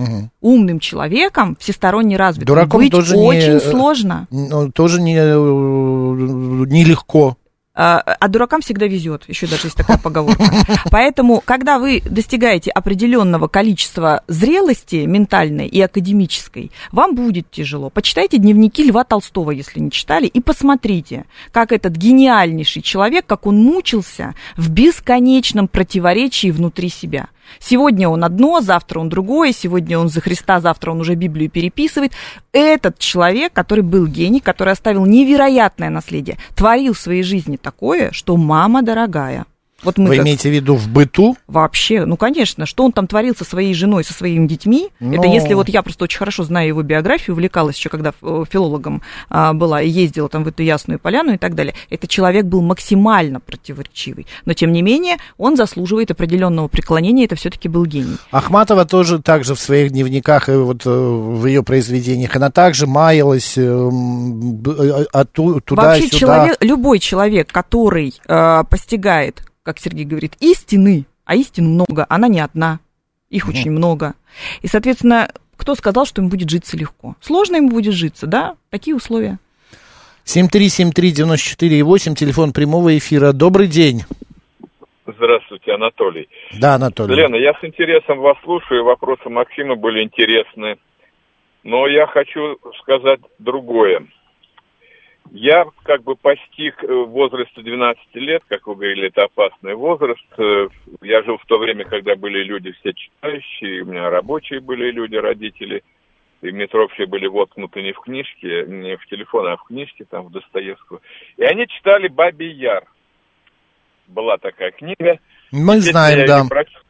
Мгм. 0.00 0.30
Умным 0.40 0.80
человеком, 0.80 1.56
всесторонне 1.60 2.16
развитым, 2.16 2.46
Дураком 2.46 2.80
быть 2.80 2.90
тоже 2.90 3.16
не, 3.16 3.26
очень 3.26 3.56
э, 3.56 3.60
сложно. 3.60 4.26
Ну, 4.30 4.72
тоже 4.72 5.00
не, 5.00 5.16
э, 5.16 5.34
нелегко. 6.66 7.36
А, 7.72 8.00
а 8.00 8.28
дуракам 8.28 8.62
всегда 8.62 8.86
везет, 8.86 9.24
еще 9.28 9.46
даже 9.46 9.68
есть 9.68 9.76
такая 9.76 9.96
поговорка. 9.96 10.44
Поэтому, 10.90 11.40
когда 11.44 11.78
вы 11.78 12.02
достигаете 12.04 12.70
определенного 12.70 13.46
количества 13.46 14.22
зрелости 14.26 15.06
ментальной 15.06 15.66
и 15.66 15.80
академической, 15.80 16.72
вам 16.92 17.14
будет 17.14 17.50
тяжело. 17.50 17.88
Почитайте 17.88 18.38
дневники 18.38 18.82
Льва 18.82 19.04
Толстого, 19.04 19.52
если 19.52 19.80
не 19.80 19.90
читали, 19.90 20.26
и 20.26 20.40
посмотрите, 20.40 21.26
как 21.52 21.72
этот 21.72 21.94
гениальнейший 21.94 22.82
человек, 22.82 23.24
как 23.26 23.46
он 23.46 23.62
мучился 23.62 24.34
в 24.56 24.68
бесконечном 24.70 25.68
противоречии 25.68 26.50
внутри 26.50 26.88
себя. 26.88 27.28
Сегодня 27.58 28.08
он 28.08 28.24
одно, 28.24 28.60
завтра 28.60 29.00
он 29.00 29.08
другое, 29.08 29.52
сегодня 29.52 29.98
он 29.98 30.08
за 30.08 30.20
Христа, 30.20 30.60
завтра 30.60 30.92
он 30.92 31.00
уже 31.00 31.14
Библию 31.14 31.50
переписывает. 31.50 32.12
Этот 32.52 32.98
человек, 32.98 33.52
который 33.52 33.82
был 33.82 34.06
гений, 34.06 34.40
который 34.40 34.72
оставил 34.72 35.06
невероятное 35.06 35.90
наследие, 35.90 36.38
творил 36.54 36.94
в 36.94 36.98
своей 36.98 37.22
жизни 37.22 37.56
такое, 37.56 38.12
что 38.12 38.36
мама 38.36 38.82
дорогая. 38.82 39.46
Вот 39.82 39.98
мы 39.98 40.08
Вы 40.08 40.16
как- 40.16 40.24
имеете 40.24 40.50
в 40.50 40.52
виду 40.52 40.74
в 40.74 40.88
быту? 40.88 41.36
Вообще, 41.46 42.04
ну, 42.04 42.16
конечно, 42.16 42.66
что 42.66 42.84
он 42.84 42.92
там 42.92 43.06
творил 43.06 43.34
со 43.36 43.44
своей 43.44 43.72
женой, 43.74 44.04
со 44.04 44.12
своими 44.12 44.46
детьми, 44.46 44.88
Ну. 45.00 45.14
это 45.18 45.26
если 45.26 45.54
вот 45.54 45.68
я 45.68 45.82
просто 45.82 46.04
очень 46.04 46.18
хорошо 46.18 46.44
знаю 46.44 46.68
его 46.68 46.82
биографию, 46.82 47.34
увлекалась 47.34 47.76
еще, 47.76 47.88
когда 47.88 48.12
э, 48.22 48.44
филологом 48.50 49.02
а, 49.28 49.52
была 49.54 49.80
и 49.82 49.88
ездила 49.88 50.28
там 50.28 50.44
в 50.44 50.48
эту 50.48 50.62
Ясную 50.62 50.98
Поляну 50.98 51.32
и 51.34 51.38
так 51.38 51.54
далее, 51.54 51.74
этот 51.88 52.10
человек 52.10 52.44
был 52.44 52.60
максимально 52.62 53.40
противоречивый, 53.40 54.26
но, 54.44 54.52
тем 54.52 54.72
не 54.72 54.82
менее, 54.82 55.16
он 55.38 55.56
заслуживает 55.56 56.10
определенного 56.10 56.68
преклонения, 56.68 57.24
это 57.24 57.36
все-таки 57.36 57.68
был 57.68 57.86
гений. 57.86 58.16
Ахматова 58.30 58.84
тоже 58.84 59.20
также 59.20 59.54
в 59.54 59.60
своих 59.60 59.90
дневниках 59.92 60.48
и 60.48 60.52
вот 60.52 60.84
э, 60.86 60.90
в 60.90 61.46
ее 61.46 61.62
произведениях, 61.62 62.36
она 62.36 62.50
также 62.50 62.86
маялась 62.86 63.56
э, 63.56 63.62
э, 63.62 65.04
Вообще 65.12 65.60
туда-сюда. 65.64 66.08
человек, 66.18 66.56
любой 66.60 66.98
человек, 66.98 67.50
который 67.52 68.14
э, 68.26 68.64
постигает, 68.68 69.42
как 69.62 69.78
Сергей 69.78 70.04
говорит, 70.04 70.34
истины, 70.40 71.06
а 71.24 71.36
истин 71.36 71.66
много, 71.66 72.06
она 72.08 72.28
не 72.28 72.40
одна, 72.40 72.80
их 73.28 73.48
очень 73.48 73.70
много. 73.70 74.14
И, 74.62 74.66
соответственно, 74.66 75.30
кто 75.56 75.74
сказал, 75.74 76.06
что 76.06 76.22
им 76.22 76.28
будет 76.28 76.50
житься 76.50 76.76
легко? 76.76 77.16
Сложно 77.20 77.56
им 77.56 77.68
будет 77.68 77.94
житься, 77.94 78.26
да? 78.26 78.56
Такие 78.70 78.96
условия. 78.96 79.38
7373948, 80.24 82.14
телефон 82.14 82.52
прямого 82.52 82.96
эфира. 82.96 83.32
Добрый 83.32 83.66
день. 83.66 84.02
Здравствуйте, 85.06 85.72
Анатолий. 85.72 86.28
Да, 86.58 86.74
Анатолий. 86.74 87.14
Лена, 87.14 87.36
я 87.36 87.52
с 87.54 87.64
интересом 87.64 88.20
вас 88.20 88.36
слушаю, 88.44 88.84
вопросы 88.84 89.28
Максима 89.28 89.76
были 89.76 90.02
интересны. 90.02 90.76
Но 91.62 91.86
я 91.86 92.06
хочу 92.06 92.58
сказать 92.80 93.20
другое. 93.38 94.06
Я 95.32 95.64
как 95.84 96.02
бы 96.02 96.16
постиг 96.16 96.82
э, 96.82 96.86
возраста 96.92 97.62
12 97.62 98.02
лет, 98.16 98.42
как 98.48 98.66
вы 98.66 98.74
говорили, 98.74 99.08
это 99.08 99.24
опасный 99.24 99.74
возраст. 99.74 100.24
Э, 100.38 100.68
Я 101.02 101.22
жил 101.22 101.38
в 101.38 101.46
то 101.46 101.58
время, 101.58 101.84
когда 101.84 102.16
были 102.16 102.42
люди 102.42 102.72
все 102.72 102.92
читающие, 102.92 103.82
у 103.82 103.86
меня 103.86 104.10
рабочие 104.10 104.60
были 104.60 104.90
люди, 104.90 105.14
родители. 105.16 105.84
И 106.42 106.50
в 106.50 106.54
метро 106.54 106.88
все 106.88 107.06
были 107.06 107.26
воткнуты 107.26 107.82
не 107.82 107.92
в 107.92 108.00
книжке, 108.00 108.64
не 108.66 108.96
в 108.96 109.06
телефон, 109.06 109.46
а 109.46 109.56
в 109.56 109.64
книжке, 109.64 110.04
там, 110.04 110.24
в 110.26 110.32
Достоевского. 110.32 111.00
И 111.36 111.44
они 111.44 111.66
читали 111.68 112.08
«Бабий 112.08 112.50
Яр». 112.52 112.84
Была 114.08 114.38
такая 114.38 114.72
книга. 114.72 115.18
Мы 115.52 115.76
Естественно, 115.76 115.92
знаем, 116.06 116.18
я 116.20 116.26
да. 116.26 116.38
ее 116.40 116.48
проч- 116.48 116.82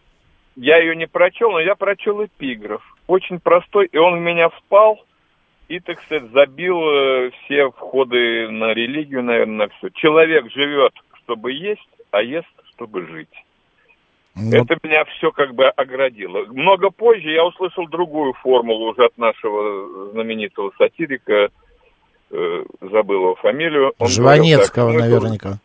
Я 0.56 0.78
ее 0.78 0.96
не 0.96 1.06
прочел, 1.06 1.50
но 1.50 1.60
я 1.60 1.74
прочел 1.74 2.24
эпиграф. 2.24 2.82
Очень 3.06 3.40
простой, 3.40 3.86
и 3.86 3.98
он 3.98 4.18
в 4.18 4.20
меня 4.22 4.48
впал 4.50 5.04
и, 5.70 5.78
так 5.78 6.02
сказать, 6.02 6.32
забил 6.32 6.80
э, 6.82 7.30
все 7.30 7.70
входы 7.70 8.48
на 8.50 8.74
религию, 8.74 9.22
наверное, 9.22 9.68
на 9.68 9.68
все. 9.68 9.88
Человек 9.90 10.50
живет, 10.50 10.92
чтобы 11.22 11.52
есть, 11.52 11.88
а 12.10 12.22
ест, 12.22 12.48
чтобы 12.72 13.06
жить. 13.06 13.28
Ну, 14.34 14.50
Это 14.50 14.76
меня 14.82 15.04
все 15.04 15.30
как 15.30 15.54
бы 15.54 15.68
оградило. 15.68 16.44
Много 16.46 16.90
позже 16.90 17.30
я 17.30 17.44
услышал 17.44 17.86
другую 17.86 18.32
формулу 18.32 18.90
уже 18.90 19.04
от 19.04 19.16
нашего 19.16 20.10
знаменитого 20.10 20.72
сатирика, 20.76 21.50
э, 22.32 22.64
забыл 22.80 23.22
его 23.22 23.34
фамилию. 23.36 23.92
Он 23.98 24.08
говорил 24.08 24.44
Жванецкого 24.44 24.92
так, 24.92 25.00
смысл- 25.02 25.20
наверняка. 25.20 25.58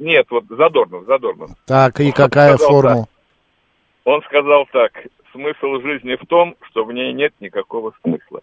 Нет, 0.00 0.26
вот 0.30 0.46
Задорнов, 0.48 1.04
Задорнов. 1.06 1.50
Так, 1.64 2.00
и 2.00 2.06
Он 2.06 2.12
какая 2.12 2.56
сказал 2.56 2.80
формула? 2.82 3.08
Он 4.04 4.22
сказал 4.22 4.66
так, 4.72 5.06
смысл 5.30 5.80
жизни 5.80 6.16
в 6.16 6.26
том, 6.26 6.56
что 6.70 6.84
в 6.84 6.92
ней 6.92 7.12
нет 7.12 7.34
никакого 7.38 7.92
смысла. 8.02 8.40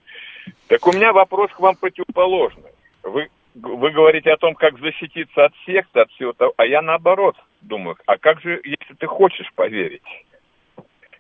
Так 0.68 0.86
у 0.88 0.92
меня 0.92 1.14
вопрос 1.14 1.52
к 1.52 1.60
вам 1.60 1.76
противоположный. 1.76 2.72
Вы, 3.04 3.30
вы 3.54 3.92
говорите 3.92 4.32
о 4.32 4.38
том, 4.38 4.56
как 4.56 4.80
защититься 4.80 5.46
от 5.46 5.54
секты, 5.66 6.00
от 6.00 6.12
всего 6.12 6.34
того, 6.34 6.54
а 6.58 6.66
я 6.66 6.82
наоборот 6.82 7.36
думаю, 7.62 7.98
а 8.06 8.18
как 8.18 8.42
же, 8.42 8.60
если 8.64 8.94
ты 8.98 9.08
хочешь 9.08 9.52
поверить? 9.56 10.02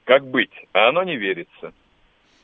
Как 0.03 0.25
быть? 0.25 0.51
А 0.73 0.89
оно 0.89 1.03
не 1.03 1.17
верится. 1.17 1.73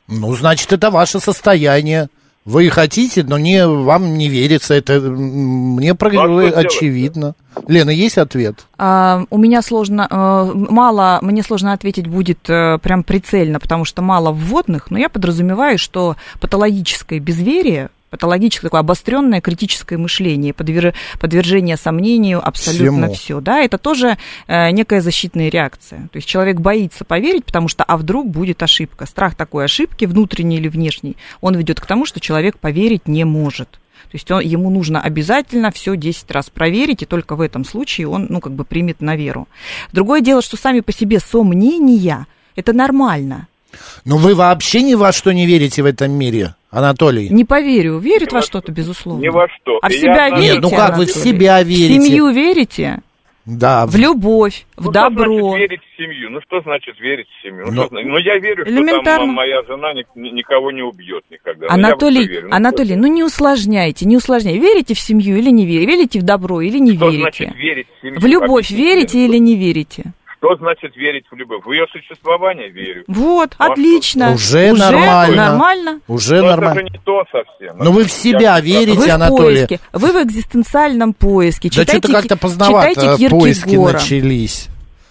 Ну, 0.08 0.32
значит, 0.32 0.72
это 0.72 0.90
ваше 0.90 1.20
состояние. 1.20 2.08
Вы 2.44 2.70
хотите, 2.70 3.22
но 3.22 3.38
не, 3.38 3.66
вам 3.66 4.14
не 4.14 4.28
верится. 4.28 4.74
Это 4.74 5.00
мне 5.00 5.94
про- 5.94 6.10
а 6.10 6.60
очевидно. 6.60 7.34
Лена, 7.68 7.90
есть 7.90 8.18
ответ? 8.18 8.66
А, 8.78 9.24
у 9.30 9.38
меня 9.38 9.62
сложно, 9.62 10.08
э, 10.10 10.52
мало, 10.54 11.18
мне 11.22 11.42
сложно 11.42 11.72
ответить 11.72 12.08
будет 12.08 12.48
э, 12.50 12.78
прям 12.78 13.04
прицельно, 13.04 13.60
потому 13.60 13.84
что 13.84 14.02
мало 14.02 14.32
вводных, 14.32 14.90
но 14.90 14.98
я 14.98 15.08
подразумеваю, 15.08 15.78
что 15.78 16.16
патологическое 16.40 17.20
безверие, 17.20 17.90
патологическое 18.12 18.68
такое 18.68 18.80
обостренное 18.80 19.40
критическое 19.40 19.96
мышление, 19.96 20.52
подвер- 20.52 20.92
подвержение 21.18 21.78
сомнению 21.78 22.46
абсолютно 22.46 23.06
Всему. 23.06 23.14
все, 23.14 23.40
да, 23.40 23.60
это 23.60 23.78
тоже 23.78 24.18
э, 24.46 24.70
некая 24.70 25.00
защитная 25.00 25.48
реакция. 25.48 26.10
То 26.12 26.18
есть 26.18 26.28
человек 26.28 26.60
боится 26.60 27.06
поверить, 27.06 27.46
потому 27.46 27.68
что 27.68 27.84
а 27.84 27.96
вдруг 27.96 28.28
будет 28.28 28.62
ошибка. 28.62 29.06
Страх 29.06 29.34
такой 29.34 29.64
ошибки, 29.64 30.04
внутренней 30.04 30.58
или 30.58 30.68
внешней, 30.68 31.16
он 31.40 31.56
ведет 31.56 31.80
к 31.80 31.86
тому, 31.86 32.04
что 32.04 32.20
человек 32.20 32.58
поверить 32.58 33.08
не 33.08 33.24
может. 33.24 33.70
То 33.70 34.16
есть 34.16 34.30
он, 34.30 34.42
ему 34.42 34.68
нужно 34.68 35.00
обязательно 35.00 35.70
все 35.70 35.96
10 35.96 36.30
раз 36.32 36.50
проверить, 36.50 37.02
и 37.02 37.06
только 37.06 37.34
в 37.34 37.40
этом 37.40 37.64
случае 37.64 38.08
он, 38.08 38.26
ну, 38.28 38.40
как 38.40 38.52
бы 38.52 38.64
примет 38.66 39.00
на 39.00 39.16
веру. 39.16 39.48
Другое 39.90 40.20
дело, 40.20 40.42
что 40.42 40.58
сами 40.58 40.80
по 40.80 40.92
себе 40.92 41.18
сомнения, 41.18 42.26
это 42.56 42.74
нормально. 42.74 43.48
Ну, 44.04 44.16
вы 44.16 44.34
вообще 44.34 44.82
ни 44.82 44.94
во 44.94 45.12
что 45.12 45.32
не 45.32 45.46
верите 45.46 45.82
в 45.82 45.86
этом 45.86 46.12
мире, 46.12 46.54
Анатолий? 46.70 47.28
Не 47.28 47.44
поверю, 47.44 47.98
верит 47.98 48.32
во 48.32 48.42
что-то, 48.42 48.72
безусловно. 48.72 49.22
Ни 49.22 49.28
во 49.28 49.46
что. 49.48 49.78
А 49.82 49.88
в 49.88 49.92
себя 49.92 50.26
я- 50.26 50.30
верите? 50.36 50.52
Нет, 50.54 50.62
ну 50.62 50.70
как 50.70 50.96
вы 50.96 51.06
в 51.06 51.08
Анатолий? 51.08 51.24
себя 51.24 51.62
верите? 51.62 52.00
В 52.00 52.04
семью 52.04 52.28
верите? 52.30 52.98
Да. 53.44 53.86
В 53.86 53.96
любовь, 53.96 54.66
в 54.76 54.84
Ну, 54.86 54.92
добро. 54.92 55.24
Что 55.24 55.48
значит 55.50 55.58
верить 55.58 55.80
в 55.82 55.96
семью? 55.96 56.30
Ну, 56.30 56.40
что 56.46 56.60
значит 56.60 57.00
верить 57.00 57.26
в 57.26 57.42
семью? 57.42 57.64
Ну, 57.66 57.72
Но- 57.72 57.86
что 57.86 57.94
ну, 57.96 58.18
я 58.18 58.38
верю, 58.38 58.64
что 58.64 59.02
там 59.02 59.28
моя 59.30 59.62
жена 59.66 59.92
ни- 59.94 60.06
ни- 60.14 60.28
никого 60.30 60.70
не 60.70 60.82
убьет 60.82 61.24
никогда. 61.28 61.66
Ну, 61.66 61.72
Анатолий, 61.72 62.24
верю. 62.24 62.48
Ну, 62.50 62.54
Анатолий, 62.54 62.94
ну 62.94 63.08
не 63.08 63.24
усложняйте, 63.24 64.06
не 64.06 64.16
усложняйте. 64.16 64.60
Верите 64.60 64.94
в 64.94 65.00
семью 65.00 65.36
или 65.38 65.50
не 65.50 65.66
верите? 65.66 65.86
Верите 65.90 66.20
в 66.20 66.22
добро 66.22 66.60
или 66.60 66.78
не 66.78 66.94
Что 66.96 67.08
верите? 67.08 67.44
значит 67.46 67.56
верить 67.56 67.86
в 67.98 68.00
семью? 68.00 68.20
В 68.20 68.26
любовь 68.26 68.70
верите 68.70 69.24
или 69.24 69.38
не 69.38 69.56
верите? 69.56 70.12
Что 70.42 70.56
значит 70.56 70.96
верить 70.96 71.24
в 71.30 71.36
любовь? 71.36 71.62
В 71.64 71.70
ее 71.70 71.86
существование 71.92 72.68
верю. 72.68 73.04
Вот, 73.06 73.54
Ну, 73.56 73.64
а 73.64 73.70
отлично. 73.70 74.32
Уже 74.32 74.72
нормально. 74.72 75.36
нормально. 75.50 76.00
Уже 76.08 76.38
Но 76.40 76.48
это 76.48 76.56
нормально. 76.56 76.80
же 76.80 76.84
не 76.90 76.98
то 77.04 77.22
совсем. 77.30 77.78
Но 77.78 77.92
вы 77.92 78.02
в 78.04 78.10
себя 78.10 78.56
Я- 78.56 78.60
верите, 78.60 78.98
Вы 78.98 79.06
в 79.06 79.10
Анатолий? 79.10 79.66
поиске, 79.66 79.80
вы 79.92 80.12
в 80.12 80.22
экзистенциальном 80.24 81.12
поиске. 81.14 81.68
Да 81.68 81.74
Читайте, 81.74 81.92
что-то 82.08 82.12
как-то 82.12 82.36
поздновато 82.36 83.16
поиски 83.30 83.76
начались. 83.76 84.66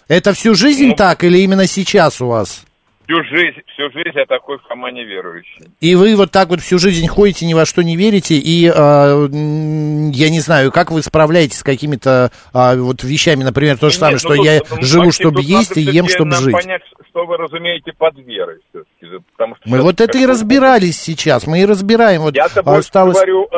Это 0.10 0.34
всю 0.34 0.54
жизнь 0.54 0.88
Ну. 0.90 0.96
так 0.96 1.24
или 1.24 1.38
именно 1.38 1.66
сейчас 1.66 2.20
у 2.20 2.28
вас? 2.28 2.66
Всю 3.12 3.24
жизнь, 3.26 3.60
всю 3.74 3.92
жизнь 3.92 4.18
я 4.18 4.26
такой 4.26 4.58
в 4.58 4.64
команде 4.64 5.04
верующий. 5.04 5.66
И 5.82 5.96
вы 5.96 6.16
вот 6.16 6.32
так 6.32 6.48
вот 6.48 6.62
всю 6.62 6.80
жизнь 6.80 7.06
ходите, 7.08 7.46
ни 7.46 7.54
во 7.54 7.66
что 7.66 7.84
не 7.84 7.98
верите, 7.98 8.36
и 8.36 8.68
э, 8.68 8.72
я 8.72 10.30
не 10.30 10.40
знаю, 10.40 10.72
как 10.72 10.92
вы 10.92 11.02
справляетесь 11.02 11.60
с 11.60 11.64
какими-то 11.64 12.32
а, 12.54 12.76
вот 12.78 13.04
вещами, 13.04 13.44
например, 13.44 13.78
то 13.78 13.90
же 13.90 13.98
самое, 13.98 14.14
Нет, 14.14 14.22
что 14.22 14.30
ну, 14.30 14.36
тут, 14.38 14.46
я 14.46 14.60
ну, 14.70 14.82
живу, 14.82 15.06
Максим, 15.06 15.24
чтобы 15.24 15.42
есть, 15.42 15.76
и 15.76 15.82
ем, 15.82 16.08
чтобы 16.08 16.32
жить. 16.36 16.54
понять, 16.54 16.84
что 17.10 17.26
вы 17.26 17.36
разумеете 17.36 17.92
под 17.98 18.16
верой 18.20 18.60
все-таки. 18.70 19.24
Потому 19.34 19.56
что 19.56 19.70
Мы 19.70 19.82
вот 19.82 20.00
это 20.00 20.18
и 20.18 20.26
разбирались 20.26 21.02
сейчас, 21.02 21.46
мы 21.48 21.60
и 21.60 21.66
разбираем. 21.66 22.22
Вот 22.22 22.36
Я-то 22.36 22.64
больше 22.64 22.80
осталось 22.80 23.16
говорю 23.16 23.50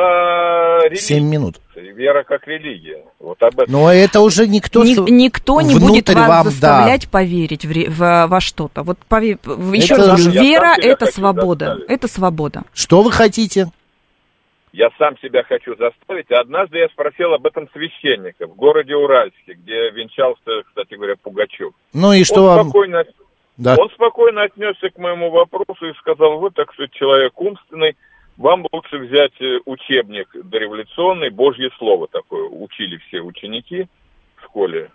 религии. 0.84 1.00
7 1.00 1.24
минут. 1.24 1.58
Вера 1.82 2.24
как 2.24 2.48
религия. 2.48 3.04
Вот 3.20 3.42
об 3.44 3.60
этом. 3.60 3.72
Но 3.74 3.92
это 3.92 4.20
уже 4.22 4.48
никто... 4.48 4.84
Ни- 4.84 5.10
никто 5.12 5.62
не 5.62 5.78
будет 5.80 6.10
вас 6.10 6.16
вам, 6.28 6.44
да. 6.46 6.50
заставлять 6.52 7.10
поверить 7.10 7.66
в, 7.66 7.72
в- 7.90 8.28
во 8.28 8.40
что-то. 8.42 8.84
Вот 8.84 8.98
пове- 9.10 9.38
еще 9.76 9.96
Это 9.96 10.08
раз 10.12 10.20
же- 10.20 10.32
вера 10.32 10.76
это 10.78 11.06
свобода. 11.08 11.66
заставить. 11.66 11.90
Это 11.92 12.08
свобода. 12.08 12.64
Что 12.74 13.02
вы 13.02 13.12
хотите? 13.12 13.68
Я 14.72 14.90
сам 14.98 15.18
себя 15.20 15.44
хочу 15.44 15.76
заставить. 15.78 16.32
А 16.32 16.40
Однажды 16.42 16.80
я 16.80 16.88
спросил 16.90 17.34
об 17.34 17.46
этом 17.46 17.68
священника 17.74 18.48
в 18.48 18.56
городе 18.56 18.96
Уральске, 18.96 19.54
где 19.54 19.92
венчался, 19.92 20.64
кстати 20.68 20.96
говоря, 20.96 21.16
Пугачев. 21.22 21.74
Ну 21.94 22.12
и 22.14 22.24
что 22.24 22.42
он 22.42 22.48
вам... 22.58 22.70
спокойно, 22.70 23.04
Да. 23.58 23.76
он 23.78 23.90
спокойно 23.92 24.44
отнесся 24.44 24.90
к 24.90 24.98
моему 24.98 25.30
вопросу 25.30 25.86
и 25.88 25.94
сказал, 26.00 26.40
вы, 26.40 26.50
так 26.50 26.74
сказать, 26.74 26.92
человек 26.94 27.40
умственный, 27.40 27.96
вам 28.38 28.66
лучше 28.72 28.98
взять 28.98 29.34
э, 29.42 29.60
учебник 29.66 30.28
дореволюционный, 30.34 31.30
Божье 31.30 31.70
Слово 31.78 32.08
такое, 32.08 32.48
учили 32.50 32.98
все 33.08 33.22
ученики 33.22 33.88
в 34.38 34.44
школе. 34.46 34.90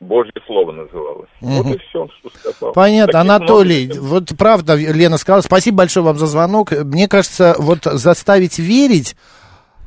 Божье 0.00 0.32
Слово 0.46 0.72
называлось. 0.72 1.28
Вот 1.40 1.64
Мгм. 1.66 1.74
и 1.74 1.78
все, 1.78 2.08
что 2.18 2.30
сказал. 2.30 2.72
Понятно, 2.72 3.12
Таких 3.20 3.30
Анатолий, 3.30 3.86
много. 3.86 4.00
вот 4.00 4.28
правда, 4.36 4.74
Лена 4.74 5.16
сказала, 5.16 5.42
спасибо 5.42 5.78
большое 5.78 6.04
вам 6.04 6.16
за 6.18 6.26
звонок. 6.26 6.72
Мне 6.72 7.06
кажется, 7.08 7.54
вот 7.58 7.84
заставить 7.84 8.58
верить, 8.58 9.14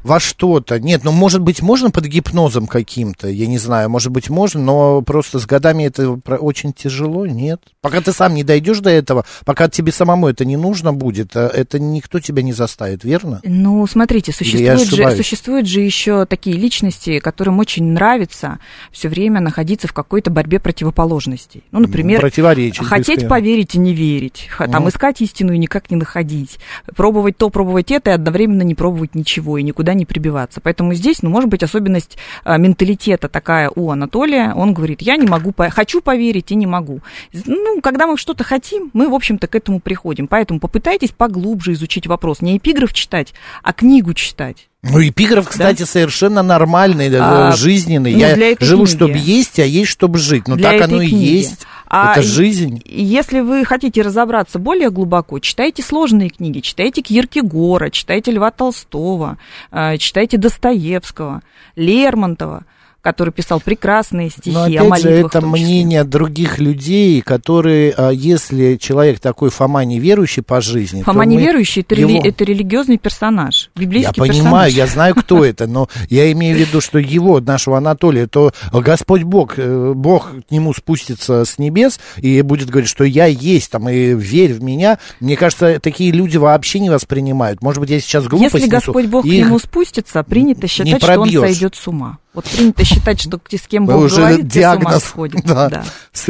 во 0.05 0.19
что-то. 0.19 0.79
Нет, 0.79 1.03
ну, 1.03 1.11
может 1.11 1.41
быть, 1.41 1.63
можно 1.63 1.89
под 1.89 2.05
гипнозом 2.05 2.67
каким-то, 2.67 3.27
я 3.27 3.47
не 3.47 3.57
знаю, 3.57 3.89
может 3.89 4.11
быть, 4.11 4.29
можно, 4.29 4.61
но 4.61 5.01
просто 5.01 5.39
с 5.39 5.47
годами 5.47 5.85
это 5.85 6.11
очень 6.11 6.73
тяжело, 6.73 7.25
нет. 7.25 7.59
Пока 7.81 8.01
ты 8.01 8.13
сам 8.13 8.35
не 8.35 8.43
дойдешь 8.43 8.79
до 8.79 8.91
этого, 8.91 9.25
пока 9.45 9.67
тебе 9.67 9.91
самому 9.91 10.27
это 10.27 10.45
не 10.45 10.57
нужно 10.57 10.93
будет, 10.93 11.35
э, 11.35 11.47
это 11.47 11.79
никто 11.79 12.19
тебя 12.19 12.43
не 12.43 12.53
заставит, 12.53 13.03
верно? 13.03 13.41
Ну, 13.43 13.87
смотрите, 13.87 14.31
существуют 14.31 14.87
же, 14.87 15.15
существуют 15.15 15.67
же 15.67 15.79
еще 15.79 16.27
такие 16.27 16.55
личности, 16.55 17.17
которым 17.17 17.57
очень 17.57 17.85
нравится 17.85 18.59
все 18.91 19.09
время 19.09 19.41
находиться 19.41 19.87
в 19.87 19.93
какой-то 19.93 20.29
борьбе 20.29 20.59
противоположностей. 20.59 21.63
Ну, 21.71 21.79
например, 21.79 22.21
хотеть 22.21 22.43
бесконечно. 22.43 23.29
поверить 23.29 23.73
и 23.73 23.79
не 23.79 23.95
верить, 23.95 24.49
там 24.55 24.83
Ну. 24.83 24.89
искать 24.89 25.19
истину 25.21 25.53
и 25.53 25.57
никак 25.57 25.89
не 25.89 25.97
находить, 25.97 26.59
пробовать 26.95 27.37
то, 27.37 27.49
пробовать 27.49 27.89
это 27.89 28.11
и 28.11 28.13
одновременно 28.13 28.61
не 28.61 28.75
пробовать 28.75 29.15
ничего 29.15 29.57
и 29.57 29.63
никуда 29.63 29.94
не 29.95 30.05
прибиваться. 30.05 30.61
Поэтому 30.61 30.93
здесь, 30.93 31.23
ну, 31.23 31.29
может 31.29 31.49
быть, 31.49 31.63
особенность 31.63 32.17
а, 32.43 32.57
менталитета 32.57 33.27
такая 33.29 33.71
у 33.73 33.89
Анатолия. 33.91 34.53
Он 34.55 34.73
говорит, 34.73 35.01
я 35.01 35.15
не 35.17 35.27
могу, 35.27 35.53
хочу 35.71 36.01
поверить 36.01 36.51
и 36.51 36.55
не 36.55 36.67
могу. 36.67 36.99
Ну, 37.45 37.81
когда 37.81 38.07
мы 38.07 38.17
что-то 38.17 38.43
хотим, 38.43 38.91
мы, 38.93 39.09
в 39.09 39.13
общем-то, 39.13 39.47
к 39.47 39.55
этому 39.55 39.79
приходим. 39.79 40.27
Поэтому 40.27 40.59
попытайтесь 40.59 41.11
поглубже 41.11 41.73
изучить 41.73 42.07
вопрос. 42.07 42.41
Не 42.41 42.57
эпиграф 42.57 42.93
читать, 42.93 43.33
а 43.63 43.73
книгу 43.73 44.13
читать. 44.13 44.67
Ну, 44.87 45.01
эпиграф, 45.01 45.49
кстати, 45.49 45.81
совершенно 45.81 46.43
нормальный, 46.43 47.09
э, 47.09 47.17
А, 47.19 47.51
жизненный. 47.53 48.11
ну, 48.13 48.19
Я 48.19 48.35
живу, 48.59 48.83
книги. 48.85 48.95
чтобы 48.95 49.17
есть, 49.17 49.59
а 49.59 49.65
есть, 49.65 49.89
чтобы 49.89 50.19
жить. 50.19 50.47
Ну, 50.47 50.57
Для 50.57 50.73
так 50.73 50.81
оно 50.83 51.01
и 51.01 51.07
книги. 51.09 51.23
есть. 51.37 51.65
А 51.87 52.13
это 52.13 52.21
жизнь. 52.21 52.81
Если 52.85 53.41
вы 53.41 53.63
хотите 53.65 54.01
разобраться 54.01 54.59
более 54.59 54.89
глубоко, 54.89 55.39
читайте 55.39 55.83
сложные 55.83 56.29
книги, 56.29 56.59
читайте 56.59 57.01
Киркегора, 57.01 57.89
читайте 57.89 58.31
Льва 58.31 58.51
Толстого, 58.51 59.37
э, 59.71 59.97
читайте 59.97 60.37
Достоевского, 60.37 61.41
Лермонтова, 61.75 62.65
который 63.05 63.29
писал 63.29 63.59
прекрасные 63.59 64.31
стихи 64.31 64.49
Но 64.51 64.63
о 64.63 64.65
опять 64.65 64.79
же, 64.81 64.89
молитвах. 64.89 65.31
это 65.31 65.41
том 65.41 65.53
числе. 65.53 65.65
мнение 65.65 66.03
других 66.03 66.57
людей, 66.57 67.21
которые, 67.21 67.93
а, 67.95 68.09
если 68.09 68.77
человек 68.77 69.19
такой 69.19 69.51
Фома 69.51 69.85
неверующий 69.85 70.41
по 70.41 70.59
жизни, 70.59 71.03
Фома 71.03 71.23
неверующий 71.23 71.81
это, 71.81 71.93
его- 71.93 72.09
рели- 72.09 72.27
это 72.27 72.43
религиозный 72.43 72.97
персонаж, 72.97 73.69
библейский 73.75 74.11
Я 74.15 74.23
понимаю, 74.23 74.71
персонаж. 74.71 74.73
я 74.73 74.87
знаю, 74.87 75.13
кто 75.13 75.45
это, 75.45 75.67
но 75.67 75.87
я 76.09 76.31
имею 76.31 76.57
в 76.57 76.59
виду, 76.59 76.81
что 76.81 76.97
его, 76.97 77.39
нашего 77.39 77.77
Анатолия, 77.77 78.25
то 78.25 78.51
Господь 78.73 79.21
Бог, 79.21 79.53
э, 79.57 79.93
Бог 79.95 80.31
к 80.47 80.51
нему 80.51 80.73
спустится 80.73 81.45
с 81.45 81.59
небес 81.59 81.99
и 82.17 82.41
будет 82.41 82.71
говорить, 82.71 82.89
что 82.89 83.03
я 83.03 83.27
есть, 83.27 83.69
там, 83.69 83.87
и 83.87 84.15
верь 84.15 84.53
в 84.55 84.63
меня. 84.63 84.97
Мне 85.19 85.37
кажется, 85.37 85.79
такие 85.79 86.11
люди 86.11 86.37
вообще 86.37 86.79
не 86.79 86.89
воспринимают. 86.89 87.61
Может 87.61 87.81
быть, 87.81 87.91
я 87.91 87.99
сейчас 87.99 88.25
глупость 88.27 88.55
Если 88.55 88.65
несу. 88.65 88.75
Господь 88.77 89.05
Бог 89.05 89.23
к 89.25 89.27
нему 89.27 89.59
спустится, 89.59 90.23
принято 90.23 90.67
считать, 90.67 91.03
что 91.03 91.19
он 91.19 91.29
сойдет 91.29 91.75
с 91.75 91.87
ума. 91.87 92.17
Вот 92.35 92.45
принято 92.45 92.83
считать, 92.83 93.21
что 93.21 93.39
с 93.49 93.61
кем 93.61 93.85
Бог 93.85 94.03
уже 94.03 94.17
говорит, 94.17 94.51
те 94.51 94.61
с 94.61 94.65
ума 94.65 94.75
диагноз. 94.75 95.03
сходят. 95.03 95.41
Да. 95.45 95.69
Да. 95.69 95.83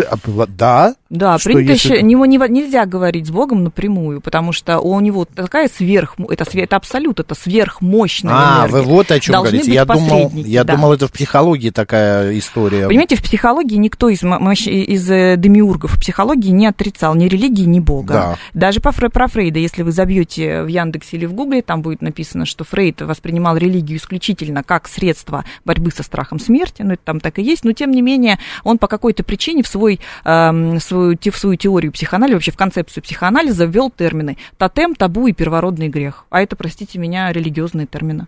А, 0.10 0.46
да? 0.48 0.96
Да, 1.10 1.38
Что 1.38 1.52
принято 1.52 1.74
если- 1.74 2.02
него 2.02 2.26
не- 2.26 2.38
нельзя 2.50 2.86
говорить 2.88 3.28
с 3.28 3.30
Богом 3.30 3.64
напрямую, 3.64 4.22
потому 4.22 4.52
что 4.52 4.80
у 4.80 5.00
него 5.00 5.26
такая 5.26 5.70
сверх, 5.70 6.16
это, 6.30 6.46
это 6.58 6.76
абсолют, 6.76 7.20
это 7.20 7.36
сверхмощная 7.36 8.34
А, 8.34 8.58
энергия. 8.62 8.74
вы 8.74 8.82
вот 8.82 9.12
о 9.12 9.20
чем 9.20 9.34
Должны 9.34 9.52
говорите. 9.52 9.74
Я 9.74 9.86
думал, 9.86 10.32
я 10.34 10.64
да. 10.64 10.76
думал, 10.76 10.94
это 10.94 11.08
в 11.08 11.12
психологии 11.12 11.70
такая 11.70 12.38
история. 12.38 12.88
Понимаете, 12.88 13.16
в 13.18 13.22
психологии 13.24 13.76
никто 13.76 14.10
из, 14.10 14.24
из 14.24 15.12
э, 15.12 15.36
демиургов 15.38 16.00
психологии 16.00 16.50
не 16.50 16.66
отрицал 16.68 17.14
ни 17.16 17.26
религии, 17.28 17.66
ни 17.66 17.80
Бога. 17.80 18.14
Да. 18.14 18.38
Даже 18.54 18.80
по 18.80 18.92
про 18.92 19.28
Фрейда, 19.28 19.60
если 19.60 19.84
вы 19.84 19.92
забьете 19.92 20.64
в 20.64 20.68
Яндексе 20.68 21.18
или 21.18 21.26
в 21.28 21.34
Гугле, 21.34 21.62
там 21.62 21.82
будет 21.84 22.02
написано, 22.02 22.46
что 22.46 22.64
Фрейд 22.64 23.02
воспринимал 23.02 23.58
религию 23.58 24.00
исключительно 24.00 24.64
как 24.64 24.88
средство 24.88 25.46
борьбы 25.66 25.92
со 25.92 26.02
страхом 26.02 26.40
смерти, 26.40 26.82
ну 26.82 26.94
это 26.94 27.02
там 27.04 27.20
так 27.20 27.38
и 27.40 27.44
есть, 27.44 27.64
но 27.64 27.74
тем 27.74 27.92
не 27.92 28.02
менее 28.02 28.40
он 28.64 28.78
по 28.80 28.88
какой-то 28.88 29.24
причине 29.24 29.62
в, 29.64 29.68
свой, 29.68 30.00
эм, 30.24 30.80
свою, 30.96 31.18
в 31.32 31.38
свою 31.38 31.56
теорию 31.58 31.92
психоанализа, 31.92 32.36
вообще 32.36 32.52
в 32.52 32.58
концепцию 32.58 33.04
психоанализа 33.04 33.66
ввел 33.66 33.92
термины 33.92 34.38
тотем, 34.58 34.96
табу 34.96 35.28
и 35.28 35.34
первородный 35.34 35.90
грех. 35.90 36.26
А 36.30 36.42
это, 36.42 36.56
простите 36.56 37.00
меня, 37.00 37.32
религиозные 37.32 37.88
термины. 37.88 38.28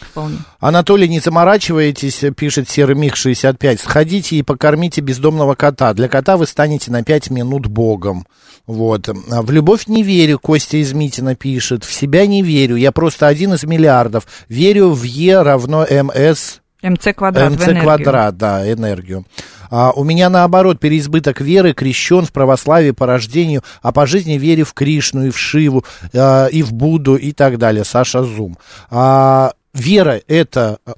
Вполне. 0.00 0.38
Анатолий, 0.60 1.08
не 1.08 1.18
заморачивайтесь, 1.18 2.24
пишет 2.36 2.68
Серый 2.68 2.94
Мих 2.94 3.16
65. 3.16 3.80
Сходите 3.80 4.36
и 4.36 4.42
покормите 4.42 5.00
бездомного 5.00 5.54
кота. 5.54 5.92
Для 5.92 6.08
кота 6.08 6.36
вы 6.36 6.46
станете 6.46 6.92
на 6.92 7.02
5 7.02 7.30
минут 7.30 7.66
богом. 7.66 8.24
Вот. 8.66 9.08
В 9.08 9.50
любовь 9.50 9.88
не 9.88 10.04
верю, 10.04 10.38
Костя 10.38 10.76
из 10.76 10.92
Митина 10.92 11.34
пишет. 11.34 11.84
В 11.84 11.92
себя 11.92 12.26
не 12.26 12.42
верю, 12.42 12.76
я 12.76 12.92
просто 12.92 13.26
один 13.26 13.54
из 13.54 13.64
миллиардов. 13.64 14.26
Верю 14.48 14.90
в 14.90 15.02
Е 15.02 15.42
равно 15.42 15.84
МС 15.90 16.60
МЦ 16.82 17.08
квадрат 17.16 17.52
МЦ 17.52 17.80
квадрат, 17.80 18.36
да, 18.36 18.72
энергию. 18.72 19.24
А, 19.70 19.92
у 19.92 20.04
меня 20.04 20.30
наоборот 20.30 20.80
переизбыток 20.80 21.40
веры, 21.40 21.72
крещен 21.72 22.24
в 22.24 22.32
православии 22.32 22.90
по 22.90 23.06
рождению, 23.06 23.62
а 23.82 23.92
по 23.92 24.06
жизни 24.06 24.34
верю 24.34 24.64
в 24.64 24.74
Кришну 24.74 25.26
и 25.26 25.30
в 25.30 25.38
Шиву, 25.38 25.84
а, 26.14 26.46
и 26.46 26.62
в 26.62 26.72
Будду 26.72 27.16
и 27.16 27.32
так 27.32 27.58
далее. 27.58 27.84
Саша 27.84 28.22
Зум. 28.24 28.58
А, 28.90 29.52
вера 29.74 30.20
это 30.26 30.78
а, 30.84 30.94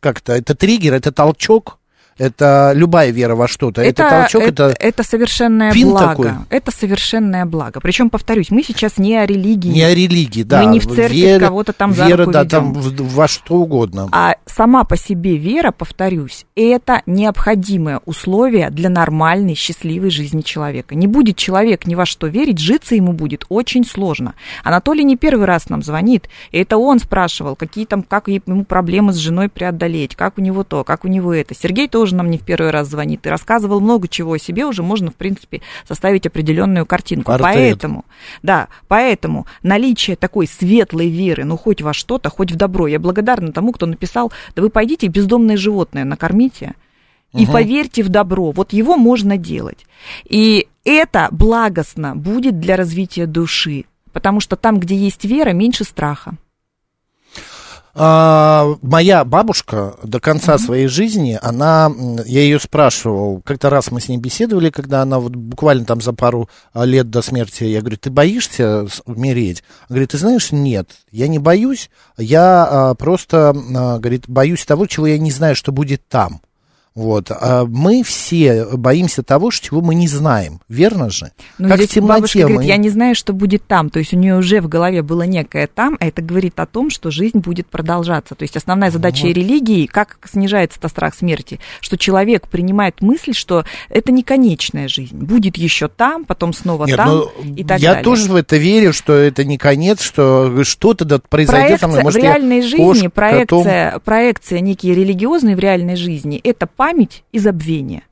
как-то, 0.00 0.32
это 0.32 0.54
триггер, 0.54 0.94
это 0.94 1.12
толчок, 1.12 1.78
это 2.18 2.72
любая 2.74 3.10
вера 3.10 3.34
во 3.34 3.48
что-то. 3.48 3.82
Это, 3.82 4.08
толчок, 4.08 4.42
это, 4.42 4.74
это 4.78 5.02
совершенное 5.02 5.72
пин 5.72 5.90
благо. 5.90 6.08
такой. 6.08 6.30
Это 6.50 6.70
совершенное 6.70 7.44
благо. 7.44 7.80
Причем, 7.80 8.10
повторюсь, 8.10 8.50
мы 8.50 8.62
сейчас 8.62 8.98
не 8.98 9.16
о 9.16 9.26
религии. 9.26 9.68
не 9.68 9.82
о 9.82 9.94
религии, 9.94 10.42
да. 10.42 10.62
Мы 10.62 10.72
не 10.72 10.80
в 10.80 10.86
церковь 10.86 11.12
Вера- 11.16 11.46
кого-то 11.46 11.72
там 11.72 11.92
за 11.92 12.06
Вера, 12.06 12.26
да, 12.26 12.44
ведем. 12.44 12.48
там 12.48 12.72
во 12.74 13.28
что 13.28 13.56
угодно. 13.56 14.08
А 14.12 14.36
сама 14.46 14.84
по 14.84 14.96
себе 14.96 15.36
вера, 15.36 15.72
повторюсь, 15.72 16.46
это 16.54 17.02
необходимое 17.06 18.00
условие 18.04 18.70
для 18.70 18.88
нормальной, 18.88 19.54
счастливой 19.54 20.10
жизни 20.10 20.42
человека. 20.42 20.94
Не 20.94 21.06
будет 21.06 21.36
человек 21.36 21.86
ни 21.86 21.94
во 21.94 22.06
что 22.06 22.26
верить, 22.28 22.58
житься 22.58 22.94
ему 22.94 23.12
будет 23.12 23.44
очень 23.48 23.84
сложно. 23.84 24.34
Анатолий 24.62 25.04
не 25.04 25.16
первый 25.16 25.46
раз 25.46 25.68
нам 25.68 25.82
звонит, 25.82 26.28
и 26.52 26.58
это 26.58 26.76
он 26.76 26.98
спрашивал, 27.00 27.56
какие 27.56 27.86
там, 27.86 28.02
как 28.02 28.28
ему 28.28 28.64
проблемы 28.64 29.12
с 29.12 29.16
женой 29.16 29.48
преодолеть, 29.48 30.14
как 30.14 30.38
у 30.38 30.40
него 30.40 30.64
то, 30.64 30.84
как 30.84 31.04
у 31.04 31.08
него 31.08 31.32
это. 31.32 31.54
Сергей 31.54 31.88
тоже 31.88 32.03
нам 32.12 32.30
не 32.30 32.38
в 32.38 32.42
первый 32.42 32.70
раз 32.70 32.88
звонит 32.88 33.26
и 33.26 33.28
рассказывал 33.28 33.80
много 33.80 34.08
чего 34.08 34.32
о 34.32 34.38
себе, 34.38 34.64
уже 34.66 34.82
можно, 34.82 35.10
в 35.10 35.14
принципе, 35.14 35.62
составить 35.86 36.26
определенную 36.26 36.86
картинку. 36.86 37.32
Портрет. 37.32 37.54
Поэтому, 37.54 38.04
да, 38.42 38.68
поэтому 38.88 39.46
наличие 39.62 40.16
такой 40.16 40.46
светлой 40.46 41.08
веры, 41.08 41.44
ну, 41.44 41.56
хоть 41.56 41.82
во 41.82 41.92
что-то, 41.92 42.30
хоть 42.30 42.52
в 42.52 42.56
добро. 42.56 42.86
Я 42.86 42.98
благодарна 42.98 43.52
тому, 43.52 43.72
кто 43.72 43.86
написал, 43.86 44.32
да 44.54 44.62
вы 44.62 44.70
пойдите 44.70 45.06
бездомное 45.06 45.56
животное 45.56 46.04
накормите, 46.04 46.74
и 47.32 47.44
Мгм. 47.44 47.52
поверьте 47.52 48.02
в 48.02 48.08
добро. 48.08 48.52
Вот 48.52 48.72
его 48.72 48.96
можно 48.96 49.36
делать. 49.36 49.86
И 50.24 50.68
это 50.84 51.28
благостно 51.32 52.14
будет 52.14 52.60
для 52.60 52.76
развития 52.76 53.26
души. 53.26 53.84
Потому 54.12 54.38
что 54.38 54.54
там, 54.54 54.78
где 54.78 54.94
есть 54.94 55.24
вера, 55.24 55.50
меньше 55.50 55.82
страха. 55.82 56.36
А, 57.96 58.76
моя 58.82 59.24
бабушка 59.24 59.94
до 60.02 60.18
конца 60.18 60.58
своей 60.58 60.88
жизни, 60.88 61.38
она, 61.40 61.92
я 62.26 62.40
ее 62.40 62.58
спрашивал, 62.58 63.40
как-то 63.44 63.70
раз 63.70 63.92
мы 63.92 64.00
с 64.00 64.08
ней 64.08 64.18
беседовали, 64.18 64.70
когда 64.70 65.02
она 65.02 65.20
вот 65.20 65.36
буквально 65.36 65.84
там 65.84 66.00
за 66.00 66.12
пару 66.12 66.48
а, 66.72 66.84
лет 66.84 67.08
до 67.10 67.22
смерти, 67.22 67.64
я 67.64 67.80
говорю, 67.80 67.96
ты 67.96 68.10
боишься 68.10 68.86
умереть? 69.04 69.62
Она 69.82 69.94
говорит, 69.94 70.10
ты 70.10 70.18
знаешь, 70.18 70.50
нет, 70.50 70.90
я 71.12 71.28
не 71.28 71.38
боюсь, 71.38 71.88
я 72.18 72.64
а, 72.68 72.94
просто, 72.96 73.50
а, 73.50 73.98
говорит, 74.00 74.24
боюсь 74.26 74.64
того, 74.64 74.86
чего 74.86 75.06
я 75.06 75.18
не 75.18 75.30
знаю, 75.30 75.54
что 75.54 75.70
будет 75.70 76.08
там. 76.08 76.40
Вот. 76.94 77.30
А 77.30 77.64
мы 77.66 78.02
все 78.04 78.66
боимся 78.76 79.22
того, 79.24 79.50
чего 79.50 79.80
мы 79.80 79.96
не 79.96 80.06
знаем. 80.06 80.60
Верно 80.68 81.10
же? 81.10 81.32
Но 81.58 81.68
как 81.68 81.78
здесь 81.78 81.90
в 81.90 81.94
темноте. 81.94 82.14
бабушка 82.20 82.38
говорит, 82.40 82.56
мы- 82.58 82.64
я 82.64 82.76
не 82.76 82.88
знаю, 82.88 83.14
что 83.16 83.32
будет 83.32 83.66
там. 83.66 83.90
То 83.90 83.98
есть 83.98 84.14
у 84.14 84.16
нее 84.16 84.36
уже 84.36 84.60
в 84.60 84.68
голове 84.68 85.02
было 85.02 85.22
некое 85.22 85.66
там, 85.66 85.96
а 85.98 86.06
это 86.06 86.22
говорит 86.22 86.60
о 86.60 86.66
том, 86.66 86.90
что 86.90 87.10
жизнь 87.10 87.38
будет 87.38 87.66
продолжаться. 87.66 88.36
То 88.36 88.42
есть 88.44 88.56
основная 88.56 88.92
задача 88.92 89.26
Вот. 89.26 89.34
религии, 89.34 89.86
как 89.86 90.18
снижается-то 90.30 90.88
страх 90.88 91.14
смерти, 91.16 91.58
что 91.80 91.98
человек 91.98 92.46
принимает 92.48 93.02
мысль, 93.02 93.32
что 93.34 93.64
это 93.88 94.12
не 94.12 94.22
конечная 94.22 94.86
жизнь. 94.86 95.16
Будет 95.16 95.56
еще 95.56 95.88
там, 95.88 96.24
потом 96.24 96.52
снова 96.52 96.86
Нет, 96.86 96.96
там 96.96 97.08
ну, 97.08 97.30
и 97.56 97.64
так 97.64 97.80
я 97.80 97.88
далее. 97.90 98.04
тоже 98.04 98.30
в 98.30 98.36
это 98.36 98.56
верю, 98.56 98.92
что 98.92 99.14
это 99.14 99.42
не 99.44 99.58
конец, 99.58 100.00
что 100.00 100.62
что-то 100.62 101.04
да 101.04 101.18
произойдет. 101.18 101.80
Проекция, 101.80 102.02
Может, 102.04 102.20
в 102.20 102.24
я 102.24 102.30
реальной 102.34 102.62
жизни 102.62 102.76
кошка, 102.76 103.10
проекция, 103.10 103.98
проекция 104.04 104.60
некие 104.60 104.94
религиозные 104.94 105.56
в 105.56 105.58
реальной 105.58 105.96
жизни 105.96 106.40
это 106.44 106.68
память 106.84 107.24
и 107.32 107.38
забвение. 107.38 108.02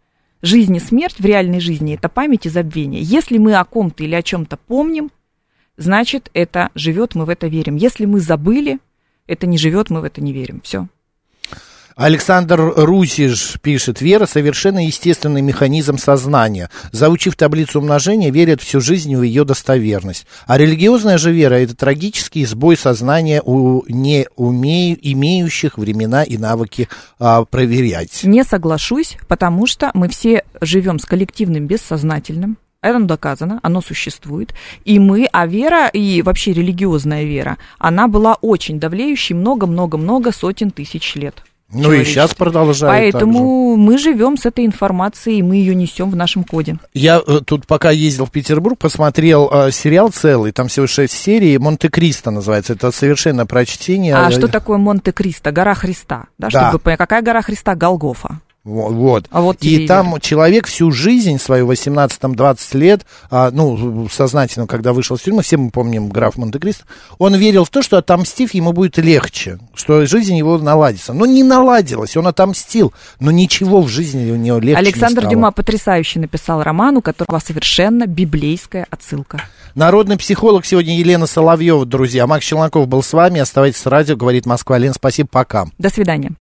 Жизнь 0.40 0.74
и 0.74 0.80
смерть 0.80 1.16
в 1.18 1.24
реальной 1.26 1.60
жизни 1.60 1.92
это 1.92 2.08
память 2.08 2.46
и 2.46 2.48
забвение. 2.48 3.02
Если 3.02 3.36
мы 3.36 3.54
о 3.56 3.66
ком-то 3.66 4.02
или 4.02 4.14
о 4.14 4.22
чем-то 4.22 4.56
помним, 4.56 5.10
значит 5.76 6.30
это 6.32 6.70
живет, 6.74 7.14
мы 7.14 7.26
в 7.26 7.28
это 7.28 7.48
верим. 7.48 7.76
Если 7.76 8.06
мы 8.06 8.18
забыли, 8.18 8.78
это 9.26 9.46
не 9.46 9.58
живет, 9.58 9.90
мы 9.90 10.00
в 10.00 10.04
это 10.04 10.22
не 10.22 10.32
верим. 10.32 10.62
Все. 10.64 10.88
Александр 11.96 12.72
Русиш 12.76 13.58
пишет, 13.60 14.00
вера 14.00 14.26
совершенно 14.26 14.84
естественный 14.84 15.42
механизм 15.42 15.98
сознания. 15.98 16.70
Заучив 16.90 17.36
таблицу 17.36 17.80
умножения, 17.80 18.30
верят 18.30 18.60
всю 18.60 18.80
жизнь 18.80 19.14
в 19.14 19.22
ее 19.22 19.44
достоверность. 19.44 20.26
А 20.46 20.58
религиозная 20.58 21.18
же 21.18 21.32
вера– 21.32 21.54
это 21.56 21.76
трагический 21.76 22.44
сбой 22.44 22.76
сознания 22.76 23.42
у 23.44 23.82
не 23.88 24.26
умею, 24.36 24.98
имеющих 25.00 25.78
времена 25.78 26.22
и 26.22 26.38
навыки 26.38 26.88
а, 27.18 27.44
проверять. 27.44 28.24
Не 28.24 28.44
соглашусь, 28.44 29.16
потому 29.28 29.66
что 29.66 29.90
мы 29.94 30.08
все 30.08 30.44
живем 30.60 30.98
с 30.98 31.04
коллективным 31.04 31.66
бессознательным, 31.66 32.56
это 32.82 32.98
доказано, 32.98 33.60
оно 33.62 33.80
существует. 33.80 34.54
И 34.84 34.98
мы, 34.98 35.28
а 35.32 35.46
вера 35.46 35.86
и 35.86 36.20
вообще 36.20 36.52
религиозная 36.52 37.24
вера, 37.24 37.58
она 37.78 38.08
была 38.08 38.34
очень 38.34 38.80
давлеющей 38.80 39.36
много-много-много 39.36 40.32
сотен 40.32 40.72
тысяч 40.72 41.14
лет. 41.14 41.44
Ну 41.72 41.92
и 41.92 42.04
сейчас 42.04 42.34
продолжает. 42.34 43.12
Поэтому 43.12 43.76
мы 43.76 43.98
живем 43.98 44.36
с 44.36 44.46
этой 44.46 44.66
информацией, 44.66 45.38
и 45.38 45.42
мы 45.42 45.56
ее 45.56 45.74
несем 45.74 46.10
в 46.10 46.16
нашем 46.16 46.44
коде. 46.44 46.76
Я 46.92 47.20
э, 47.26 47.40
тут 47.44 47.66
пока 47.66 47.90
ездил 47.90 48.26
в 48.26 48.30
Петербург, 48.30 48.78
посмотрел 48.78 49.50
э, 49.52 49.70
сериал 49.70 50.10
целый, 50.10 50.52
там 50.52 50.68
всего 50.68 50.86
шесть 50.86 51.14
серий, 51.14 51.58
Монте-Кристо 51.58 52.30
называется, 52.30 52.74
это 52.74 52.90
совершенно 52.92 53.46
прочтение. 53.46 54.14
А 54.14 54.30
что 54.30 54.48
такое 54.48 54.78
Монте-Кристо? 54.78 55.50
Гора 55.52 55.74
Христа, 55.74 56.26
да, 56.38 56.48
Да. 56.50 56.68
чтобы 56.70 56.96
какая 56.96 57.22
гора 57.22 57.42
Христа? 57.42 57.74
Голгофа. 57.74 58.40
Во- 58.64 58.90
Вот. 58.90 59.26
А 59.30 59.40
вот 59.40 59.58
и 59.62 59.84
и 59.84 59.86
там 59.88 60.20
человек 60.20 60.66
всю 60.68 60.92
жизнь 60.92 61.38
свою, 61.38 61.66
18-20 61.66 62.74
лет, 62.74 63.04
а, 63.30 63.50
ну, 63.50 64.08
сознательно, 64.08 64.66
когда 64.68 64.92
вышел 64.92 65.16
из 65.16 65.22
тюрьмы, 65.22 65.42
все 65.42 65.56
мы 65.56 65.70
помним 65.70 66.08
граф 66.08 66.36
Монте-Кристо, 66.36 66.84
он 67.18 67.34
верил 67.34 67.64
в 67.64 67.70
то, 67.70 67.82
что 67.82 67.96
отомстив, 67.98 68.54
ему 68.54 68.72
будет 68.72 68.98
легче, 68.98 69.58
что 69.74 70.06
жизнь 70.06 70.36
его 70.36 70.58
наладится. 70.58 71.12
Но 71.12 71.26
не 71.26 71.42
наладилась, 71.42 72.16
он 72.16 72.28
отомстил, 72.28 72.92
но 73.18 73.30
ничего 73.32 73.80
в 73.82 73.88
жизни 73.88 74.30
у 74.30 74.36
него 74.36 74.58
легче 74.58 74.78
Александр 74.78 75.22
не 75.22 75.26
стало. 75.26 75.30
Дюма 75.30 75.50
потрясающе 75.50 76.20
написал 76.20 76.62
роман, 76.62 76.98
у 76.98 77.02
которого 77.02 77.40
совершенно 77.40 78.06
библейская 78.06 78.86
отсылка. 78.90 79.42
Народный 79.74 80.18
психолог 80.18 80.66
сегодня 80.66 80.96
Елена 80.98 81.26
Соловьева, 81.26 81.86
друзья. 81.86 82.26
Макс 82.26 82.44
Челноков 82.44 82.86
был 82.88 83.02
с 83.02 83.12
вами. 83.14 83.40
Оставайтесь 83.40 83.80
с 83.80 83.86
радио, 83.86 84.16
говорит 84.16 84.44
Москва. 84.44 84.76
Лен, 84.76 84.92
спасибо, 84.92 85.30
пока. 85.32 85.66
До 85.78 85.88
свидания. 85.88 86.30